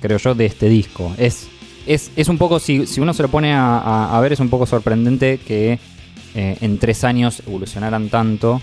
creo 0.00 0.16
yo, 0.16 0.34
de 0.34 0.46
este 0.46 0.70
disco. 0.70 1.14
Es, 1.18 1.46
es, 1.86 2.10
es 2.16 2.28
un 2.28 2.38
poco, 2.38 2.58
si, 2.58 2.86
si 2.86 3.00
uno 3.00 3.12
se 3.12 3.22
lo 3.22 3.28
pone 3.28 3.52
a, 3.52 3.76
a- 3.78 4.16
a 4.16 4.20
ver, 4.20 4.32
es 4.32 4.40
un 4.40 4.48
poco 4.48 4.64
sorprendente 4.64 5.36
que 5.46 5.78
eh, 6.34 6.56
en 6.60 6.78
tres 6.78 7.04
años 7.04 7.42
evolucionaran 7.46 8.08
tanto 8.08 8.60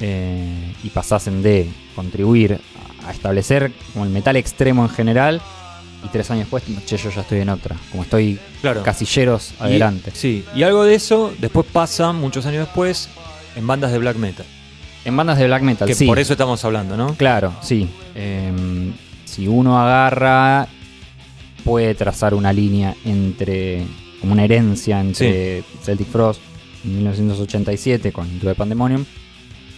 eh, 0.00 0.72
y 0.82 0.88
pasasen 0.90 1.42
de 1.42 1.68
contribuir 1.94 2.60
a, 3.06 3.10
establecer 3.10 3.72
como 3.92 4.04
el 4.04 4.10
metal 4.10 4.36
extremo 4.36 4.82
en 4.84 4.88
general 4.90 5.40
y 6.04 6.08
tres 6.08 6.30
años 6.30 6.44
después, 6.44 6.62
che, 6.86 6.96
yo 6.96 7.10
ya 7.10 7.20
estoy 7.22 7.40
en 7.40 7.48
otra. 7.50 7.76
Como 7.90 8.04
estoy 8.04 8.38
Claro. 8.62 8.82
casilleros 8.82 9.52
Y- 9.60 9.62
adelante. 9.64 10.10
sí, 10.14 10.44
y 10.54 10.62
algo 10.62 10.84
de 10.84 10.94
eso 10.94 11.32
después 11.40 11.66
pasa, 11.72 12.12
muchos 12.12 12.46
años 12.46 12.66
después, 12.66 13.08
en 13.56 13.66
bandas 13.66 13.92
de 13.92 13.98
black 13.98 14.16
metal. 14.16 14.46
En 15.04 15.16
bandas 15.16 15.38
de 15.38 15.46
black 15.46 15.62
metal, 15.62 15.88
Que 15.88 15.94
sí. 15.94 16.06
por 16.06 16.18
eso 16.18 16.32
estamos 16.34 16.64
hablando, 16.64 16.96
¿no? 16.96 17.14
Claro, 17.14 17.52
sí. 17.62 17.88
Em, 18.14 18.92
si 19.24 19.48
uno 19.48 19.78
agarra, 19.80 20.68
puede 21.64 21.94
trazar 21.94 22.34
una 22.34 22.52
línea 22.52 22.94
entre, 23.04 23.84
como 24.20 24.32
una 24.32 24.44
herencia 24.44 25.00
entre 25.00 25.62
Celtic 25.82 26.08
Frost 26.08 26.40
en 26.84 26.96
1987 26.96 28.12
con 28.12 28.26
Into 28.26 28.46
the 28.46 28.54
Pandemonium 28.54 29.04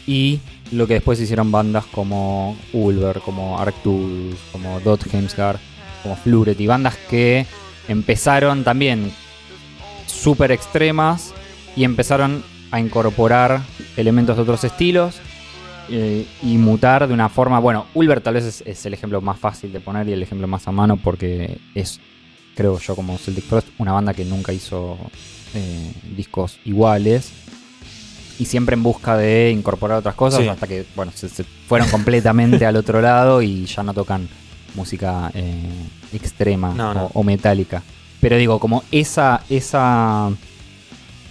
y 0.06 0.40
lo 0.72 0.86
que 0.86 0.94
después 0.94 1.20
hicieron 1.20 1.52
bandas 1.52 1.84
como 1.86 2.56
Ulver, 2.72 3.20
como 3.20 3.58
Arcturus, 3.58 4.36
como 4.50 4.80
Dot 4.80 5.06
Heimsgard, 5.12 5.58
como 6.02 6.16
Fluret 6.16 6.60
y 6.60 6.66
bandas 6.66 6.96
que 7.08 7.46
empezaron 7.88 8.64
también 8.64 9.12
súper 10.06 10.52
extremas 10.52 11.34
y 11.76 11.84
empezaron 11.84 12.42
a 12.70 12.80
incorporar 12.80 13.60
elementos 13.96 14.36
de 14.36 14.42
otros 14.42 14.64
estilos 14.64 15.20
eh, 15.90 16.26
y 16.42 16.56
mutar 16.58 17.06
de 17.06 17.14
una 17.14 17.28
forma. 17.28 17.58
Bueno, 17.58 17.86
Ulver 17.94 18.20
tal 18.20 18.34
vez 18.34 18.62
es 18.64 18.86
el 18.86 18.94
ejemplo 18.94 19.20
más 19.20 19.38
fácil 19.38 19.72
de 19.72 19.80
poner 19.80 20.08
y 20.08 20.12
el 20.12 20.22
ejemplo 20.22 20.48
más 20.48 20.66
a 20.68 20.72
mano 20.72 20.96
porque 20.96 21.58
es, 21.74 22.00
creo 22.54 22.78
yo, 22.78 22.94
como 22.96 23.16
Celtic 23.18 23.44
Frost, 23.44 23.68
una 23.78 23.92
banda 23.92 24.14
que 24.14 24.24
nunca 24.24 24.52
hizo 24.52 24.98
eh, 25.54 25.92
discos 26.16 26.58
iguales 26.64 27.30
y 28.38 28.44
siempre 28.46 28.74
en 28.74 28.82
busca 28.82 29.16
de 29.16 29.50
incorporar 29.50 29.98
otras 29.98 30.14
cosas 30.14 30.40
Sí. 30.40 30.48
hasta 30.48 30.66
que, 30.66 30.84
bueno, 30.96 31.12
se, 31.14 31.28
se 31.28 31.44
fueron 31.44 31.88
completamente 31.90 32.64
al 32.66 32.76
otro 32.76 33.00
lado 33.00 33.42
y 33.42 33.66
ya 33.66 33.82
no 33.82 33.92
tocan 33.94 34.28
música 34.74 35.30
eh, 35.34 35.54
extrema 36.14 36.72
No, 36.74 36.94
no. 36.94 37.04
O, 37.06 37.20
o 37.20 37.22
metálica. 37.24 37.82
Pero 38.20 38.36
digo, 38.36 38.58
como 38.58 38.82
esa, 38.90 39.42
esa 39.50 40.30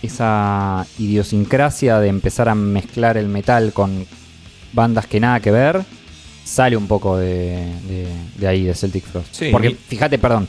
esa 0.01 0.85
idiosincrasia 0.97 1.99
de 1.99 2.07
empezar 2.07 2.49
a 2.49 2.55
mezclar 2.55 3.17
el 3.17 3.27
metal 3.27 3.71
con 3.71 4.05
bandas 4.73 5.05
que 5.05 5.19
nada 5.19 5.39
que 5.39 5.51
ver, 5.51 5.83
sale 6.43 6.75
un 6.75 6.87
poco 6.87 7.17
de, 7.17 7.55
de- 7.87 8.07
de 8.37 8.47
ahí, 8.47 8.63
de 8.63 8.73
Celtic 8.73 9.03
Frost. 9.05 9.27
Sí. 9.33 9.49
Porque 9.51 9.75
fíjate, 9.75 10.17
perdón, 10.17 10.47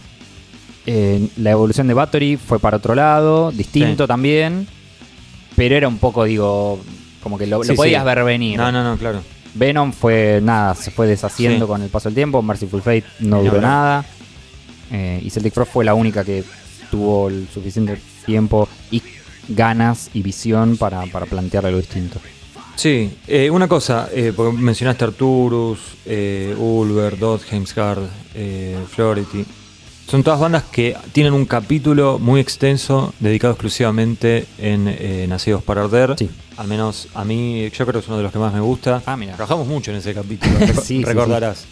eh, 0.87 1.29
la 1.37 1.51
evolución 1.51 1.87
de 1.87 1.95
Battery 1.95 2.37
fue 2.37 2.59
para 2.59 2.77
otro 2.79 2.95
lado, 2.95 3.51
distinto 3.53 4.05
Sí. 4.05 4.09
también, 4.09 4.67
pero 5.57 5.77
era 5.77 5.89
un 5.89 5.99
poco, 5.99 6.25
digo, 6.25 6.81
como 7.23 7.39
que 7.39 7.47
lo, 7.47 7.63
lo 7.63 7.75
podías 7.75 8.03
sí. 8.03 8.07
ver 8.07 8.25
venir. 8.25 8.57
No, 8.59 8.73
no, 8.73 8.83
no, 8.83 8.97
claro. 8.97 9.23
Venom 9.55 9.93
fue 9.93 10.41
nada, 10.43 10.75
se 10.75 10.91
fue 10.91 11.07
deshaciendo 11.07 11.67
con 11.69 11.83
el 11.83 11.91
paso 11.91 12.09
del 12.09 12.15
tiempo. 12.15 12.41
Merciful 12.43 12.81
Fate 12.81 13.05
no 13.21 13.43
duró 13.43 13.61
nada. 13.61 14.05
Eh, 14.91 15.21
y 15.23 15.31
Celtic 15.31 15.53
Frost 15.55 15.73
fue 15.73 15.85
la 15.85 15.95
única 15.95 16.25
que 16.25 16.43
tuvo 16.91 17.29
el 17.29 17.47
suficiente 17.53 17.99
tiempo 18.25 18.69
y 18.91 19.03
ganas 19.49 20.11
y 20.15 20.23
visión 20.23 20.77
para, 20.79 21.05
para 21.07 21.27
plantear 21.27 21.67
algo 21.67 21.79
distinto. 21.79 22.19
Sí, 22.77 23.11
eh, 23.29 23.51
una 23.51 23.69
cosa, 23.69 24.09
eh, 24.15 24.33
porque 24.35 24.57
mencionaste 24.57 25.05
Arturus, 25.05 25.79
eh, 26.07 26.55
Ulver, 26.59 27.19
Dot, 27.19 27.43
Heimsgard, 27.51 28.05
eh, 28.35 28.79
Flority. 28.89 29.45
Son 30.09 30.23
todas 30.23 30.41
bandas 30.41 30.65
que 30.65 30.97
tienen 31.13 31.33
un 31.33 31.47
capítulo 31.47 32.19
muy 32.19 32.41
extenso 32.41 33.15
dedicado 33.19 33.55
exclusivamente 33.55 34.47
en 34.59 34.87
eh, 34.89 35.27
Nacidos 35.29 35.63
para 35.63 35.85
Arder. 35.85 36.17
Sí. 36.19 36.29
Al 36.59 36.69
menos 36.69 37.09
a 37.15 37.25
mí, 37.25 37.71
yo 37.71 37.87
creo 37.87 37.95
que 37.95 37.99
es 38.01 38.09
uno 38.09 38.19
de 38.19 38.23
los 38.25 38.33
que 38.33 38.39
más 38.39 38.53
me 38.53 38.61
gusta. 38.61 39.03
Ah, 39.07 39.17
mira. 39.17 39.35
Trabajamos 39.37 39.67
mucho 39.67 39.91
en 39.91 39.99
ese 39.99 40.13
capítulo, 40.13 40.53
Sí, 40.67 40.81
sí, 40.83 41.05
recordarás. 41.05 41.65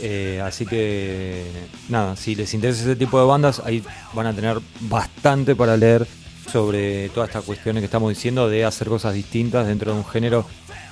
Eh, 0.00 0.40
así 0.44 0.66
que, 0.66 1.44
nada, 1.88 2.16
si 2.16 2.34
les 2.34 2.52
interesa 2.54 2.82
ese 2.82 2.96
tipo 2.96 3.20
de 3.20 3.26
bandas, 3.26 3.62
ahí 3.64 3.84
van 4.14 4.26
a 4.26 4.32
tener 4.32 4.58
bastante 4.80 5.54
para 5.54 5.76
leer 5.76 6.06
sobre 6.50 7.08
todas 7.10 7.28
estas 7.28 7.44
cuestiones 7.44 7.82
que 7.82 7.84
estamos 7.84 8.08
diciendo 8.08 8.48
de 8.48 8.64
hacer 8.64 8.88
cosas 8.88 9.14
distintas 9.14 9.66
dentro 9.66 9.92
de 9.92 9.98
un 9.98 10.04
género 10.04 10.44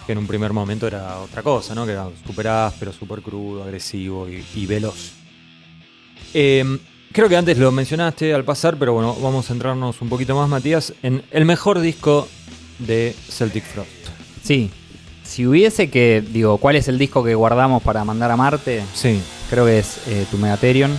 que 0.06 0.12
en 0.12 0.18
un 0.18 0.26
primer 0.26 0.52
momento 0.52 0.86
era 0.86 1.18
otra 1.18 1.42
cosa, 1.42 1.74
¿no? 1.74 1.84
Que 1.84 1.92
era 1.92 2.08
súper 2.26 2.48
áspero, 2.48 2.92
súper 2.92 3.20
crudo, 3.20 3.64
agresivo 3.64 4.28
y, 4.28 4.44
y 4.54 4.66
veloz. 4.66 5.17
Eh, 6.34 6.78
creo 7.12 7.28
que 7.28 7.36
antes 7.36 7.58
lo 7.58 7.72
mencionaste 7.72 8.34
al 8.34 8.44
pasar, 8.44 8.76
pero 8.78 8.92
bueno, 8.92 9.16
vamos 9.20 9.46
a 9.46 9.48
centrarnos 9.48 10.00
un 10.02 10.08
poquito 10.08 10.36
más, 10.36 10.48
Matías, 10.48 10.92
en 11.02 11.22
el 11.30 11.44
mejor 11.44 11.80
disco 11.80 12.28
de 12.78 13.14
Celtic 13.28 13.64
Frost. 13.64 13.90
Sí. 14.42 14.70
Si 15.24 15.46
hubiese 15.46 15.90
que, 15.90 16.24
digo, 16.26 16.56
¿cuál 16.56 16.76
es 16.76 16.88
el 16.88 16.98
disco 16.98 17.22
que 17.22 17.34
guardamos 17.34 17.82
para 17.82 18.02
mandar 18.04 18.30
a 18.30 18.36
Marte? 18.36 18.82
Sí, 18.94 19.20
Creo 19.50 19.64
que 19.64 19.78
es 19.78 20.06
eh, 20.06 20.26
Tu 20.30 20.36
Megatherion. 20.36 20.98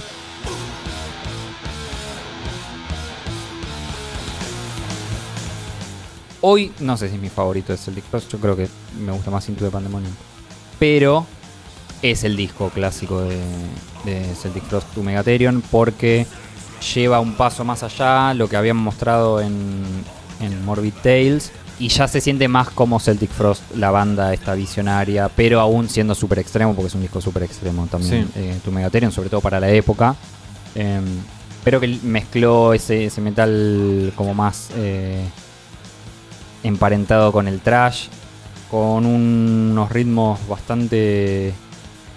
Hoy, 6.42 6.72
no 6.80 6.98
sé 6.98 7.10
si 7.10 7.16
es 7.16 7.22
mi 7.22 7.30
favorito 7.30 7.74
de 7.74 7.78
Celtic 7.78 8.06
Frost, 8.06 8.32
yo 8.32 8.40
creo 8.40 8.56
que 8.56 8.68
me 9.00 9.12
gusta 9.12 9.30
más 9.30 9.48
Into 9.50 9.66
the 9.66 9.72
Pandemonium. 9.72 10.14
Pero 10.80 11.28
es 12.02 12.24
el 12.24 12.36
disco 12.38 12.70
clásico 12.70 13.22
de, 13.22 13.38
de 14.06 14.24
Celtic 14.36 14.64
Frost, 14.64 14.88
Tu 14.94 15.04
Megatherion, 15.04 15.62
porque 15.72 16.26
lleva 16.96 17.20
un 17.20 17.34
paso 17.34 17.64
más 17.66 17.84
allá, 17.84 18.34
lo 18.34 18.48
que 18.48 18.56
habían 18.58 18.78
mostrado 18.78 19.42
en, 19.42 19.84
en 20.40 20.64
Morbid 20.66 20.94
Tales, 21.04 21.52
y 21.78 21.88
ya 21.90 22.08
se 22.08 22.20
siente 22.22 22.48
más 22.48 22.70
como 22.70 23.00
Celtic 23.00 23.30
Frost, 23.32 23.64
la 23.76 23.90
banda 23.92 24.34
esta 24.34 24.54
visionaria, 24.54 25.30
pero 25.34 25.60
aún 25.62 25.88
siendo 25.90 26.14
súper 26.16 26.40
extremo, 26.40 26.74
porque 26.76 26.88
es 26.88 26.96
un 26.96 27.02
disco 27.02 27.22
súper 27.22 27.44
extremo 27.44 27.88
también, 27.88 28.26
Sí. 28.28 28.32
eh, 28.40 28.60
Tu 28.64 28.72
Megatherion, 28.72 29.12
sobre 29.12 29.30
todo 29.30 29.42
para 29.42 29.60
la 29.60 29.70
época. 29.70 30.16
Em, 30.76 31.04
pero 31.64 31.80
que 31.80 31.88
mezcló 32.04 32.74
ese, 32.74 33.06
ese 33.06 33.20
metal 33.22 34.14
como 34.16 34.34
más 34.34 34.70
eh, 34.76 35.24
emparentado 36.64 37.32
con 37.32 37.48
el 37.48 37.60
trash, 37.62 38.08
con 38.70 39.06
un- 39.06 39.70
unos 39.72 39.92
ritmos 39.92 40.40
bastante... 40.48 41.54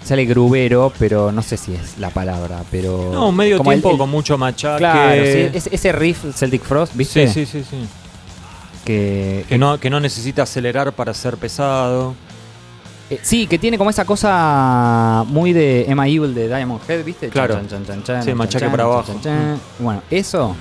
Sale 0.03 0.25
grubero, 0.25 0.91
pero 0.99 1.31
no 1.31 1.41
sé 1.41 1.55
si 1.55 1.73
es 1.73 1.97
la 1.97 2.09
palabra, 2.09 2.61
pero... 2.69 3.09
no, 3.13 3.29
un 3.29 3.35
medio 3.35 3.57
como 3.57 3.69
tiempo 3.71 3.91
el- 3.91 3.97
con 3.97 4.09
mucho 4.09 4.37
machaque. 4.37 4.79
Claro, 4.79 5.23
sí, 5.25 5.49
es- 5.53 5.67
ese 5.71 5.91
riff 5.93 6.25
Celtic 6.35 6.61
Frost, 6.63 6.93
¿viste? 6.95 7.27
Sí, 7.27 7.45
sí, 7.45 7.59
sí, 7.63 7.65
sí. 7.69 7.87
Que, 8.83 9.45
Que 9.47 9.57
no, 9.57 9.79
que 9.79 9.89
no 9.89 9.99
necesita 10.01 10.43
acelerar 10.43 10.91
para 10.91 11.13
ser 11.13 11.37
pesado. 11.37 12.15
eh, 13.09 13.19
sí, 13.21 13.47
que 13.47 13.57
tiene 13.57 13.77
como 13.77 13.89
esa 13.89 14.03
cosa 14.03 15.23
muy 15.27 15.53
de 15.53 15.85
Emma 15.89 16.05
Evil 16.07 16.33
de 16.35 16.47
Diamond 16.49 16.81
Head, 16.89 17.05
¿viste? 17.05 17.29
Claro. 17.29 17.55
Chan, 17.55 17.67
chan, 17.69 17.85
chan, 17.85 18.03
chan, 18.03 18.23
Sí, 18.23 18.33
machaque 18.33 18.67
para 18.69 18.83
abajo. 18.83 19.13
Bueno, 19.79 20.01
eso. 20.09 20.53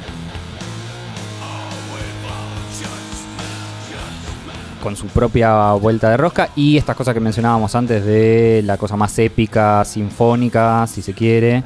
Con 4.83 4.97
su 4.97 5.07
propia 5.07 5.73
vuelta 5.75 6.11
de 6.11 6.17
rosca 6.17 6.49
y 6.57 6.77
estas 6.77 6.97
cosas 6.97 7.15
que 7.15 7.21
mencionábamos 7.21 7.73
antes 7.77 8.05
de 8.05 8.63
la 8.65 8.77
cosa 8.77 8.97
más 8.97 9.17
épica, 9.21 9.85
sinfónica, 9.85 10.87
si 10.89 11.03
se 11.03 11.15
quiere. 11.15 11.63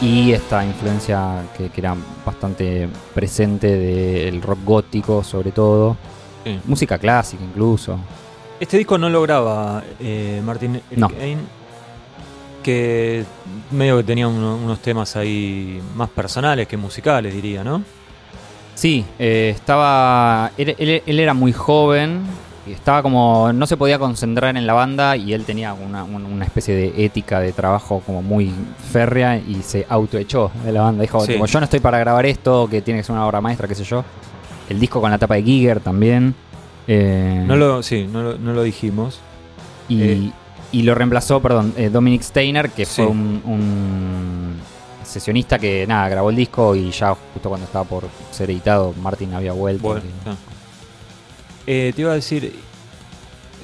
Y 0.00 0.30
esta 0.30 0.64
influencia 0.64 1.42
que, 1.56 1.70
que 1.70 1.80
era 1.80 1.96
bastante 2.24 2.88
presente 3.12 3.66
del 3.66 4.40
rock 4.40 4.58
gótico, 4.64 5.24
sobre 5.24 5.50
todo. 5.50 5.96
Sí. 6.44 6.60
Música 6.66 6.98
clásica, 6.98 7.42
incluso. 7.42 7.98
Este 8.60 8.78
disco 8.78 8.96
no 8.96 9.10
lograba 9.10 9.82
eh, 9.98 10.40
Martin 10.44 10.76
Eric 10.76 10.98
No. 10.98 11.10
Ain, 11.20 11.40
que 12.62 13.24
medio 13.70 13.96
que 13.98 14.04
tenía 14.04 14.26
uno- 14.28 14.56
unos 14.56 14.80
temas 14.80 15.16
ahí 15.16 15.80
más 15.94 16.08
personales 16.10 16.66
que 16.68 16.76
musicales, 16.76 17.32
diría, 17.34 17.62
¿no? 17.64 17.82
Sí, 18.74 19.04
eh, 19.18 19.52
estaba. 19.54 20.50
Él, 20.56 20.74
él- 20.78 21.02
él 21.04 21.20
era 21.20 21.34
muy 21.34 21.52
joven. 21.52 22.22
y 22.66 22.72
Estaba 22.72 23.02
como. 23.02 23.50
No 23.52 23.66
se 23.66 23.76
podía 23.76 23.98
concentrar 23.98 24.56
en 24.56 24.66
la 24.66 24.74
banda 24.74 25.16
y 25.16 25.32
él 25.32 25.44
tenía 25.44 25.72
una, 25.72 26.04
un- 26.04 26.24
una 26.26 26.44
especie 26.44 26.74
de 26.74 27.04
ética 27.04 27.40
de 27.40 27.52
trabajo 27.52 28.02
como 28.04 28.20
muy 28.22 28.52
férrea 28.92 29.36
y 29.38 29.62
se 29.62 29.86
autoechó 29.88 30.50
de 30.64 30.72
la 30.72 30.82
banda. 30.82 31.02
Dijo: 31.02 31.20
Sí. 31.24 31.32
tipo, 31.32 31.46
Yo 31.46 31.60
no 31.60 31.64
estoy 31.64 31.80
para 31.80 31.98
grabar 31.98 32.26
esto, 32.26 32.68
que 32.70 32.82
tiene 32.82 33.00
que 33.00 33.04
ser 33.04 33.14
una 33.14 33.26
obra 33.26 33.40
maestra, 33.40 33.66
qué 33.66 33.74
sé 33.74 33.84
yo. 33.84 34.04
El 34.68 34.78
disco 34.78 35.00
con 35.00 35.10
la 35.10 35.16
tapa 35.18 35.34
de 35.36 35.42
Giger 35.44 35.80
también. 35.80 36.34
eh, 36.86 37.42
No 37.46 37.56
lo, 37.56 37.82
sí, 37.82 38.06
no 38.10 38.22
lo, 38.22 38.38
no 38.38 38.52
lo 38.52 38.62
dijimos. 38.62 39.18
y, 39.88 40.02
eh. 40.02 40.30
Y 40.72 40.82
lo 40.82 40.94
reemplazó, 40.94 41.40
perdón, 41.40 41.72
eh, 41.76 41.88
Dominic 41.90 42.22
Steiner, 42.22 42.70
que 42.70 42.84
Sí. 42.84 42.96
fue 42.96 43.06
un, 43.06 43.42
un 43.44 44.56
sesionista 45.04 45.58
que 45.58 45.86
nada, 45.86 46.08
grabó 46.08 46.30
el 46.30 46.36
disco 46.36 46.74
y 46.76 46.90
ya 46.90 47.16
justo 47.32 47.48
cuando 47.48 47.66
estaba 47.66 47.84
por 47.84 48.04
ser 48.30 48.50
editado, 48.50 48.94
Martin 49.00 49.32
había 49.34 49.52
vuelto. 49.52 49.82
Bueno, 49.88 50.02
y- 50.04 50.28
ah. 50.28 50.34
Eh, 51.66 51.92
te 51.94 52.02
iba 52.02 52.12
a 52.12 52.14
decir, 52.14 52.54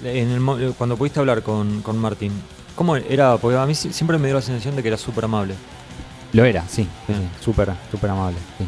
en 0.05 0.31
el 0.31 0.75
cuando 0.77 0.97
pudiste 0.97 1.21
hablar 1.21 1.43
con, 1.43 1.81
con 1.83 1.99
Martín, 1.99 2.33
¿cómo 2.75 2.97
era? 2.97 3.37
Porque 3.39 3.57
a 3.59 3.67
mí 3.67 3.75
si- 3.75 3.93
siempre 3.93 4.19
me 4.19 4.27
dio 4.29 4.37
la 4.37 4.43
sensación 4.43 4.77
de 4.77 4.83
que 4.83 4.89
era 4.89 4.97
súper 4.97 5.25
amable. 5.25 5.55
Lo 6.33 6.45
era, 6.45 6.65
sí, 6.69 6.87
sí, 7.07 7.13
súper, 7.43 7.71
súper 7.91 8.11
amable. 8.11 8.37
Sí. 8.59 8.65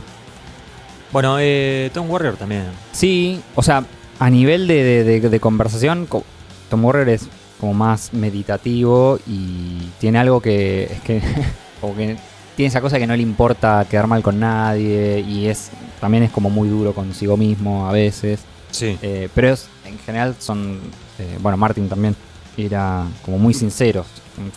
Bueno, 1.12 1.36
eh, 1.40 1.90
Tom 1.92 2.08
Warrior 2.10 2.36
también. 2.36 2.64
Sí, 2.92 3.40
o 3.54 3.62
sea, 3.62 3.84
a 4.18 4.30
nivel 4.30 4.66
de, 4.68 4.82
de- 4.82 5.04
de- 5.20 5.28
de 5.28 5.40
conversación, 5.40 6.06
co- 6.06 6.24
Tom 6.70 6.84
Warrior 6.84 7.08
es 7.10 7.28
como 7.60 7.74
más 7.74 8.12
meditativo 8.12 9.18
y 9.26 9.88
tiene 9.98 10.18
algo 10.18 10.40
que 10.40 10.84
es 10.84 11.00
que 11.00 11.20
como 11.80 11.94
que 11.96 12.16
tiene 12.56 12.68
esa 12.68 12.80
cosa 12.80 12.98
que 12.98 13.06
no 13.06 13.14
le 13.16 13.22
importa 13.22 13.86
quedar 13.88 14.06
mal 14.06 14.22
con 14.22 14.38
nadie 14.40 15.20
y 15.20 15.46
es 15.46 15.70
también 16.00 16.22
es 16.24 16.30
como 16.30 16.50
muy 16.50 16.68
duro 16.68 16.94
consigo 16.94 17.36
mismo 17.36 17.88
a 17.88 17.92
veces. 17.92 18.40
Sí. 18.70 18.98
Eh, 19.02 19.28
pero 19.34 19.52
es- 19.52 19.68
en 19.84 19.98
general 20.00 20.34
son, 20.38 20.80
eh, 21.18 21.38
bueno, 21.40 21.56
Martin 21.56 21.88
también 21.88 22.14
era 22.56 23.04
como 23.24 23.38
muy 23.38 23.54
sinceros. 23.54 24.06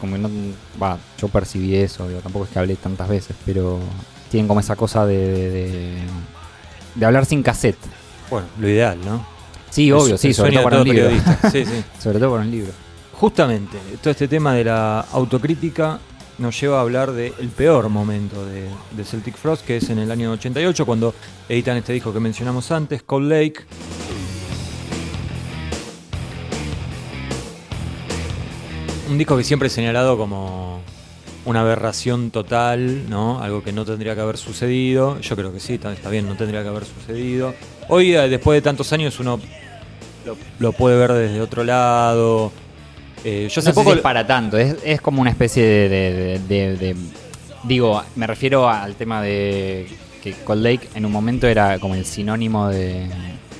Como 0.01 0.17
no, 0.17 0.29
va, 0.81 0.97
yo 1.17 1.27
percibí 1.29 1.75
eso, 1.75 2.07
digo, 2.07 2.19
tampoco 2.19 2.45
es 2.45 2.51
que 2.51 2.59
hablé 2.59 2.75
tantas 2.75 3.07
veces, 3.07 3.35
pero 3.45 3.79
tienen 4.29 4.47
como 4.47 4.59
esa 4.59 4.75
cosa 4.75 5.05
de, 5.05 5.17
de, 5.17 5.49
de- 5.71 5.97
de 6.95 7.05
hablar 7.05 7.25
sin 7.25 7.43
cassette. 7.43 7.77
Bueno, 8.29 8.47
lo 8.59 8.67
ideal, 8.69 8.97
¿no? 9.05 9.25
Sí, 9.69 9.91
obvio, 9.91 10.17
sí, 10.17 10.33
sobre 10.33 10.51
todo 10.53 10.63
para 10.63 10.81
un 10.81 10.87
libro. 10.89 11.09
Sí, 11.51 11.65
sí. 11.65 11.83
sobre 12.01 12.19
todo 12.19 12.31
para 12.31 12.43
un 12.43 12.51
libro. 12.51 12.71
Justamente, 13.19 13.77
todo 14.01 14.11
este 14.11 14.29
tema 14.29 14.53
de 14.53 14.63
la 14.63 15.01
autocrítica 15.01 15.99
nos 16.37 16.57
lleva 16.57 16.77
a 16.77 16.81
hablar 16.81 17.11
del 17.11 17.49
peor 17.49 17.89
momento 17.89 18.45
de, 18.45 18.69
de 18.91 19.03
Celtic 19.03 19.35
Frost, 19.35 19.65
que 19.65 19.75
es 19.75 19.89
en 19.89 19.99
el 19.99 20.09
año 20.09 20.31
88, 20.31 20.85
cuando 20.85 21.13
editan 21.49 21.75
este 21.75 21.91
disco 21.91 22.13
que 22.13 22.21
mencionamos 22.21 22.71
antes, 22.71 23.03
Cold 23.03 23.29
Lake. 23.29 23.65
Un 29.09 29.17
disco 29.17 29.35
que 29.35 29.43
siempre 29.43 29.67
he 29.67 29.69
señalado 29.69 30.17
como 30.17 30.79
una 31.43 31.59
aberración 31.59 32.31
total, 32.31 33.09
¿no? 33.09 33.41
Algo 33.41 33.61
que 33.61 33.73
no 33.73 33.83
tendría 33.83 34.15
que 34.15 34.21
haber 34.21 34.37
sucedido. 34.37 35.19
Yo 35.19 35.35
creo 35.35 35.51
que 35.51 35.59
sí, 35.59 35.73
está, 35.73 36.09
bien, 36.09 36.25
no 36.25 36.35
tendría 36.35 36.63
que 36.63 36.69
haber 36.69 36.85
sucedido. 36.85 37.53
Hoy, 37.89 38.15
eh, 38.15 38.29
después 38.29 38.55
de 38.55 38.61
tantos 38.61 38.93
años, 38.93 39.19
uno 39.19 39.41
lo 40.59 40.71
puede 40.71 40.97
ver 40.97 41.11
desde 41.11 41.41
otro 41.41 41.65
lado. 41.65 42.53
Eh, 43.23 43.47
yo 43.51 43.61
sé 43.61 43.69
es 43.71 43.97
para 44.01 44.25
tanto, 44.25 44.57
es, 44.57 44.75
es 44.83 45.01
como 45.01 45.21
una 45.21 45.29
especie 45.29 45.63
de, 45.65 45.89
de- 45.89 46.39
de- 46.39 46.39
de- 46.47 46.77
de- 46.93 46.95
Digo, 47.63 48.01
me 48.15 48.25
refiero 48.25 48.69
al 48.69 48.95
tema 48.95 49.21
de 49.21 49.87
que 50.23 50.31
Cold 50.45 50.63
Lake 50.63 50.87
en 50.95 51.05
un 51.05 51.11
momento 51.11 51.47
era 51.47 51.77
como 51.79 51.95
el 51.95 52.05
sinónimo 52.05 52.69
de... 52.69 53.07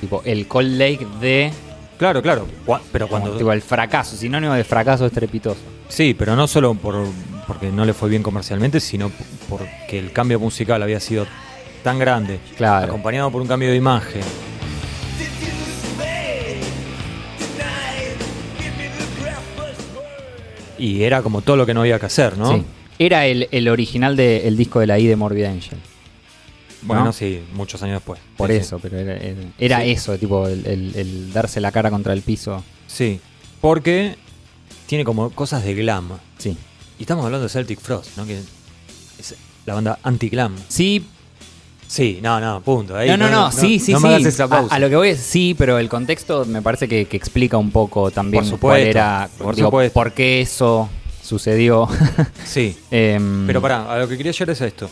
Tipo, 0.00 0.22
el 0.24 0.46
Cold 0.46 0.78
Lake 0.78 1.06
de... 1.20 1.52
Claro, 1.98 2.22
claro. 2.22 2.46
Pero 2.92 3.08
como, 3.08 3.20
cuando. 3.20 3.36
tipo, 3.38 3.52
el 3.52 3.60
fracaso, 3.60 4.16
sinónimo 4.16 4.54
de 4.54 4.64
fracaso 4.64 5.04
estrepitoso. 5.04 5.60
Sí, 5.88 6.14
pero 6.18 6.34
no 6.34 6.46
solo 6.48 6.72
por, 6.74 7.04
porque 7.46 7.70
no 7.70 7.84
le 7.84 7.92
fue 7.92 8.08
bien 8.08 8.22
comercialmente, 8.22 8.80
sino 8.80 9.10
porque 9.50 9.98
el 9.98 10.12
cambio 10.12 10.40
musical 10.40 10.82
había 10.82 11.00
sido 11.00 11.26
tan 11.84 11.98
grande, 11.98 12.40
Claro. 12.56 12.86
acompañado 12.86 13.30
por 13.30 13.42
un 13.42 13.48
cambio 13.48 13.68
de 13.68 13.76
imagen. 13.76 14.22
Y 20.80 21.02
era 21.02 21.22
como 21.22 21.42
todo 21.42 21.56
lo 21.56 21.66
que 21.66 21.74
no 21.74 21.80
había 21.82 21.98
que 21.98 22.06
hacer, 22.06 22.36
¿no? 22.38 22.54
Sí. 22.56 22.62
Era 22.98 23.26
el, 23.26 23.48
el 23.50 23.68
original 23.68 24.16
del 24.16 24.56
disco 24.56 24.80
de 24.80 24.86
la 24.86 24.98
I 24.98 25.06
de 25.06 25.16
Morbid 25.16 25.44
Angel. 25.44 25.78
Bueno, 26.82 27.04
¿No? 27.04 27.12
sí, 27.12 27.42
muchos 27.52 27.82
años 27.82 27.96
después. 27.96 28.20
Por 28.36 28.48
Sí, 28.48 28.54
sí. 28.56 28.60
eso, 28.60 28.78
pero 28.78 28.98
era, 28.98 29.18
era- 29.58 29.84
eso, 29.84 30.16
tipo, 30.18 30.48
el, 30.48 30.66
el- 30.66 30.92
el 30.96 31.32
darse 31.32 31.60
la 31.60 31.70
cara 31.72 31.90
contra 31.90 32.12
el 32.14 32.22
piso. 32.22 32.64
Sí, 32.86 33.20
porque 33.60 34.16
tiene 34.86 35.04
como 35.04 35.30
cosas 35.30 35.62
de 35.64 35.74
glam. 35.74 36.08
Sí. 36.38 36.56
Y 36.98 37.02
estamos 37.02 37.24
hablando 37.24 37.44
de 37.44 37.50
Celtic 37.50 37.78
Frost, 37.80 38.16
¿no? 38.16 38.24
Que 38.26 38.38
es 39.18 39.34
la 39.66 39.74
banda 39.74 39.98
anti-glam. 40.02 40.56
Sí, 40.68 41.04
Sí, 41.90 42.20
no, 42.22 42.38
no, 42.38 42.60
punto. 42.60 42.96
Ahí 42.96 43.08
no, 43.08 43.16
no, 43.16 43.28
no, 43.28 43.50
sí, 43.50 43.80
sí, 43.80 43.92
no 43.92 43.98
sí. 44.00 44.28
esa 44.28 44.44
A- 44.44 44.48
pausa. 44.48 44.72
A, 44.72 44.78
lo 44.78 44.88
que 44.88 44.94
voy 44.94 45.08
es 45.08 45.18
sí, 45.18 45.56
pero 45.58 45.76
el 45.76 45.88
contexto 45.88 46.44
me 46.44 46.62
parece 46.62 46.86
que, 46.86 47.06
que 47.06 47.16
explica 47.16 47.56
un 47.58 47.72
poco 47.72 48.12
también 48.12 48.48
Por 48.48 48.60
cuál 48.60 48.80
era, 48.82 49.28
por 49.36 49.56
digo, 49.56 49.66
supuesto. 49.68 49.94
por 49.94 50.12
qué 50.12 50.40
eso 50.40 50.88
sucedió. 51.20 51.88
Sí, 52.44 52.76
Em, 52.92 53.44
pero 53.44 53.60
pará, 53.60 53.92
a 53.92 53.98
lo 53.98 54.06
que 54.08 54.16
quería 54.16 54.30
llegar 54.30 54.50
es 54.50 54.60
esto. 54.60 54.88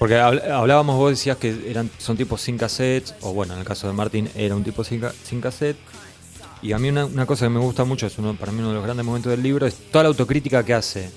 Porque 0.00 0.16
habl- 0.16 0.50
hablábamos, 0.50 0.96
vos 0.96 1.10
decías 1.10 1.36
que 1.36 1.70
eran 1.70 1.88
son 1.96 2.16
tipos 2.16 2.40
sin 2.40 2.58
cassette, 2.58 3.14
o 3.20 3.32
bueno, 3.32 3.52
en 3.54 3.60
el 3.60 3.64
caso 3.64 3.86
de 3.86 3.92
Martin 3.92 4.28
era 4.34 4.56
un 4.56 4.64
tipo 4.64 4.82
sin, 4.82 5.02
sin 5.22 5.40
cassette. 5.40 5.76
Y 6.60 6.72
a 6.72 6.78
mí 6.80 6.88
una, 6.88 7.04
una 7.04 7.24
cosa 7.24 7.46
que 7.46 7.50
me 7.50 7.60
gusta 7.60 7.84
mucho, 7.84 8.08
es 8.08 8.18
uno, 8.18 8.34
para 8.34 8.50
mí 8.50 8.58
uno 8.58 8.70
de 8.70 8.74
los 8.74 8.82
grandes 8.84 9.06
momentos 9.06 9.30
del 9.30 9.44
libro, 9.44 9.64
es 9.64 9.76
toda 9.92 10.02
la 10.02 10.08
autocrítica 10.08 10.64
que 10.64 10.74
hace 10.74 11.08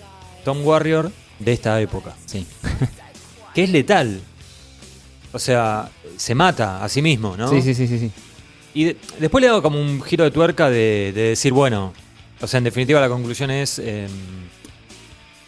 Tom 0.46 0.64
Warrior 0.64 1.12
de 1.40 1.52
esta 1.52 1.82
época. 1.82 2.14
Sí. 2.28 2.46
Que 3.56 3.64
es 3.64 3.72
letal. 3.72 4.22
O 5.32 5.40
sea, 5.40 5.90
se 6.18 6.34
mata 6.36 6.84
a 6.84 6.90
sí 6.90 7.02
mismo, 7.02 7.36
¿no? 7.38 7.50
sí, 7.50 7.62
sí, 7.62 7.74
sí, 7.74 7.88
sí, 7.88 8.00
sí. 8.00 8.12
Y 8.74 8.84
de- 8.86 8.98
después 9.20 9.42
le 9.42 9.48
hago 9.50 9.62
como 9.62 9.80
un 9.80 10.02
giro 10.02 10.24
de 10.24 10.32
tuerca 10.32 10.70
de, 10.70 11.12
de 11.14 11.22
decir, 11.30 11.54
bueno, 11.54 11.94
o 12.42 12.48
sea, 12.48 12.58
en 12.60 12.64
definitiva 12.64 13.00
la 13.02 13.10
conclusión 13.10 13.52
es, 13.52 13.80
eh, 13.80 14.08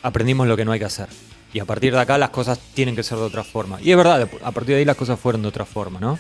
aprendimos 0.04 0.48
lo 0.48 0.56
que 0.58 0.66
no 0.66 0.72
hay 0.72 0.80
que 0.80 0.86
hacer. 0.86 1.08
Y 1.54 1.60
a 1.60 1.66
partir 1.66 1.94
de 1.94 2.00
acá 2.00 2.18
las 2.18 2.30
cosas 2.30 2.60
tienen 2.74 2.96
que 2.96 3.04
ser 3.04 3.18
de 3.18 3.24
otra 3.26 3.44
forma. 3.44 3.80
Y 3.82 3.92
es 3.92 3.98
verdad, 3.98 4.28
a 4.44 4.52
partir 4.52 4.76
de 4.76 4.80
ahí 4.80 4.86
las 4.86 4.96
cosas 4.98 5.20
fueron 5.20 5.42
de 5.42 5.48
otra 5.50 5.66
forma, 5.66 6.00
¿no? 6.00 6.18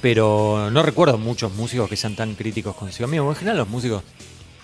Pero 0.00 0.70
no 0.70 0.82
recuerdo 0.82 1.18
muchos 1.18 1.52
músicos 1.54 1.88
que 1.88 1.96
sean 1.96 2.14
tan 2.14 2.34
críticos 2.34 2.76
consigo 2.76 3.08
mismos. 3.08 3.34
En 3.34 3.38
general 3.40 3.58
los 3.58 3.68
músicos, 3.68 4.02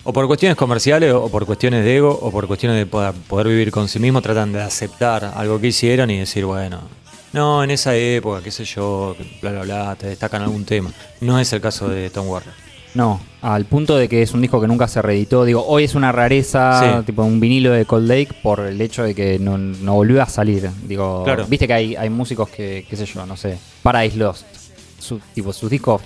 o 0.03 0.13
por 0.13 0.25
cuestiones 0.27 0.55
comerciales, 0.57 1.13
o 1.13 1.29
por 1.29 1.45
cuestiones 1.45 1.83
de 1.83 1.97
ego, 1.97 2.17
o 2.21 2.31
por 2.31 2.47
cuestiones 2.47 2.77
de 2.77 2.85
poder, 2.85 3.13
poder 3.27 3.47
vivir 3.47 3.69
con 3.71 3.89
sí 3.89 3.99
mismos, 3.99 4.23
tratan 4.23 4.53
de 4.53 4.61
aceptar 4.61 5.25
algo 5.35 5.59
que 5.59 5.67
hicieron 5.67 6.09
y 6.09 6.19
decir, 6.19 6.45
bueno, 6.45 6.81
no, 7.35 7.63
en 7.63 7.69
esa 7.71 7.95
época, 7.95 8.41
qué 8.41 8.49
sé 8.49 8.65
yo, 8.65 9.15
bla, 9.41 9.51
bla, 9.51 9.61
bla, 9.63 9.95
te 9.95 10.07
destacan 10.07 10.41
algún 10.41 10.65
tema. 10.65 10.91
No 11.21 11.37
es 11.39 11.53
el 11.53 11.61
caso 11.61 11.87
de 11.89 12.09
Tom 12.09 12.27
Warrior. 12.27 12.53
No, 12.95 13.19
al 13.41 13.65
punto 13.65 13.97
de 13.97 14.07
que 14.07 14.21
es 14.21 14.31
un 14.33 14.39
disco 14.41 14.61
que 14.61 14.67
nunca 14.67 14.87
se 14.87 15.01
reeditó. 15.01 15.43
Digo, 15.43 15.65
hoy 15.67 15.83
es 15.83 15.95
una 15.95 16.13
rareza, 16.13 16.99
Sí. 16.99 17.05
tipo 17.07 17.23
un 17.23 17.41
vinilo 17.41 17.71
de 17.71 17.85
Cold 17.85 18.07
Lake, 18.07 18.29
por 18.41 18.61
el 18.61 18.79
hecho 18.79 19.03
de 19.03 19.13
que 19.13 19.37
no, 19.37 19.57
no 19.57 19.95
volvió 19.95 20.23
a 20.23 20.27
salir. 20.27 20.69
Digo, 20.87 21.23
Claro. 21.25 21.45
viste 21.45 21.67
que 21.67 21.73
hay, 21.73 21.95
hay 21.97 22.09
músicos 22.09 22.47
que, 22.49 22.85
qué 22.89 22.95
sé 22.95 23.05
yo, 23.05 23.25
no 23.25 23.35
sé, 23.35 23.57
Paradise 23.83 24.17
Lost. 24.17 24.45
Su, 24.97 25.19
tipo, 25.33 25.51
sus 25.51 25.69
discos 25.69 26.01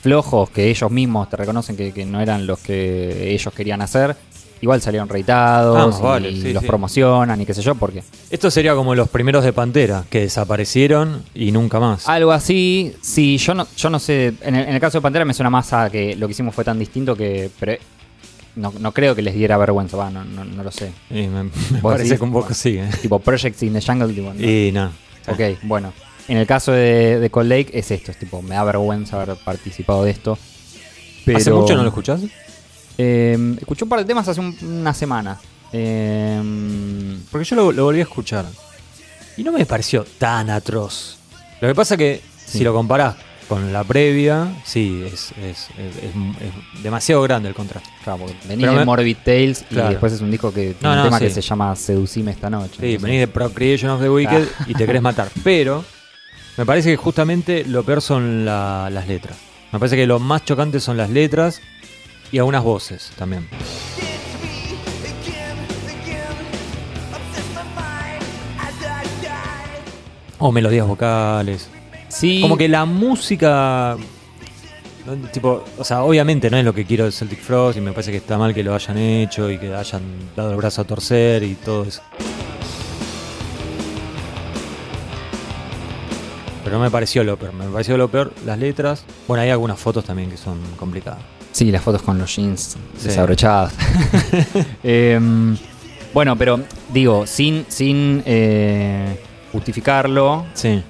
flojos 0.00 0.50
que 0.50 0.70
ellos 0.70 0.90
mismos 0.90 1.28
te 1.30 1.36
reconocen 1.36 1.76
que, 1.76 1.92
que 1.92 2.04
no 2.04 2.20
eran 2.20 2.46
los 2.46 2.58
que 2.58 3.32
ellos 3.32 3.52
querían 3.54 3.82
hacer. 3.82 4.16
Igual 4.64 4.80
salieron 4.80 5.10
reeditados 5.10 6.00
Ah, 6.00 6.18
más 6.20 6.22
y 6.22 6.40
sí, 6.40 6.52
los 6.54 6.62
sí. 6.62 6.66
promocionan 6.66 7.38
y 7.38 7.44
qué 7.44 7.52
sé 7.52 7.60
yo, 7.60 7.74
porque 7.74 8.02
Esto 8.30 8.50
sería 8.50 8.74
como 8.74 8.94
los 8.94 9.10
primeros 9.10 9.44
de 9.44 9.52
Pantera, 9.52 10.04
que 10.08 10.20
desaparecieron 10.20 11.22
y 11.34 11.52
nunca 11.52 11.78
más. 11.80 12.08
Algo 12.08 12.32
así, 12.32 12.94
sí, 13.02 13.36
yo 13.36 13.52
no, 13.54 13.66
yo 13.76 13.90
no 13.90 13.98
sé, 13.98 14.32
en 14.40 14.54
el, 14.54 14.66
en 14.68 14.74
el 14.74 14.80
caso 14.80 14.96
de 14.96 15.02
Pantera 15.02 15.26
me 15.26 15.34
suena 15.34 15.50
más 15.50 15.70
a 15.74 15.90
que 15.90 16.16
lo 16.16 16.26
que 16.26 16.30
hicimos 16.32 16.54
fue 16.54 16.64
tan 16.64 16.78
distinto 16.78 17.14
que 17.14 17.50
pero 17.60 17.74
no, 18.56 18.72
no 18.78 18.92
creo 18.92 19.14
que 19.14 19.20
les 19.20 19.34
diera 19.34 19.58
vergüenza, 19.58 19.98
va, 19.98 20.08
no, 20.10 20.24
no, 20.24 20.44
no 20.46 20.62
lo 20.64 20.70
sé. 20.70 20.92
Y 21.10 21.26
me, 21.26 21.42
me 21.44 21.50
¿Vos 21.82 21.92
parece 21.92 22.04
decís? 22.04 22.18
que 22.18 22.24
un 22.24 22.32
poco 22.32 22.54
sí. 22.54 22.78
¿eh? 22.78 22.88
Tipo 23.02 23.18
Projects 23.18 23.62
in 23.64 23.74
the 23.74 23.82
Jungle, 23.82 24.14
tipo, 24.14 24.32
¿no? 24.32 24.42
Y 24.42 24.72
no. 24.72 24.86
Ok, 25.28 25.40
bueno. 25.64 25.92
En 26.26 26.38
el 26.38 26.46
caso 26.46 26.72
de, 26.72 27.18
de 27.20 27.28
Cold 27.28 27.50
Lake 27.50 27.70
es 27.74 27.90
esto, 27.90 28.10
es 28.12 28.18
tipo, 28.18 28.40
me 28.40 28.54
da 28.54 28.64
vergüenza 28.64 29.20
haber 29.20 29.36
participado 29.36 30.04
de 30.04 30.10
esto. 30.12 30.38
Pero, 31.26 31.36
¿Hace 31.36 31.50
mucho 31.50 31.76
no 31.76 31.82
lo 31.82 31.88
escuchás? 31.88 32.20
Eh, 32.98 33.56
escuché 33.60 33.84
un 33.84 33.90
par 33.90 33.98
de 34.00 34.04
temas 34.04 34.26
hace 34.28 34.40
un- 34.40 34.56
una 34.62 34.94
semana. 34.94 35.38
Eh, 35.72 37.18
Porque 37.30 37.44
yo 37.44 37.56
lo, 37.56 37.72
lo 37.72 37.84
volví 37.84 38.00
a 38.00 38.04
escuchar. 38.04 38.46
Y 39.36 39.42
no 39.42 39.52
me 39.52 39.66
pareció 39.66 40.04
tan 40.18 40.50
atroz. 40.50 41.18
Lo 41.60 41.68
que 41.68 41.74
pasa 41.74 41.96
que 41.96 42.20
Sí. 42.46 42.58
si 42.58 42.64
lo 42.64 42.72
comparás 42.72 43.16
con 43.48 43.72
la 43.72 43.82
previa, 43.84 44.48
sí, 44.64 45.02
es, 45.04 45.32
es- 45.32 45.68
es- 45.76 45.96
es- 45.96 46.14
es 46.74 46.82
demasiado 46.82 47.20
grande 47.22 47.48
el 47.48 47.54
contraste. 47.54 47.88
claro, 48.04 48.26
venís 48.48 48.66
de 48.70 48.72
me- 48.76 48.84
Morbid 48.84 49.16
Tales 49.24 49.64
y 49.70 49.74
después 49.74 50.12
es 50.12 50.20
un 50.20 50.30
disco 50.30 50.52
que 50.52 50.74
tiene 50.74 50.78
No, 50.82 50.90
un 50.92 50.96
no, 50.98 51.04
tema 51.04 51.18
sí. 51.18 51.24
que 51.26 51.30
se 51.32 51.40
llama 51.40 51.74
Seducime 51.76 52.30
esta 52.30 52.48
noche. 52.48 52.76
Sí, 52.80 52.86
Entonces- 52.86 53.02
venís 53.02 53.20
de 53.20 53.28
Procreation 53.28 53.90
of 53.90 54.00
the 54.00 54.08
Wicked 54.10 54.46
y 54.66 54.74
te 54.74 54.86
querés 54.86 55.02
matar. 55.02 55.28
Pero 55.44 55.84
Me 56.56 56.64
parece 56.64 56.88
que 56.90 56.96
justamente 56.96 57.64
lo 57.64 57.82
peor 57.82 58.00
son 58.00 58.44
la- 58.44 58.88
las 58.88 59.08
letras. 59.08 59.36
Me 59.72 59.80
parece 59.80 59.96
que 59.96 60.06
lo 60.06 60.20
más 60.20 60.44
chocante 60.44 60.78
son 60.78 60.96
las 60.96 61.10
letras 61.10 61.60
y 62.34 62.38
algunas 62.38 62.64
voces 62.64 63.12
también. 63.16 63.46
O 70.40 70.50
melodías 70.50 70.84
vocales. 70.84 71.70
Sí. 72.08 72.40
Como 72.40 72.56
que 72.56 72.66
la 72.66 72.86
música. 72.86 73.96
no, 75.06 75.28
Tipo, 75.28 75.62
o 75.78 75.84
sea, 75.84 76.02
obviamente 76.02 76.50
no 76.50 76.56
es 76.56 76.64
lo 76.64 76.74
que 76.74 76.84
quiero 76.84 77.04
de 77.04 77.12
Celtic 77.12 77.38
Frost 77.38 77.78
y 77.78 77.80
me 77.80 77.92
parece 77.92 78.10
que 78.10 78.16
está 78.16 78.36
mal 78.36 78.52
que 78.52 78.64
lo 78.64 78.74
hayan 78.74 78.98
hecho 78.98 79.48
y 79.48 79.56
que 79.56 79.72
hayan 79.72 80.02
dado 80.34 80.50
el 80.50 80.56
brazo 80.56 80.82
a 80.82 80.84
torcer 80.84 81.44
y 81.44 81.54
todo 81.54 81.84
eso. 81.84 82.02
Pero 86.64 86.78
no 86.78 86.82
me 86.82 86.90
pareció 86.90 87.22
lo 87.22 87.36
peor, 87.36 87.52
me 87.52 87.66
pareció 87.66 87.96
lo 87.96 88.08
peor 88.08 88.32
las 88.44 88.58
letras. 88.58 89.04
Bueno, 89.28 89.42
hay 89.44 89.50
algunas 89.50 89.78
fotos 89.78 90.04
también 90.04 90.30
que 90.30 90.36
son 90.36 90.58
complicadas. 90.76 91.22
Sí, 91.54 91.70
las 91.70 91.82
fotos 91.82 92.02
con 92.02 92.18
los 92.18 92.34
jeans 92.34 92.76
Sí. 92.98 93.08
desabrochadas. 93.08 93.72
Em, 94.82 95.56
bueno, 96.12 96.36
pero 96.36 96.60
digo, 96.92 97.26
sin, 97.28 97.64
sin 97.68 98.22
eh, 98.26 99.20
justificarlo, 99.52 100.44
Sí, 100.54 100.82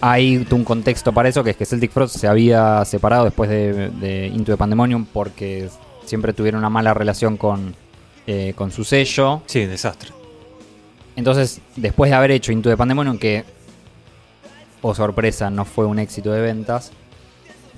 hay 0.00 0.46
un 0.50 0.64
contexto 0.64 1.12
para 1.12 1.28
eso, 1.28 1.42
que 1.42 1.50
es 1.50 1.56
que 1.56 1.66
Celtic 1.66 1.90
Frost 1.90 2.16
se 2.18 2.28
había 2.28 2.84
separado 2.84 3.24
después 3.24 3.48
de, 3.50 3.90
de 3.90 4.26
Into 4.28 4.52
the 4.52 4.56
Pandemonium 4.58 5.04
porque 5.12 5.68
siempre 6.04 6.32
tuvieron 6.32 6.58
una 6.60 6.70
mala 6.70 6.92
relación 6.94 7.36
con, 7.36 7.74
eh, 8.26 8.52
con 8.54 8.70
su 8.70 8.84
sello. 8.84 9.42
sí, 9.46 9.64
desastre. 9.66 10.10
Entonces, 11.16 11.60
después 11.76 12.10
de 12.10 12.16
haber 12.16 12.30
hecho 12.32 12.52
Into 12.52 12.68
the 12.70 12.76
Pandemonium, 12.76 13.18
que, 13.18 13.44
oh 14.82 14.94
sorpresa, 14.94 15.48
no 15.50 15.64
fue 15.64 15.86
un 15.86 15.98
éxito 15.98 16.30
de 16.32 16.40
ventas, 16.40 16.92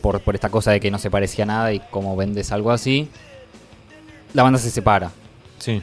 por, 0.00 0.20
por 0.20 0.34
esta 0.34 0.48
cosa 0.50 0.70
de 0.72 0.80
que 0.80 0.90
no 0.90 0.98
se 0.98 1.10
parecía 1.10 1.44
a 1.44 1.46
nada 1.46 1.72
y 1.72 1.80
cómo 1.90 2.16
vendes 2.16 2.52
algo 2.52 2.70
así, 2.70 3.08
la 4.34 4.42
banda 4.42 4.58
se 4.58 4.70
separa. 4.70 5.10
Sí, 5.58 5.80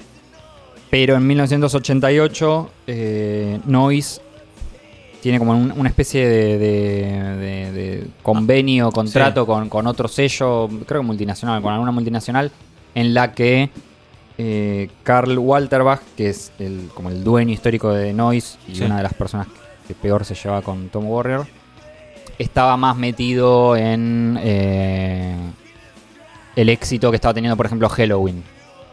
Pero 0.90 1.16
en 1.16 1.26
1988, 1.26 2.70
eh, 2.88 3.60
Noise 3.66 4.22
tiene 5.22 5.40
como 5.40 5.54
un- 5.54 5.72
una 5.76 5.90
especie 5.90 6.28
de, 6.28 6.58
de- 6.60 7.38
de- 7.38 7.72
de 7.72 8.08
convenio, 8.22 8.92
contrato 8.92 9.42
sí. 9.42 9.46
con, 9.48 9.70
con 9.70 9.88
otro 9.88 10.08
sello, 10.08 10.68
creo 10.86 11.02
que 11.02 11.08
multinacional, 11.08 11.62
con 11.64 11.74
alguna 11.74 11.92
multinacional, 11.92 12.52
en 12.94 13.14
la 13.14 13.34
que 13.34 13.70
eh, 14.38 14.90
Carl 15.04 15.38
Walterbach, 15.38 16.02
que 16.18 16.30
es 16.30 16.52
el, 16.60 16.90
como 16.94 17.10
el 17.10 17.24
dueño 17.24 17.54
histórico 17.54 17.92
de 17.92 18.14
Noise 18.14 18.58
y 18.68 18.76
Sí. 18.76 18.84
una 18.84 18.98
de 18.98 19.04
las 19.04 19.14
personas 19.14 19.48
que 19.88 19.94
peor 19.96 20.26
se 20.26 20.36
lleva 20.36 20.62
con 20.62 20.90
Tom 20.90 21.06
Warrior, 21.08 21.46
estaba 22.44 22.78
más 22.78 22.96
metido 22.98 23.76
en 23.76 24.38
eh, 24.42 25.36
el 26.56 26.70
éxito 26.70 27.10
que 27.12 27.16
estaba 27.16 27.34
teniendo, 27.34 27.58
por 27.58 27.66
ejemplo, 27.66 27.90
Halloween. 27.90 28.44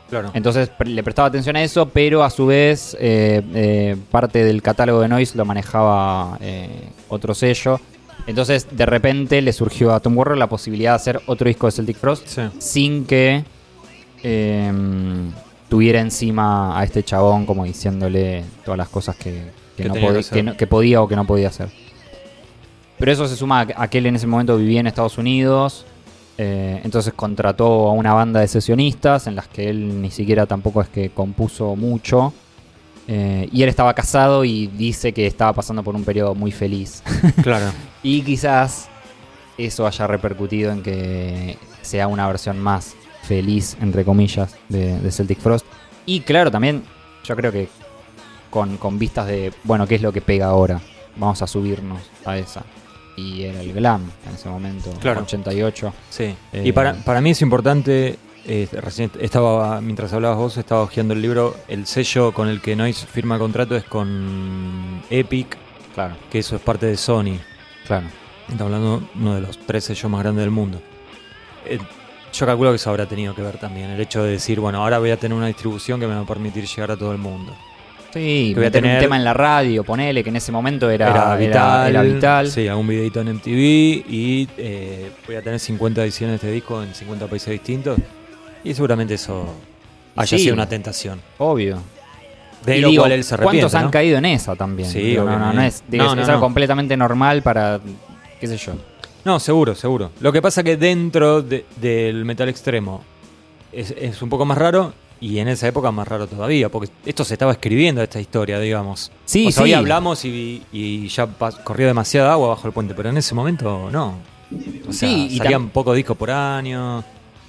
claro. 0.09 0.31
Entonces 0.35 0.69
pre- 0.71 0.91
le 0.91 1.03
prestaba 1.03 1.29
atención 1.29 1.57
a 1.57 1.63
eso, 1.63 1.89
pero 1.89 2.25
a 2.25 2.31
su 2.31 2.47
vez 2.47 2.97
eh, 3.01 3.43
eh, 3.55 3.97
parte 4.11 4.45
del 4.45 4.63
catálogo 4.63 5.01
de 5.01 5.09
Noise 5.09 5.37
lo 5.37 5.45
manejaba 5.45 6.39
eh, 6.41 6.89
otro 7.09 7.35
sello. 7.35 7.81
Entonces 8.27 8.67
de 8.71 8.87
repente 8.87 9.41
le 9.43 9.53
surgió 9.53 9.93
a 9.95 10.01
Tom 10.01 10.17
Warrior 10.17 10.37
la 10.39 10.49
posibilidad 10.49 10.93
de 10.93 10.97
hacer 10.97 11.21
otro 11.27 11.49
disco 11.49 11.67
de 11.67 11.73
Celtic 11.73 11.97
Frost 11.97 12.27
Sí, 12.27 12.43
sin 12.59 13.05
que 13.07 13.45
eh, 14.23 14.73
tuviera 15.69 16.01
encima 16.01 16.79
a 16.79 16.85
este 16.85 17.03
chabón 17.03 17.47
como 17.47 17.65
diciéndole 17.65 18.45
todas 18.65 18.77
las 18.79 18.89
cosas 18.89 19.17
que, 19.17 19.51
que 19.77 19.85
no 19.85 19.95
no- 20.43 20.57
que 20.57 20.67
podía 20.67 21.01
o 21.01 21.09
que 21.09 21.17
no 21.17 21.25
podía 21.27 21.49
hacer. 21.49 21.69
Pero 23.01 23.11
eso 23.13 23.27
se 23.27 23.35
suma 23.35 23.67
a 23.75 23.89
que- 23.89 23.99
él 23.99 24.07
en 24.07 24.15
ese 24.17 24.27
momento 24.29 24.57
vivía 24.57 24.79
en 24.81 24.87
Estados 24.87 25.19
Unidos. 25.19 25.87
eh, 26.43 26.81
entonces 26.85 27.13
contrató 27.15 27.89
a 27.89 27.93
una 27.93 28.15
banda 28.15 28.41
de 28.41 28.49
sesionistas 28.49 29.27
en 29.27 29.35
las 29.37 29.47
que 29.49 29.69
él 29.69 30.01
ni 30.01 30.11
siquiera 30.11 30.47
tampoco 30.47 30.81
es 30.81 30.89
que 30.89 31.11
compuso 31.11 31.75
mucho. 31.77 32.33
eh, 33.09 33.49
y 33.53 33.63
él 33.65 33.69
estaba 33.69 33.93
casado 33.93 34.45
y 34.45 34.69
dice 34.69 35.13
que 35.13 35.27
estaba 35.27 35.53
pasando 35.53 35.83
por 35.83 35.95
un 35.97 36.05
periodo 36.05 36.35
muy 36.37 36.53
feliz. 36.53 37.03
claro. 37.43 37.67
Y 38.05 38.23
quizás 38.23 38.89
eso 39.59 39.87
haya 39.87 40.07
repercutido 40.07 40.71
en 40.73 40.83
que 40.83 41.59
sea 41.83 42.07
una 42.07 42.27
versión 42.29 42.59
más 42.61 42.95
feliz, 43.25 43.77
entre 43.83 44.05
comillas, 44.05 44.57
de, 44.69 44.99
de 45.01 45.11
Celtic 45.11 45.41
Frost. 45.41 45.67
Y 46.07 46.21
claro, 46.21 46.51
también 46.51 46.85
yo 47.25 47.35
creo 47.37 47.51
que 47.53 47.69
con, 48.49 48.77
con 48.79 48.99
vistas 48.99 49.27
de, 49.27 49.53
bueno, 49.65 49.87
¿qué 49.87 49.97
es 49.97 50.03
lo 50.03 50.13
que 50.13 50.21
pega 50.23 50.47
ahora? 50.47 50.81
Vamos 51.17 51.43
a 51.43 51.47
subirnos 51.47 52.01
a 52.25 52.39
esa. 52.39 52.63
Y 53.21 53.43
era 53.45 53.61
el 53.61 53.73
glam 53.73 54.11
en 54.29 54.35
ese 54.35 54.49
momento, 54.49 54.91
Claro. 55.01 55.21
88. 55.23 55.93
Sí. 56.09 56.35
Eh, 56.53 56.63
y 56.65 56.73
para, 56.73 56.95
para 56.95 57.21
mí 57.21 57.31
es 57.31 57.43
importante, 57.43 58.19
eh, 58.47 58.69
recién 58.73 59.11
estaba, 59.21 59.81
mientras 59.81 60.13
hablabas 60.13 60.39
vos, 60.39 60.57
estaba 60.57 60.83
hojeando 60.83 61.15
el 61.15 61.21
libro, 61.23 61.57
el 61.69 61.87
sello 61.87 62.33
con 62.33 62.49
el 62.49 62.61
que 62.61 62.75
Noise 62.77 63.07
firma 63.07 63.39
contrato 63.39 63.77
es 63.77 63.85
con 63.85 65.03
Epic, 65.11 65.57
Claro, 65.95 66.15
que 66.31 66.39
eso 66.39 66.57
es 66.57 66.63
parte 66.63 66.87
de 66.87 66.97
Sony. 66.97 67.39
claro. 67.87 68.07
Estamos 68.49 68.63
hablando 68.73 68.99
de 68.99 69.07
uno 69.21 69.35
de 69.37 69.41
los 69.43 69.59
tres 69.59 69.85
sellos 69.85 70.11
más 70.11 70.23
grandes 70.23 70.43
del 70.43 70.51
mundo. 70.51 70.81
Eh, 71.67 71.79
yo 72.33 72.47
calculo 72.47 72.71
que 72.71 72.77
eso 72.77 72.91
habrá 72.91 73.07
tenido 73.07 73.35
que 73.35 73.43
ver 73.43 73.59
también, 73.59 73.91
el 73.91 74.01
hecho 74.01 74.23
de 74.25 74.33
decir, 74.33 74.59
bueno, 74.61 74.79
ahora 74.83 74.99
voy 74.99 75.11
a 75.11 75.17
tener 75.19 75.37
una 75.37 75.47
distribución 75.49 76.01
que 76.01 76.07
me 76.09 76.15
va 76.15 76.21
a 76.23 76.27
permitir 76.27 76.65
llegar 76.67 76.91
a 76.93 76.97
todo 76.97 77.13
el 77.13 77.19
mundo. 77.19 77.53
Sí, 78.13 78.51
Que 78.55 78.61
voy 78.61 78.67
a 78.67 78.71
tener- 78.71 78.97
un 78.97 79.01
tema 79.03 79.17
en 79.17 79.25
la 79.25 79.33
radio, 79.35 79.85
ponele, 79.85 80.25
que 80.25 80.31
en 80.31 80.37
ese 80.37 80.51
momento 80.51 80.91
era, 80.91 81.11
Era, 81.11 81.23
era- 81.23 81.37
vital, 81.37 81.91
era 81.91 82.03
vital. 82.03 82.51
Sí, 82.51 82.67
algún 82.67 82.89
videito 82.89 83.21
en 83.21 83.29
MTV 83.29 84.05
y 84.09 84.49
eh, 84.59 85.11
voy 85.27 85.37
a 85.37 85.43
tener 85.43 85.61
50 85.61 86.03
ediciones 86.03 86.33
de 86.41 86.47
este 86.49 86.53
disco 86.53 86.83
en 86.83 86.93
50 86.95 87.27
países 87.29 87.51
distintos. 87.53 87.99
Y 88.65 88.75
seguramente 88.75 89.15
eso 89.15 89.55
haya 90.17 90.27
Sí. 90.39 90.43
sido 90.43 90.55
una 90.55 90.69
tentación. 90.69 91.21
Obvio. 91.39 91.79
De 92.67 92.77
Y 92.79 92.81
lo 92.83 92.89
digo, 92.91 93.03
cual 93.03 93.13
él 93.13 93.25
se 93.25 93.35
arrepiente. 93.35 93.59
¿Cuántos 93.61 93.75
han 93.75 93.85
¿no? 93.87 93.91
caído 93.91 94.19
en 94.19 94.25
esa 94.27 94.55
también? 94.57 94.89
Sí, 94.91 95.15
no, 95.17 95.25
no, 95.39 95.53
no 95.53 95.63
es, 95.63 95.83
digo, 95.89 96.15
No, 96.15 96.21
es- 96.21 96.29
algo 96.29 96.41
completamente 96.41 96.97
normal 96.97 97.43
para, 97.43 97.81
qué 98.41 98.47
sé 98.47 98.57
yo. 98.59 98.73
No, 99.25 99.39
seguro, 99.41 99.75
seguro. 99.75 100.11
Lo 100.21 100.33
que 100.33 100.43
pasa 100.43 100.63
que 100.63 100.77
dentro 100.77 101.41
de- 101.43 101.65
del 101.81 102.25
metal 102.25 102.49
extremo 102.49 103.03
es, 103.73 103.95
es 103.97 104.21
un 104.21 104.29
poco 104.29 104.45
más 104.45 104.59
raro 104.59 104.93
y 105.21 105.39
en 105.39 105.49
esa 105.49 105.69
época 105.69 105.91
más 105.91 106.09
raro 106.09 106.27
todavía, 106.27 106.69
porque 106.71 106.91
esto 107.05 107.25
se 107.25 107.35
estaba 107.35 107.53
escribiendo, 107.53 108.03
esta 108.03 108.21
historia, 108.21 108.59
digamos. 108.59 109.13
Sí, 109.25 109.47
O 109.49 109.51
sea, 109.51 109.65
sí. 109.65 109.71
Hoy 109.71 109.75
hablamos 109.75 110.25
y, 110.25 110.63
y 110.73 111.09
ya 111.09 111.27
corrió 111.65 111.87
demasiada 111.87 112.33
agua 112.33 112.49
bajo 112.49 112.67
el 112.67 112.73
puente, 112.73 112.95
pero 112.95 113.11
en 113.11 113.17
ese 113.19 113.35
momento 113.35 113.89
no. 113.93 114.15
O 114.89 114.93
sea, 114.93 115.09
Sí, 115.09 115.29
y 115.33 115.37
salían 115.39 115.69
pocos 115.69 115.95
discos 115.95 116.17
por 116.17 116.31
año, 116.31 117.05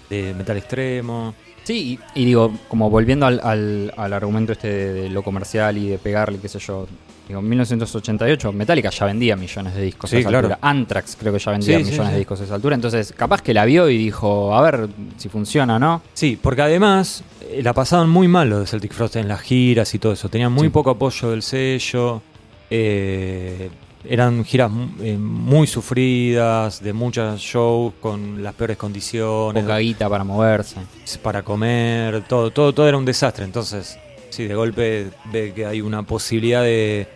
de 0.10 0.34
metal 0.34 0.58
extremo. 0.58 1.34
Sí, 1.64 2.00
y, 2.16 2.22
y 2.22 2.26
digo, 2.26 2.52
como 2.68 2.90
volviendo 2.90 3.26
al, 3.26 3.40
al- 3.44 3.94
al 3.96 4.14
argumento 4.14 4.52
este 4.52 4.68
de, 4.68 4.94
de 5.04 5.10
lo 5.10 5.24
comercial 5.24 5.78
y 5.78 5.88
de 5.90 5.98
pegarle, 5.98 6.40
qué 6.40 6.48
sé 6.50 6.60
yo. 6.60 6.88
Digo, 7.28 7.40
en 7.40 7.48
1988 7.50 8.52
Metallica 8.52 8.90
ya 8.90 9.06
vendía 9.06 9.36
millones 9.36 9.74
de 9.76 9.82
discos 9.84 10.10
Sí, 10.10 10.18
a 10.18 10.20
esa 10.20 10.30
claro. 10.30 10.48
altura. 10.50 10.60
Anthrax 10.70 11.16
creo 11.20 11.32
que 11.32 11.40
ya 11.40 11.52
vendía 11.52 11.78
Sí, 11.78 11.84
millones 11.86 12.08
sí. 12.08 12.12
de 12.14 12.18
discos 12.20 12.42
a 12.42 12.44
esa 12.44 12.56
altura. 12.56 12.76
Entonces, 12.76 13.14
capaz 13.16 13.42
que 13.42 13.54
la 13.54 13.64
vio 13.66 13.90
y 13.90 13.98
dijo, 13.98 14.54
a 14.56 14.62
ver 14.62 14.90
si 15.18 15.30
funciona 15.30 15.76
o 15.76 15.80
no. 15.80 16.02
Sí, 16.14 16.38
porque 16.42 16.62
además 16.64 17.24
eh, 17.50 17.62
la 17.64 17.74
pasaban 17.74 18.10
muy 18.10 18.28
mal 18.28 18.50
los 18.50 18.60
de 18.62 18.68
Celtic 18.68 18.94
Frost 18.94 19.16
en 19.16 19.28
las 19.28 19.42
giras 19.42 19.94
y 19.96 20.00
todo 20.00 20.14
eso. 20.14 20.28
Tenían 20.30 20.52
muy 20.52 20.70
poco 20.70 20.90
apoyo 20.90 21.30
del 21.32 21.42
sello. 21.42 22.22
eh, 22.70 23.70
eran 24.04 24.44
giras 24.44 24.72
eh, 25.02 25.16
muy 25.16 25.68
sufridas, 25.68 26.82
de 26.82 26.92
muchos 26.92 27.40
shows 27.40 27.94
con 28.02 28.42
las 28.42 28.56
peores 28.56 28.76
condiciones. 28.76 29.62
Poca 29.64 29.78
guita 29.78 30.10
para 30.10 30.24
moverse. 30.24 30.78
para 31.22 31.44
comer, 31.44 32.24
todo, 32.28 32.50
todo, 32.50 32.74
todo 32.74 32.88
era 32.88 32.98
un 32.98 33.06
desastre. 33.06 33.46
Entonces, 33.46 34.00
sí, 34.32 34.48
de 34.48 34.56
golpe 34.56 35.10
ve 35.32 35.54
que 35.54 35.66
hay 35.66 35.82
una 35.82 36.04
posibilidad 36.04 36.64
de, 36.64 37.08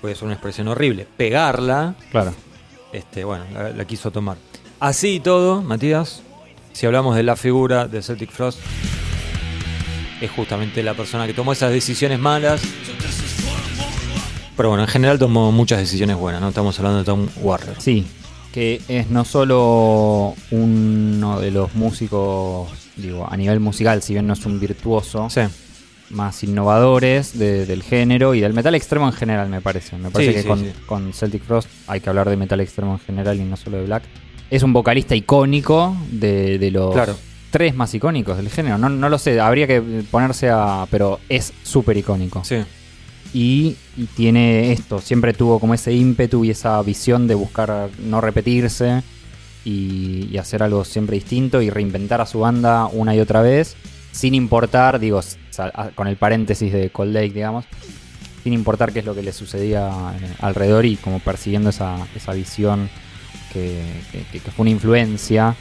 puede 0.00 0.14
ser 0.14 0.24
una 0.24 0.32
expresión 0.34 0.66
horrible, 0.68 1.06
pegarla, 1.16 1.94
Claro. 2.10 2.34
este, 2.92 3.22
bueno, 3.24 3.44
la, 3.54 3.70
la 3.70 3.84
quiso 3.84 4.10
tomar. 4.10 4.36
Así 4.80 5.16
y 5.16 5.20
todo, 5.20 5.62
Matías, 5.62 6.22
si 6.72 6.86
hablamos 6.86 7.14
de 7.16 7.22
la 7.22 7.36
figura 7.36 7.86
de 7.86 8.02
Celtic 8.02 8.30
Frost, 8.30 8.58
es 10.20 10.30
justamente 10.30 10.82
la 10.82 10.94
persona 10.94 11.26
que 11.26 11.34
tomó 11.34 11.52
esas 11.52 11.70
decisiones 11.72 12.18
malas. 12.18 12.60
Pero 14.56 14.68
bueno, 14.68 14.84
en 14.84 14.88
general 14.90 15.18
tomó 15.18 15.52
muchas 15.52 15.78
decisiones 15.78 16.16
buenas, 16.16 16.40
no 16.42 16.48
estamos 16.48 16.78
hablando 16.78 16.98
de 16.98 17.04
Tom 17.04 17.28
Warner. 17.40 17.76
Sí, 17.80 18.06
que 18.52 18.82
es 18.88 19.08
no 19.08 19.24
solo 19.24 20.34
uno 20.50 21.40
de 21.40 21.50
los 21.50 21.74
músicos, 21.74 22.68
digo, 22.96 23.26
a 23.30 23.36
nivel 23.38 23.60
musical, 23.60 24.02
si 24.02 24.12
bien 24.12 24.26
no 24.26 24.34
es 24.34 24.44
un 24.44 24.60
virtuoso, 24.60 25.30
Sí, 25.30 25.40
más 26.10 26.42
innovadores 26.42 27.38
de- 27.38 27.66
del 27.66 27.82
género 27.82 28.34
y 28.34 28.40
del 28.40 28.52
metal 28.52 28.74
extremo 28.74 29.06
en 29.06 29.12
general, 29.12 29.48
me 29.48 29.60
parece. 29.60 29.96
Me 29.96 30.10
parece 30.10 30.30
Sí, 30.30 30.36
que 30.36 30.42
sí, 30.42 30.48
con, 30.48 30.58
sí. 30.60 30.72
con 30.86 31.12
Celtic 31.12 31.42
Frost 31.44 31.68
hay 31.86 32.00
que 32.00 32.08
hablar 32.08 32.28
de 32.28 32.36
metal 32.36 32.60
extremo 32.60 32.92
en 32.94 32.98
general 33.00 33.38
y 33.40 33.44
no 33.44 33.56
solo 33.56 33.78
de 33.78 33.84
Black. 33.84 34.02
Es 34.50 34.62
un 34.62 34.72
vocalista 34.72 35.14
icónico 35.14 35.96
de, 36.10 36.58
de 36.58 36.70
los 36.72 36.92
Claro. 36.92 37.16
tres 37.50 37.74
más 37.74 37.94
icónicos 37.94 38.36
del 38.36 38.48
género. 38.48 38.78
No, 38.78 38.88
no 38.88 39.08
lo 39.08 39.18
sé, 39.18 39.40
habría 39.40 39.66
que 39.68 39.80
ponerse 40.10 40.50
a... 40.50 40.86
pero 40.90 41.20
es 41.28 41.52
súper 41.62 41.96
icónico. 41.96 42.42
sí. 42.44 42.56
y, 43.32 43.76
y 43.96 44.06
tiene 44.16 44.72
esto, 44.72 45.00
siempre 45.00 45.32
tuvo 45.32 45.60
como 45.60 45.74
ese 45.74 45.92
ímpetu 45.92 46.44
y 46.44 46.50
esa 46.50 46.82
visión 46.82 47.28
de 47.28 47.36
buscar 47.36 47.88
no 48.04 48.20
repetirse 48.20 49.02
y, 49.64 50.26
y 50.32 50.38
hacer 50.38 50.62
algo 50.64 50.84
siempre 50.84 51.14
distinto 51.14 51.62
y 51.62 51.70
reinventar 51.70 52.20
a 52.20 52.26
su 52.26 52.40
banda 52.40 52.86
una 52.86 53.14
y 53.14 53.20
otra 53.20 53.40
vez, 53.42 53.76
sin 54.10 54.34
importar, 54.34 54.98
digo, 54.98 55.20
a- 55.62 55.90
con 55.94 56.06
el 56.08 56.16
paréntesis 56.16 56.72
de 56.72 56.90
Cold 56.90 57.12
Lake, 57.14 57.30
digamos, 57.30 57.64
sin 58.42 58.52
importar 58.52 58.92
qué 58.92 59.00
es 59.00 59.04
lo 59.04 59.14
que 59.14 59.22
le 59.22 59.32
sucedía 59.32 59.88
eh, 60.20 60.26
alrededor 60.40 60.86
y 60.86 60.96
como 60.96 61.18
persiguiendo 61.20 61.70
esa, 61.70 61.96
esa 62.14 62.32
visión 62.32 62.88
que, 63.52 63.82
que- 64.12 64.38
que 64.40 64.50
fue 64.50 64.62
una 64.62 64.70
influencia 64.70 65.54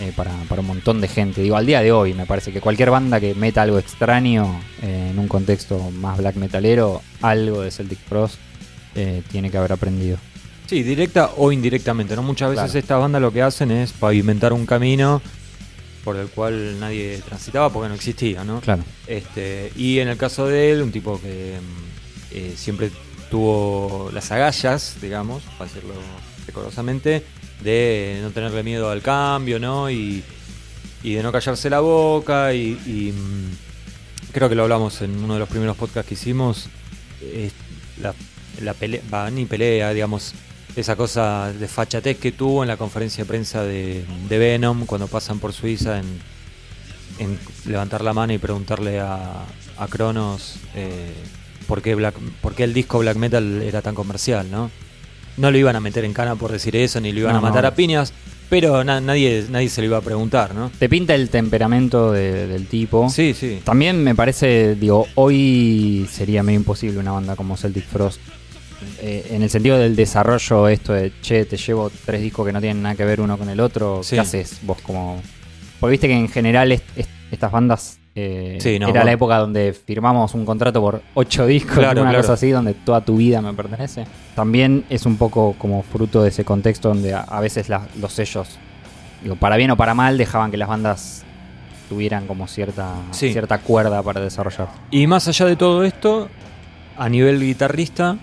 eh, 0.00 0.12
para, 0.14 0.30
para 0.48 0.60
un 0.60 0.66
montón 0.68 1.00
de 1.00 1.08
gente. 1.08 1.42
Digo, 1.42 1.56
al 1.56 1.66
día 1.66 1.80
de 1.82 1.90
hoy 1.90 2.14
me 2.14 2.26
parece 2.26 2.52
que 2.52 2.60
cualquier 2.60 2.90
banda 2.90 3.18
que 3.20 3.34
meta 3.34 3.62
algo 3.62 3.78
extraño 3.78 4.60
eh, 4.82 5.08
en 5.10 5.18
un 5.18 5.26
contexto 5.26 5.90
más 5.90 6.18
black 6.18 6.36
metalero, 6.36 7.02
algo 7.22 7.62
de 7.62 7.70
Celtic 7.70 7.98
Frost 8.08 8.36
eh, 8.94 9.22
tiene 9.30 9.50
que 9.50 9.56
haber 9.58 9.72
aprendido. 9.72 10.18
Sí, 10.66 10.82
directa 10.82 11.30
o 11.38 11.50
indirectamente, 11.50 12.14
¿no? 12.14 12.22
Muchas 12.22 12.50
veces 12.50 12.64
Claro. 12.66 12.78
estas 12.78 13.00
bandas 13.00 13.22
lo 13.22 13.32
que 13.32 13.42
hacen 13.42 13.70
es 13.70 13.92
pavimentar 13.92 14.52
un 14.52 14.66
camino 14.66 15.22
por 16.08 16.16
el 16.16 16.28
cual 16.28 16.80
nadie 16.80 17.20
transitaba 17.22 17.70
porque 17.70 17.90
no 17.90 17.94
existía, 17.94 18.42
¿no? 18.42 18.62
Claro. 18.62 18.82
Este, 19.06 19.70
y 19.76 19.98
en 19.98 20.08
el 20.08 20.16
caso 20.16 20.46
de 20.46 20.72
él, 20.72 20.80
un 20.80 20.90
tipo 20.90 21.20
que 21.20 21.58
eh, 22.30 22.54
siempre 22.56 22.90
tuvo 23.30 24.08
las 24.14 24.32
agallas, 24.32 24.96
digamos, 25.02 25.42
para 25.58 25.70
decirlo 25.70 25.92
decorosamente, 26.46 27.26
de 27.60 28.20
no 28.22 28.30
tenerle 28.30 28.62
miedo 28.62 28.88
al 28.88 29.02
cambio, 29.02 29.60
¿no? 29.60 29.90
Y, 29.90 30.24
y 31.02 31.12
de 31.12 31.22
no 31.22 31.30
callarse 31.30 31.68
la 31.68 31.80
boca. 31.80 32.54
Y, 32.54 32.80
y, 32.86 33.12
mm, 33.12 34.32
creo 34.32 34.48
que 34.48 34.54
lo 34.54 34.62
hablamos 34.62 35.02
en 35.02 35.22
uno 35.22 35.34
de 35.34 35.40
los 35.40 35.48
primeros 35.50 35.76
podcasts 35.76 36.08
que 36.08 36.14
hicimos. 36.14 36.70
la, 38.00 38.14
la 38.62 38.72
pelea, 38.72 39.02
va, 39.12 39.30
ni 39.30 39.44
pelea, 39.44 39.92
digamos, 39.92 40.32
esa 40.80 40.96
cosa 40.96 41.52
de 41.52 41.68
fachatez 41.68 42.18
que 42.18 42.32
tuvo 42.32 42.62
en 42.62 42.68
la 42.68 42.76
conferencia 42.76 43.24
de 43.24 43.28
prensa 43.28 43.62
de, 43.64 44.04
de 44.28 44.38
Venom 44.38 44.86
cuando 44.86 45.06
pasan 45.08 45.38
por 45.40 45.52
Suiza 45.52 45.98
en, 45.98 46.06
en 47.18 47.38
levantar 47.66 48.02
la 48.02 48.12
mano 48.12 48.32
y 48.32 48.38
preguntarle 48.38 49.00
a, 49.00 49.44
a 49.76 49.86
Cronos 49.88 50.56
eh, 50.74 51.12
por, 51.66 51.82
qué 51.82 51.94
Black, 51.94 52.14
por 52.40 52.54
qué 52.54 52.64
el 52.64 52.74
disco 52.74 52.98
Black 53.00 53.16
Metal 53.16 53.62
era 53.62 53.82
tan 53.82 53.94
comercial, 53.94 54.50
¿no? 54.50 54.70
No 55.36 55.50
lo 55.50 55.58
iban 55.58 55.76
a 55.76 55.80
meter 55.80 56.04
en 56.04 56.12
cana 56.12 56.34
por 56.36 56.52
decir 56.52 56.74
eso, 56.76 57.00
ni 57.00 57.12
lo 57.12 57.20
iban 57.20 57.32
No, 57.32 57.38
a 57.38 57.42
matar 57.42 57.62
no. 57.62 57.68
a 57.68 57.74
piñas, 57.74 58.12
pero 58.50 58.82
na- 58.84 59.00
nadie, 59.00 59.44
nadie 59.50 59.68
se 59.68 59.80
lo 59.82 59.86
iba 59.88 59.96
a 59.98 60.00
preguntar, 60.00 60.54
¿no? 60.54 60.70
Te 60.78 60.88
pinta 60.88 61.14
el 61.14 61.28
temperamento 61.28 62.12
de- 62.12 62.46
del 62.46 62.66
tipo. 62.66 63.08
Sí, 63.10 63.34
sí. 63.34 63.60
También 63.64 64.02
me 64.02 64.14
parece, 64.14 64.74
digo, 64.76 65.06
hoy 65.16 66.08
sería 66.10 66.42
medio 66.42 66.58
imposible 66.60 66.98
una 66.98 67.12
banda 67.12 67.36
como 67.36 67.56
Celtic 67.56 67.84
Frost. 67.86 68.20
Eh, 69.00 69.28
en 69.32 69.42
el 69.42 69.50
sentido 69.50 69.76
del 69.78 69.96
desarrollo, 69.96 70.68
esto 70.68 70.92
de, 70.92 71.12
che, 71.20 71.44
te 71.44 71.56
llevo 71.56 71.90
tres 72.04 72.20
discos 72.22 72.46
que 72.46 72.52
no 72.52 72.60
tienen 72.60 72.82
nada 72.82 72.94
que 72.94 73.04
ver 73.04 73.20
uno 73.20 73.36
con 73.36 73.48
el 73.48 73.58
otro, 73.60 74.02
Sí. 74.02 74.16
¿qué 74.16 74.20
haces 74.20 74.58
vos 74.62 74.78
como...? 74.82 75.20
Porque 75.80 75.92
viste 75.92 76.08
que 76.08 76.14
en 76.14 76.28
general 76.28 76.70
est- 76.72 76.84
est- 76.96 77.10
estas 77.30 77.50
bandas... 77.52 77.98
eh, 78.14 78.58
Sí, 78.60 78.78
no, 78.78 78.88
era 78.88 79.04
la 79.04 79.12
época 79.12 79.36
donde 79.38 79.72
firmamos 79.72 80.34
un 80.34 80.44
contrato 80.44 80.80
por 80.80 81.02
ocho 81.14 81.46
discos, 81.46 81.78
Claro, 81.78 82.02
una 82.02 82.10
claro. 82.10 82.22
cosa 82.22 82.34
así, 82.34 82.50
donde 82.50 82.74
toda 82.74 83.00
tu 83.00 83.16
vida 83.16 83.40
me 83.42 83.52
pertenece. 83.54 84.04
También 84.34 84.84
es 84.90 85.06
un 85.06 85.16
poco 85.16 85.54
como 85.58 85.82
fruto 85.82 86.22
de 86.22 86.28
ese 86.30 86.44
contexto 86.44 86.88
donde 86.88 87.14
a, 87.14 87.20
a 87.20 87.40
veces 87.40 87.68
la- 87.68 87.86
los 88.00 88.12
sellos, 88.12 88.58
digo, 89.22 89.36
para 89.36 89.56
bien 89.56 89.70
o 89.72 89.76
para 89.76 89.94
mal, 89.94 90.18
dejaban 90.18 90.50
que 90.50 90.56
las 90.56 90.68
bandas 90.68 91.24
tuvieran 91.88 92.26
como 92.26 92.46
cierta, 92.48 92.94
Sí. 93.12 93.32
cierta 93.32 93.58
cuerda 93.58 94.02
para 94.02 94.20
desarrollar. 94.20 94.68
Y 94.90 95.06
más 95.06 95.26
allá 95.28 95.46
de 95.46 95.56
todo 95.56 95.84
esto, 95.84 96.28
a 96.96 97.08
nivel 97.08 97.40
guitarrista, 97.40 98.16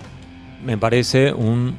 me 0.65 0.77
parece 0.77 1.31
un 1.33 1.77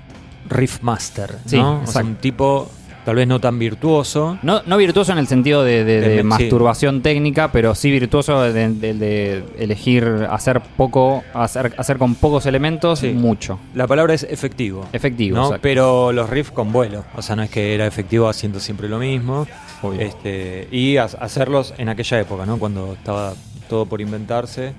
riff 0.49 0.81
master, 0.83 1.37
Sí, 1.45 1.57
¿no? 1.57 1.83
O 1.83 1.87
sea, 1.87 2.03
un 2.03 2.15
tipo 2.17 2.71
tal 3.05 3.15
vez 3.17 3.29
no 3.29 3.39
tan 3.41 3.57
virtuoso. 3.59 4.37
No, 4.43 4.63
no 4.67 4.77
virtuoso 4.77 5.13
en 5.13 5.19
el 5.19 5.29
sentido 5.29 5.63
de, 5.63 5.85
de- 5.85 6.01
de 6.01 6.09
De- 6.09 6.17
sí. 6.19 6.23
masturbación 6.25 7.03
técnica, 7.03 7.53
pero 7.53 7.75
sí 7.77 7.91
virtuoso 7.93 8.41
de, 8.43 9.45
elegir 9.59 10.27
hacer 10.29 10.61
poco, 10.77 11.23
hacer, 11.33 11.73
hacer 11.79 11.99
con 11.99 12.17
pocos 12.17 12.47
elementos 12.47 12.99
Sí. 13.01 13.13
mucho. 13.13 13.61
La 13.75 13.87
palabra 13.87 14.13
es 14.15 14.25
efectivo. 14.25 14.87
Efectivo, 14.93 15.37
¿no? 15.37 15.51
Pero 15.61 16.11
los 16.13 16.29
riffs 16.31 16.51
con 16.51 16.73
vuelo. 16.73 17.05
O 17.15 17.23
sea, 17.23 17.37
no 17.37 17.43
es 17.45 17.51
que 17.51 17.75
era 17.77 17.87
efectivo 17.87 18.29
haciendo 18.29 18.59
siempre 18.59 18.89
lo 18.89 18.99
mismo. 18.99 19.47
Obvio. 19.83 20.01
Este, 20.01 20.67
y 20.73 20.97
ha- 20.97 21.05
hacerlos 21.05 21.75
en 21.79 21.89
aquella 21.89 22.19
época, 22.21 22.45
¿no? 22.45 22.59
Cuando 22.59 22.95
estaba 22.95 23.35
todo 23.69 23.87
por 23.87 24.01
inventarse. 24.01 24.73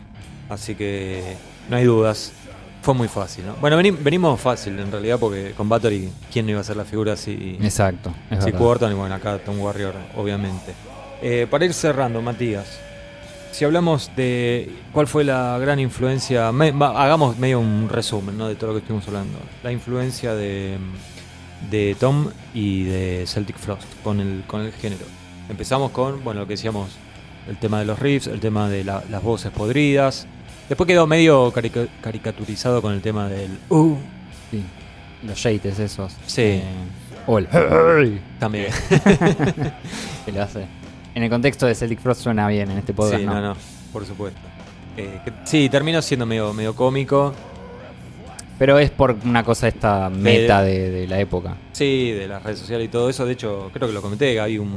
Así 0.49 0.75
que 0.75 1.35
no 1.69 1.75
hay 1.77 1.85
dudas. 1.85 2.33
Fue 2.87 2.93
muy 2.93 3.09
fácil, 3.09 3.45
¿no? 3.45 3.53
Bueno, 3.59 3.75
veni- 3.75 3.91
venimos 3.91 4.39
fácil 4.39 4.79
en 4.79 4.89
realidad 4.89 5.19
porque 5.19 5.51
con 5.57 5.67
Battery, 5.67 6.09
¿quién 6.31 6.45
no 6.45 6.51
iba 6.51 6.59
a 6.59 6.61
hacer 6.61 6.77
la 6.77 6.85
figura 6.85 7.17
si, 7.17 7.57
Exacto. 7.61 8.13
si. 8.41 8.53
Quarton? 8.53 8.93
Y 8.93 8.95
bueno, 8.95 9.13
acá 9.13 9.39
Tom 9.39 9.59
Warrior, 9.59 9.93
obviamente. 10.15 10.71
Eh, 11.21 11.47
para 11.51 11.65
ir 11.65 11.73
cerrando, 11.73 12.21
Matías, 12.21 12.79
si 13.51 13.65
hablamos 13.65 14.09
de 14.15 14.71
cuál 14.93 15.05
fue 15.05 15.25
la 15.25 15.57
gran 15.59 15.81
influencia, 15.81 16.49
me- 16.53 16.71
va, 16.71 17.03
hagamos 17.03 17.37
medio 17.37 17.59
un 17.59 17.89
resumen 17.89 18.37
¿no? 18.37 18.47
de 18.47 18.55
todo 18.55 18.67
lo 18.67 18.73
que 18.75 18.79
estuvimos 18.79 19.05
hablando. 19.09 19.37
La 19.63 19.73
influencia 19.73 20.33
de, 20.33 20.77
de 21.69 21.93
Tom 21.99 22.27
y 22.53 22.85
de 22.85 23.25
Celtic 23.27 23.57
Frost 23.57 23.83
con 24.01 24.21
el, 24.21 24.43
con 24.47 24.61
el 24.61 24.71
género. 24.71 25.03
Empezamos 25.49 25.91
con, 25.91 26.23
bueno, 26.23 26.39
lo 26.39 26.47
que 26.47 26.53
decíamos, 26.53 26.91
el 27.49 27.57
tema 27.57 27.79
de 27.79 27.85
los 27.85 27.99
riffs, 27.99 28.27
el 28.27 28.39
tema 28.39 28.69
de 28.69 28.85
la- 28.85 29.03
las 29.11 29.21
voces 29.21 29.51
podridas. 29.51 30.25
Después 30.69 30.87
quedó 30.87 31.07
medio 31.07 31.51
carica- 31.53 31.87
caricaturizado 32.01 32.81
con 32.81 32.93
el 32.93 33.01
tema 33.01 33.27
del 33.29 33.57
uh, 33.69 33.95
Sí. 34.51 34.63
Los 35.25 35.41
yates 35.43 35.79
esos. 35.79 36.13
Sí. 36.25 36.41
Eh, 36.41 36.63
o 37.25 37.37
el 37.39 37.47
hey, 37.51 38.21
también. 38.39 38.67
que 40.25 40.31
lo 40.31 40.43
hace. 40.43 40.65
En 41.15 41.23
el 41.23 41.29
contexto 41.29 41.65
de 41.65 41.73
Celtic 41.75 41.99
Frost 41.99 42.21
suena 42.21 42.47
bien 42.47 42.69
en 42.71 42.77
este 42.77 42.93
podcast. 42.93 43.19
sí, 43.19 43.25
¿no? 43.25 43.33
no, 43.35 43.41
no, 43.53 43.55
por 43.91 44.05
supuesto. 44.05 44.39
Eh, 44.95 45.19
que- 45.25 45.33
sí, 45.45 45.69
termina 45.69 46.01
siendo 46.01 46.25
medio, 46.25 46.53
medio 46.53 46.75
cómico. 46.75 47.33
Pero 48.59 48.79
es 48.79 48.89
por 48.89 49.15
una 49.23 49.43
cosa 49.43 49.67
esta 49.67 50.09
meta 50.09 50.63
de, 50.63 50.89
de 50.89 51.07
la 51.07 51.19
época. 51.19 51.55
Sí, 51.73 52.11
de 52.11 52.27
las 52.27 52.41
redes 52.41 52.57
sociales 52.59 52.85
y 52.85 52.89
todo 52.89 53.07
eso. 53.09 53.23
De 53.25 53.33
hecho, 53.33 53.69
creo 53.71 53.87
que 53.87 53.93
lo 53.93 54.01
comenté. 54.01 54.39
Hay 54.39 54.57
un. 54.57 54.75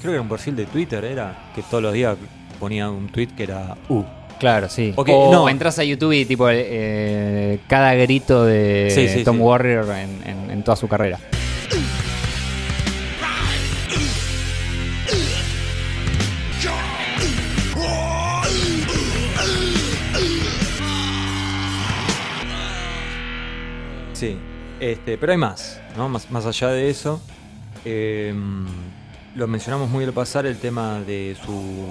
Creo 0.00 0.02
que 0.02 0.10
era 0.10 0.20
un 0.22 0.28
perfil 0.28 0.56
de 0.56 0.66
Twitter, 0.66 1.04
era. 1.04 1.50
Que 1.54 1.62
todos 1.62 1.80
los 1.82 1.92
días 1.92 2.16
ponía 2.58 2.90
un 2.90 3.06
tweet 3.08 3.28
que 3.28 3.44
era. 3.44 3.76
Uh. 3.88 4.02
Claro, 4.38 4.68
sí. 4.68 4.92
Ok, 4.96 5.08
o 5.12 5.32
no. 5.32 5.48
entras 5.48 5.78
a 5.78 5.84
YouTube 5.84 6.12
y 6.12 6.24
tipo 6.24 6.48
eh, 6.50 7.58
cada 7.66 7.94
grito 7.94 8.44
de 8.44 8.90
Sí, 8.94 9.08
sí, 9.08 9.24
Tom 9.24 9.36
sí. 9.36 9.42
Warrior 9.42 9.84
en, 9.90 10.22
en- 10.28 10.50
en 10.50 10.62
toda 10.62 10.76
su 10.76 10.86
carrera. 10.88 11.18
Sí. 24.12 24.36
Este, 24.80 25.18
pero 25.18 25.32
hay 25.32 25.38
más, 25.38 25.80
¿no? 25.96 26.08
Más, 26.08 26.30
más 26.30 26.46
allá 26.46 26.68
de 26.68 26.90
eso. 26.90 27.20
eh, 27.84 28.34
lo 29.34 29.46
mencionamos 29.46 29.88
muy 29.90 30.04
al 30.04 30.12
pasar, 30.12 30.46
el 30.46 30.58
tema 30.58 31.00
de 31.00 31.36
su 31.44 31.86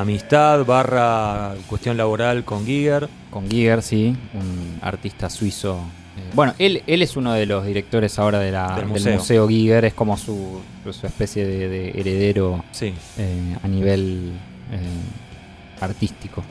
amistad 0.00 0.64
barra 0.64 1.54
cuestión 1.68 1.96
laboral 1.96 2.44
con 2.44 2.66
Giger. 2.66 3.08
Con 3.30 3.48
Giger, 3.50 3.82
sí, 3.82 4.16
un 4.34 4.78
artista 4.82 5.30
suizo. 5.30 5.78
Eh, 6.16 6.30
bueno, 6.34 6.54
él, 6.58 6.82
él 6.86 7.02
es 7.02 7.16
uno 7.16 7.32
de 7.32 7.46
los 7.46 7.64
directores 7.66 8.18
ahora 8.18 8.38
de 8.40 8.50
la- 8.52 8.68
Del 8.70 8.76
del, 8.80 8.86
museo. 8.88 9.14
museo. 9.16 9.48
Giger, 9.48 9.84
es 9.84 9.94
como 9.94 10.16
su, 10.16 10.60
su 10.90 11.06
especie 11.06 11.44
de, 11.46 11.68
de 11.68 11.90
heredero 11.90 12.64
Sí. 12.72 12.92
eh, 13.18 13.56
a 13.62 13.68
nivel 13.68 14.32
eh, 14.72 15.80
artístico. 15.80 16.42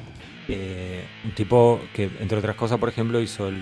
Eh, 0.47 1.03
un 1.23 1.31
tipo 1.35 1.79
que, 1.93 2.09
entre 2.19 2.37
otras 2.37 2.55
cosas, 2.55 2.77
por 2.79 2.89
ejemplo, 2.89 3.19
hizo 3.21 3.47
el, 3.47 3.61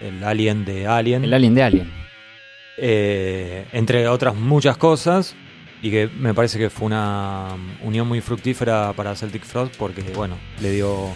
el 0.00 0.24
Alien 0.24 0.64
de 0.64 0.86
Alien. 0.86 1.24
El 1.24 1.32
Alien 1.34 1.54
de 1.54 1.62
Alien. 1.62 1.90
entre 2.78 4.08
otras 4.08 4.34
muchas 4.34 4.76
cosas. 4.76 5.34
Y 5.82 5.90
que 5.90 6.08
me 6.08 6.32
parece 6.34 6.58
que 6.58 6.70
fue 6.70 6.86
una 6.86 7.48
unión 7.82 8.08
muy 8.08 8.20
fructífera 8.20 8.92
para 8.96 9.14
Celtic 9.14 9.44
Frost 9.44 9.76
porque, 9.76 10.02
bueno, 10.14 10.36
le 10.60 10.72
dio 10.72 11.08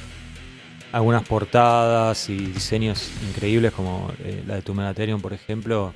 algunas 0.93 1.23
portadas 1.27 2.29
y 2.29 2.37
diseños 2.37 3.11
increíbles 3.29 3.73
como 3.73 4.13
eh, 4.21 4.43
la 4.47 4.57
de 4.57 4.63
Tumelaterium, 4.63 5.21
por 5.21 5.33
ejemplo, 5.33 5.95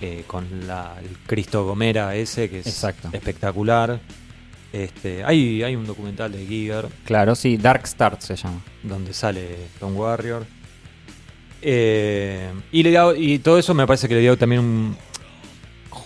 eh, 0.00 0.24
con 0.26 0.66
la- 0.66 0.96
el 1.00 1.16
Cristo 1.26 1.64
Gomera 1.64 2.14
ese, 2.16 2.50
que 2.50 2.60
es 2.60 2.66
Exacto. 2.66 3.10
espectacular. 3.12 4.00
Este, 4.72 5.24
hay, 5.24 5.62
hay 5.62 5.76
un 5.76 5.86
documental 5.86 6.32
de 6.32 6.44
Giger 6.44 6.88
Claro, 7.04 7.34
sí, 7.34 7.56
Dark 7.56 7.86
Start 7.86 8.20
se 8.20 8.34
llama. 8.36 8.60
donde 8.82 9.14
sale 9.14 9.56
Tom 9.78 9.96
Warrior. 9.96 10.44
Eh, 11.62 12.50
y, 12.72 12.82
le 12.82 12.90
dio- 12.90 13.14
y 13.14 13.38
todo 13.38 13.58
eso 13.58 13.72
me 13.74 13.86
parece 13.86 14.08
que 14.08 14.14
le 14.14 14.20
dio 14.20 14.36
también 14.36 14.60
un, 14.60 14.96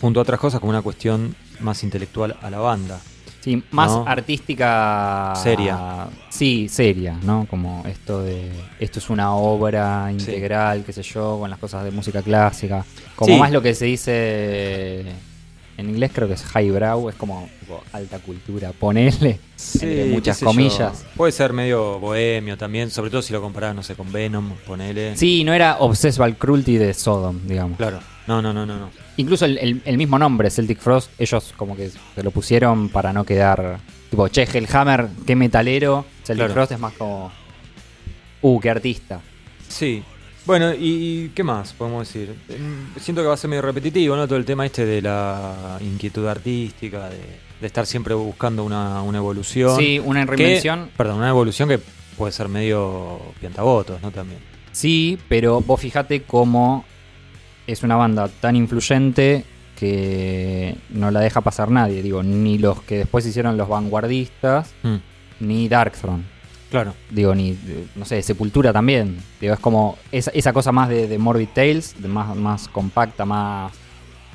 junto 0.00 0.20
a 0.20 0.22
otras 0.22 0.40
cosas 0.40 0.60
como 0.60 0.70
una 0.70 0.82
cuestión 0.82 1.34
más 1.60 1.82
intelectual 1.82 2.36
a 2.40 2.50
la 2.50 2.58
banda. 2.58 2.98
Sí, 3.40 3.62
más 3.70 3.90
No. 3.90 4.04
artística. 4.06 5.32
Seria. 5.42 6.08
Sí, 6.28 6.68
seria, 6.68 7.18
¿no? 7.22 7.46
Como 7.48 7.82
esto 7.86 8.22
de. 8.22 8.50
Esto 8.78 8.98
es 8.98 9.08
una 9.08 9.32
obra 9.34 10.08
integral, 10.12 10.84
qué 10.84 10.92
sé 10.92 11.02
yo, 11.02 11.38
con 11.40 11.48
las 11.48 11.58
cosas 11.58 11.84
de 11.84 11.90
música 11.90 12.20
clásica. 12.22 12.84
Como 13.16 13.32
Sí. 13.34 13.40
más 13.40 13.50
lo 13.50 13.62
que 13.62 13.74
se 13.74 13.86
dice. 13.86 15.06
En 15.80 15.90
inglés 15.90 16.10
creo 16.14 16.28
que 16.28 16.34
es 16.34 16.44
highbrow, 16.54 17.08
es 17.08 17.14
como 17.16 17.48
tipo, 17.60 17.82
alta 17.92 18.18
cultura. 18.18 18.72
Ponele. 18.72 19.40
entre 19.74 20.04
muchas 20.06 20.38
comillas. 20.40 21.02
yo. 21.02 21.08
Puede 21.16 21.32
ser 21.32 21.52
medio 21.52 21.98
bohemio 21.98 22.56
también, 22.58 22.90
sobre 22.90 23.10
todo 23.10 23.22
si 23.22 23.32
lo 23.32 23.40
comparás, 23.40 23.74
no 23.74 23.82
sé, 23.82 23.94
con 23.94 24.12
Venom, 24.12 24.52
ponele. 24.66 25.16
Sí, 25.16 25.42
no 25.44 25.52
era 25.52 25.78
Obsessed 25.80 26.34
Cruelty 26.36 26.76
de 26.76 26.94
Sodom, 26.94 27.40
digamos. 27.46 27.76
Claro. 27.78 28.00
No, 28.26 28.40
no, 28.40 28.52
no, 28.52 28.64
no, 28.66 28.78
no. 28.78 28.90
Incluso 29.16 29.44
el, 29.44 29.58
el- 29.58 29.82
el 29.84 29.96
mismo 29.96 30.18
nombre, 30.18 30.50
Celtic 30.50 30.78
Frost, 30.78 31.10
ellos 31.18 31.52
como 31.56 31.74
que 31.76 31.90
se 32.14 32.22
lo 32.22 32.30
pusieron 32.30 32.88
para 32.88 33.12
no 33.12 33.24
quedar. 33.24 33.80
Tipo, 34.10 34.28
che, 34.28 34.42
Hellhammer, 34.42 35.08
qué 35.26 35.34
metalero. 35.36 36.04
Celtic 36.24 36.36
Claro. 36.46 36.52
Frost 36.54 36.72
es 36.72 36.78
más 36.78 36.92
como. 36.94 37.32
Uh, 38.42 38.60
qué 38.60 38.70
artista. 38.70 39.20
Sí. 39.68 40.02
Bueno, 40.46 40.72
¿y 40.76 41.30
qué 41.34 41.44
más 41.44 41.72
podemos 41.74 42.06
decir? 42.06 42.34
Mm, 42.48 42.98
Siento 42.98 43.22
que 43.22 43.28
va 43.28 43.34
a 43.34 43.36
ser 43.36 43.50
medio 43.50 43.62
repetitivo, 43.62 44.16
¿no? 44.16 44.26
Todo 44.26 44.38
el 44.38 44.44
tema 44.44 44.66
este 44.66 44.86
de 44.86 45.02
la 45.02 45.78
inquietud 45.80 46.26
artística, 46.26 47.08
de, 47.10 47.18
de 47.60 47.66
estar 47.66 47.86
siempre 47.86 48.14
buscando 48.14 48.64
una, 48.64 49.02
una 49.02 49.18
evolución. 49.18 49.76
Sí, 49.78 49.98
una 49.98 50.24
Que- 50.26 50.36
reinvención. 50.36 50.90
perdón, 50.96 51.18
una 51.18 51.28
evolución 51.28 51.68
que 51.68 51.78
puede 52.16 52.32
ser 52.32 52.48
medio 52.48 53.20
piantabotos, 53.38 54.00
¿no? 54.02 54.10
También. 54.10 54.40
Sí, 54.72 55.18
pero 55.28 55.60
vos 55.60 55.80
fijate 55.80 56.22
cómo 56.22 56.84
es 57.66 57.82
una 57.82 57.96
banda 57.96 58.28
tan 58.28 58.56
influyente 58.56 59.44
que 59.78 60.76
no 60.90 61.10
la 61.10 61.20
deja 61.20 61.40
pasar 61.42 61.70
nadie. 61.70 62.02
Digo, 62.02 62.22
ni 62.22 62.58
los 62.58 62.82
que 62.82 62.98
después 62.98 63.26
hicieron 63.26 63.56
los 63.56 63.68
vanguardistas, 63.68 64.72
Mm, 64.82 64.96
ni 65.40 65.68
Darkthrone. 65.68 66.22
Claro. 66.70 66.94
Digo, 67.10 67.34
ni, 67.34 67.56
no 67.96 68.04
sé, 68.04 68.22
Sepultura 68.22 68.72
también. 68.72 69.18
Digo, 69.40 69.54
es 69.54 69.60
como 69.60 69.98
esa, 70.12 70.30
esa 70.32 70.52
cosa 70.52 70.72
más 70.72 70.88
de, 70.88 71.08
de 71.08 71.18
Morbid 71.18 71.48
Tales, 71.48 71.94
de 72.00 72.08
más, 72.08 72.34
más 72.36 72.68
compacta, 72.68 73.24
más 73.24 73.72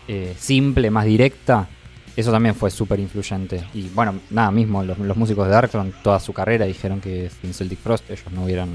eh, 0.07 0.35
simple, 0.37 0.91
más 0.91 1.05
directa. 1.05 1.67
Eso 2.15 2.31
también 2.31 2.55
fue 2.55 2.71
súper 2.71 2.99
influyente. 2.99 3.63
Y 3.73 3.89
bueno, 3.89 4.15
nada, 4.29 4.51
mismo 4.51 4.83
los, 4.83 4.97
los 4.99 5.17
músicos 5.17 5.47
de 5.47 5.53
Darkthrone, 5.53 5.91
toda 6.03 6.19
su 6.19 6.31
carrera 6.31 6.65
dijeron 6.65 7.01
que 7.01 7.29
sin 7.41 7.53
Celtic 7.53 7.79
Frost 7.79 8.09
ellos 8.09 8.31
no 8.31 8.45
hubieran 8.45 8.69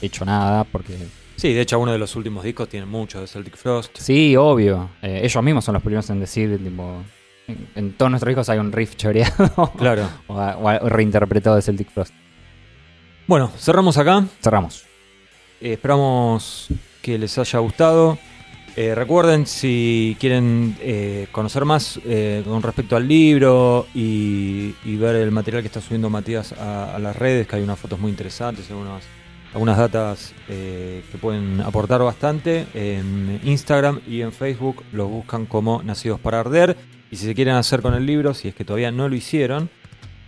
hecho 0.00 0.24
nada 0.24 0.64
porque 0.64 0.94
Sí, 1.36 1.52
de 1.52 1.60
hecho, 1.60 1.78
uno 1.78 1.92
de 1.92 1.98
los 1.98 2.16
últimos 2.16 2.42
discos 2.42 2.68
tiene 2.68 2.84
mucho 2.84 3.20
de 3.20 3.28
Celtic 3.28 3.56
Frost. 3.56 3.96
Sí, 3.98 4.34
obvio. 4.34 4.90
Eh, 5.02 5.20
ellos 5.22 5.40
mismos 5.44 5.64
son 5.64 5.74
los 5.74 5.82
primeros 5.84 6.10
en 6.10 6.18
decir, 6.18 6.58
tipo, 6.60 7.00
en, 7.46 7.68
en 7.76 7.92
todos 7.92 8.10
nuestros 8.10 8.30
discos 8.30 8.48
hay 8.48 8.58
un 8.58 8.72
riff 8.72 8.96
choreado 8.96 9.72
Claro. 9.78 10.08
o, 10.26 10.34
o 10.34 10.88
reinterpretado 10.88 11.54
de 11.54 11.62
Celtic 11.62 11.90
Frost. 11.90 12.12
Bueno, 13.28 13.52
cerramos 13.58 13.98
acá. 13.98 14.24
Cerramos. 14.42 14.86
Eh, 15.60 15.74
esperamos 15.74 16.68
que 17.02 17.18
les 17.18 17.36
haya 17.36 17.58
gustado. 17.58 18.18
Eh, 18.74 18.94
recuerden, 18.94 19.46
si 19.46 20.16
quieren 20.18 20.74
eh, 20.80 21.26
conocer 21.30 21.66
más 21.66 22.00
eh, 22.06 22.42
con 22.42 22.62
respecto 22.62 22.96
al 22.96 23.06
libro 23.06 23.86
y, 23.94 24.74
y 24.82 24.96
ver 24.96 25.16
el 25.16 25.30
material 25.30 25.62
que 25.62 25.66
está 25.66 25.82
subiendo 25.82 26.08
Matías 26.08 26.52
a, 26.52 26.96
a 26.96 26.98
las 26.98 27.16
redes, 27.16 27.46
que 27.46 27.56
hay 27.56 27.62
unas 27.62 27.78
fotos 27.78 27.98
muy 27.98 28.10
interesantes, 28.10 28.70
algunas, 28.70 29.04
algunas 29.52 29.76
datas 29.76 30.32
que 30.46 31.02
pueden 31.20 31.60
aportar 31.60 32.00
bastante, 32.00 32.66
en 32.72 33.42
Instagram 33.44 34.00
y 34.08 34.22
en 34.22 34.32
Facebook 34.32 34.82
los 34.92 35.10
buscan 35.10 35.44
como 35.44 35.82
Nacidos 35.82 36.18
para 36.18 36.40
Arder. 36.40 36.78
Y 37.10 37.16
si 37.16 37.26
se 37.26 37.34
quieren 37.34 37.56
hacer 37.56 37.82
con 37.82 37.92
el 37.92 38.06
libro, 38.06 38.32
si 38.32 38.48
es 38.48 38.54
que 38.54 38.64
todavía 38.64 38.90
no 38.90 39.06
lo 39.06 39.16
hicieron, 39.16 39.68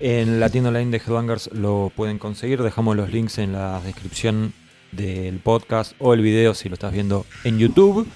en 0.00 0.40
la 0.40 0.48
tienda 0.48 0.68
online 0.70 0.90
de 0.90 0.96
Headbangers 0.98 1.50
lo 1.52 1.92
pueden 1.94 2.18
conseguir. 2.18 2.62
Dejamos 2.62 2.96
los 2.96 3.10
links 3.12 3.38
en 3.38 3.52
la 3.52 3.80
descripción 3.80 4.52
del 4.92 5.38
podcast 5.38 5.92
o 5.98 6.14
el 6.14 6.20
video 6.22 6.54
si 6.54 6.68
lo 6.68 6.74
estás 6.74 6.92
viendo 6.92 7.26
en 7.44 7.58
YouTube. 7.58 8.06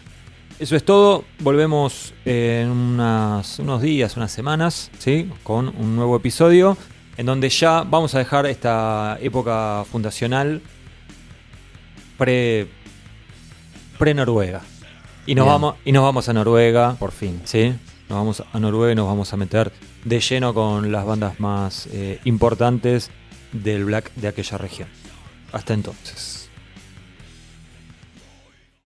Eso 0.59 0.77
es 0.77 0.85
todo. 0.85 1.25
Volvemos 1.41 2.15
en 2.25 2.69
unas- 2.71 3.59
unos 3.59 3.83
días, 3.83 4.17
unas 4.17 4.33
semanas, 4.33 4.91
¿sí? 4.99 5.31
con 5.43 5.69
un 5.69 5.97
nuevo 5.97 6.17
episodio 6.17 6.77
en 7.17 7.27
donde 7.27 7.49
ya 7.49 7.83
vamos 7.83 8.15
a 8.15 8.19
dejar 8.19 8.47
esta 8.47 9.19
época 9.21 9.85
fundacional 9.91 10.63
pre 12.19 12.67
pre 13.99 14.15
Noruega. 14.15 14.63
Y 15.27 15.35
nos 15.35 15.45
Bien. 15.47 15.53
vamos 15.55 15.75
y 15.85 15.93
nos 15.93 16.03
vamos 16.03 16.29
a 16.29 16.33
Noruega. 16.33 16.97
Por 16.99 17.13
fin. 17.13 17.41
Sí, 17.45 17.73
nos 18.09 18.19
vamos 18.19 18.43
a 18.53 18.61
Noruega 18.61 18.93
y 18.93 18.95
nos 18.97 19.07
vamos 19.07 19.33
a 19.33 19.37
meter 19.37 19.73
de 20.05 20.21
lleno 20.21 20.55
con 20.55 20.93
las 20.93 21.05
bandas 21.05 21.41
más 21.41 21.89
eh, 21.93 22.21
importantes 22.25 23.11
del 23.53 23.85
black 23.85 24.13
de 24.15 24.29
aquella 24.29 24.59
región. 24.59 24.89
Hasta 25.53 25.75
entonces. 25.75 26.34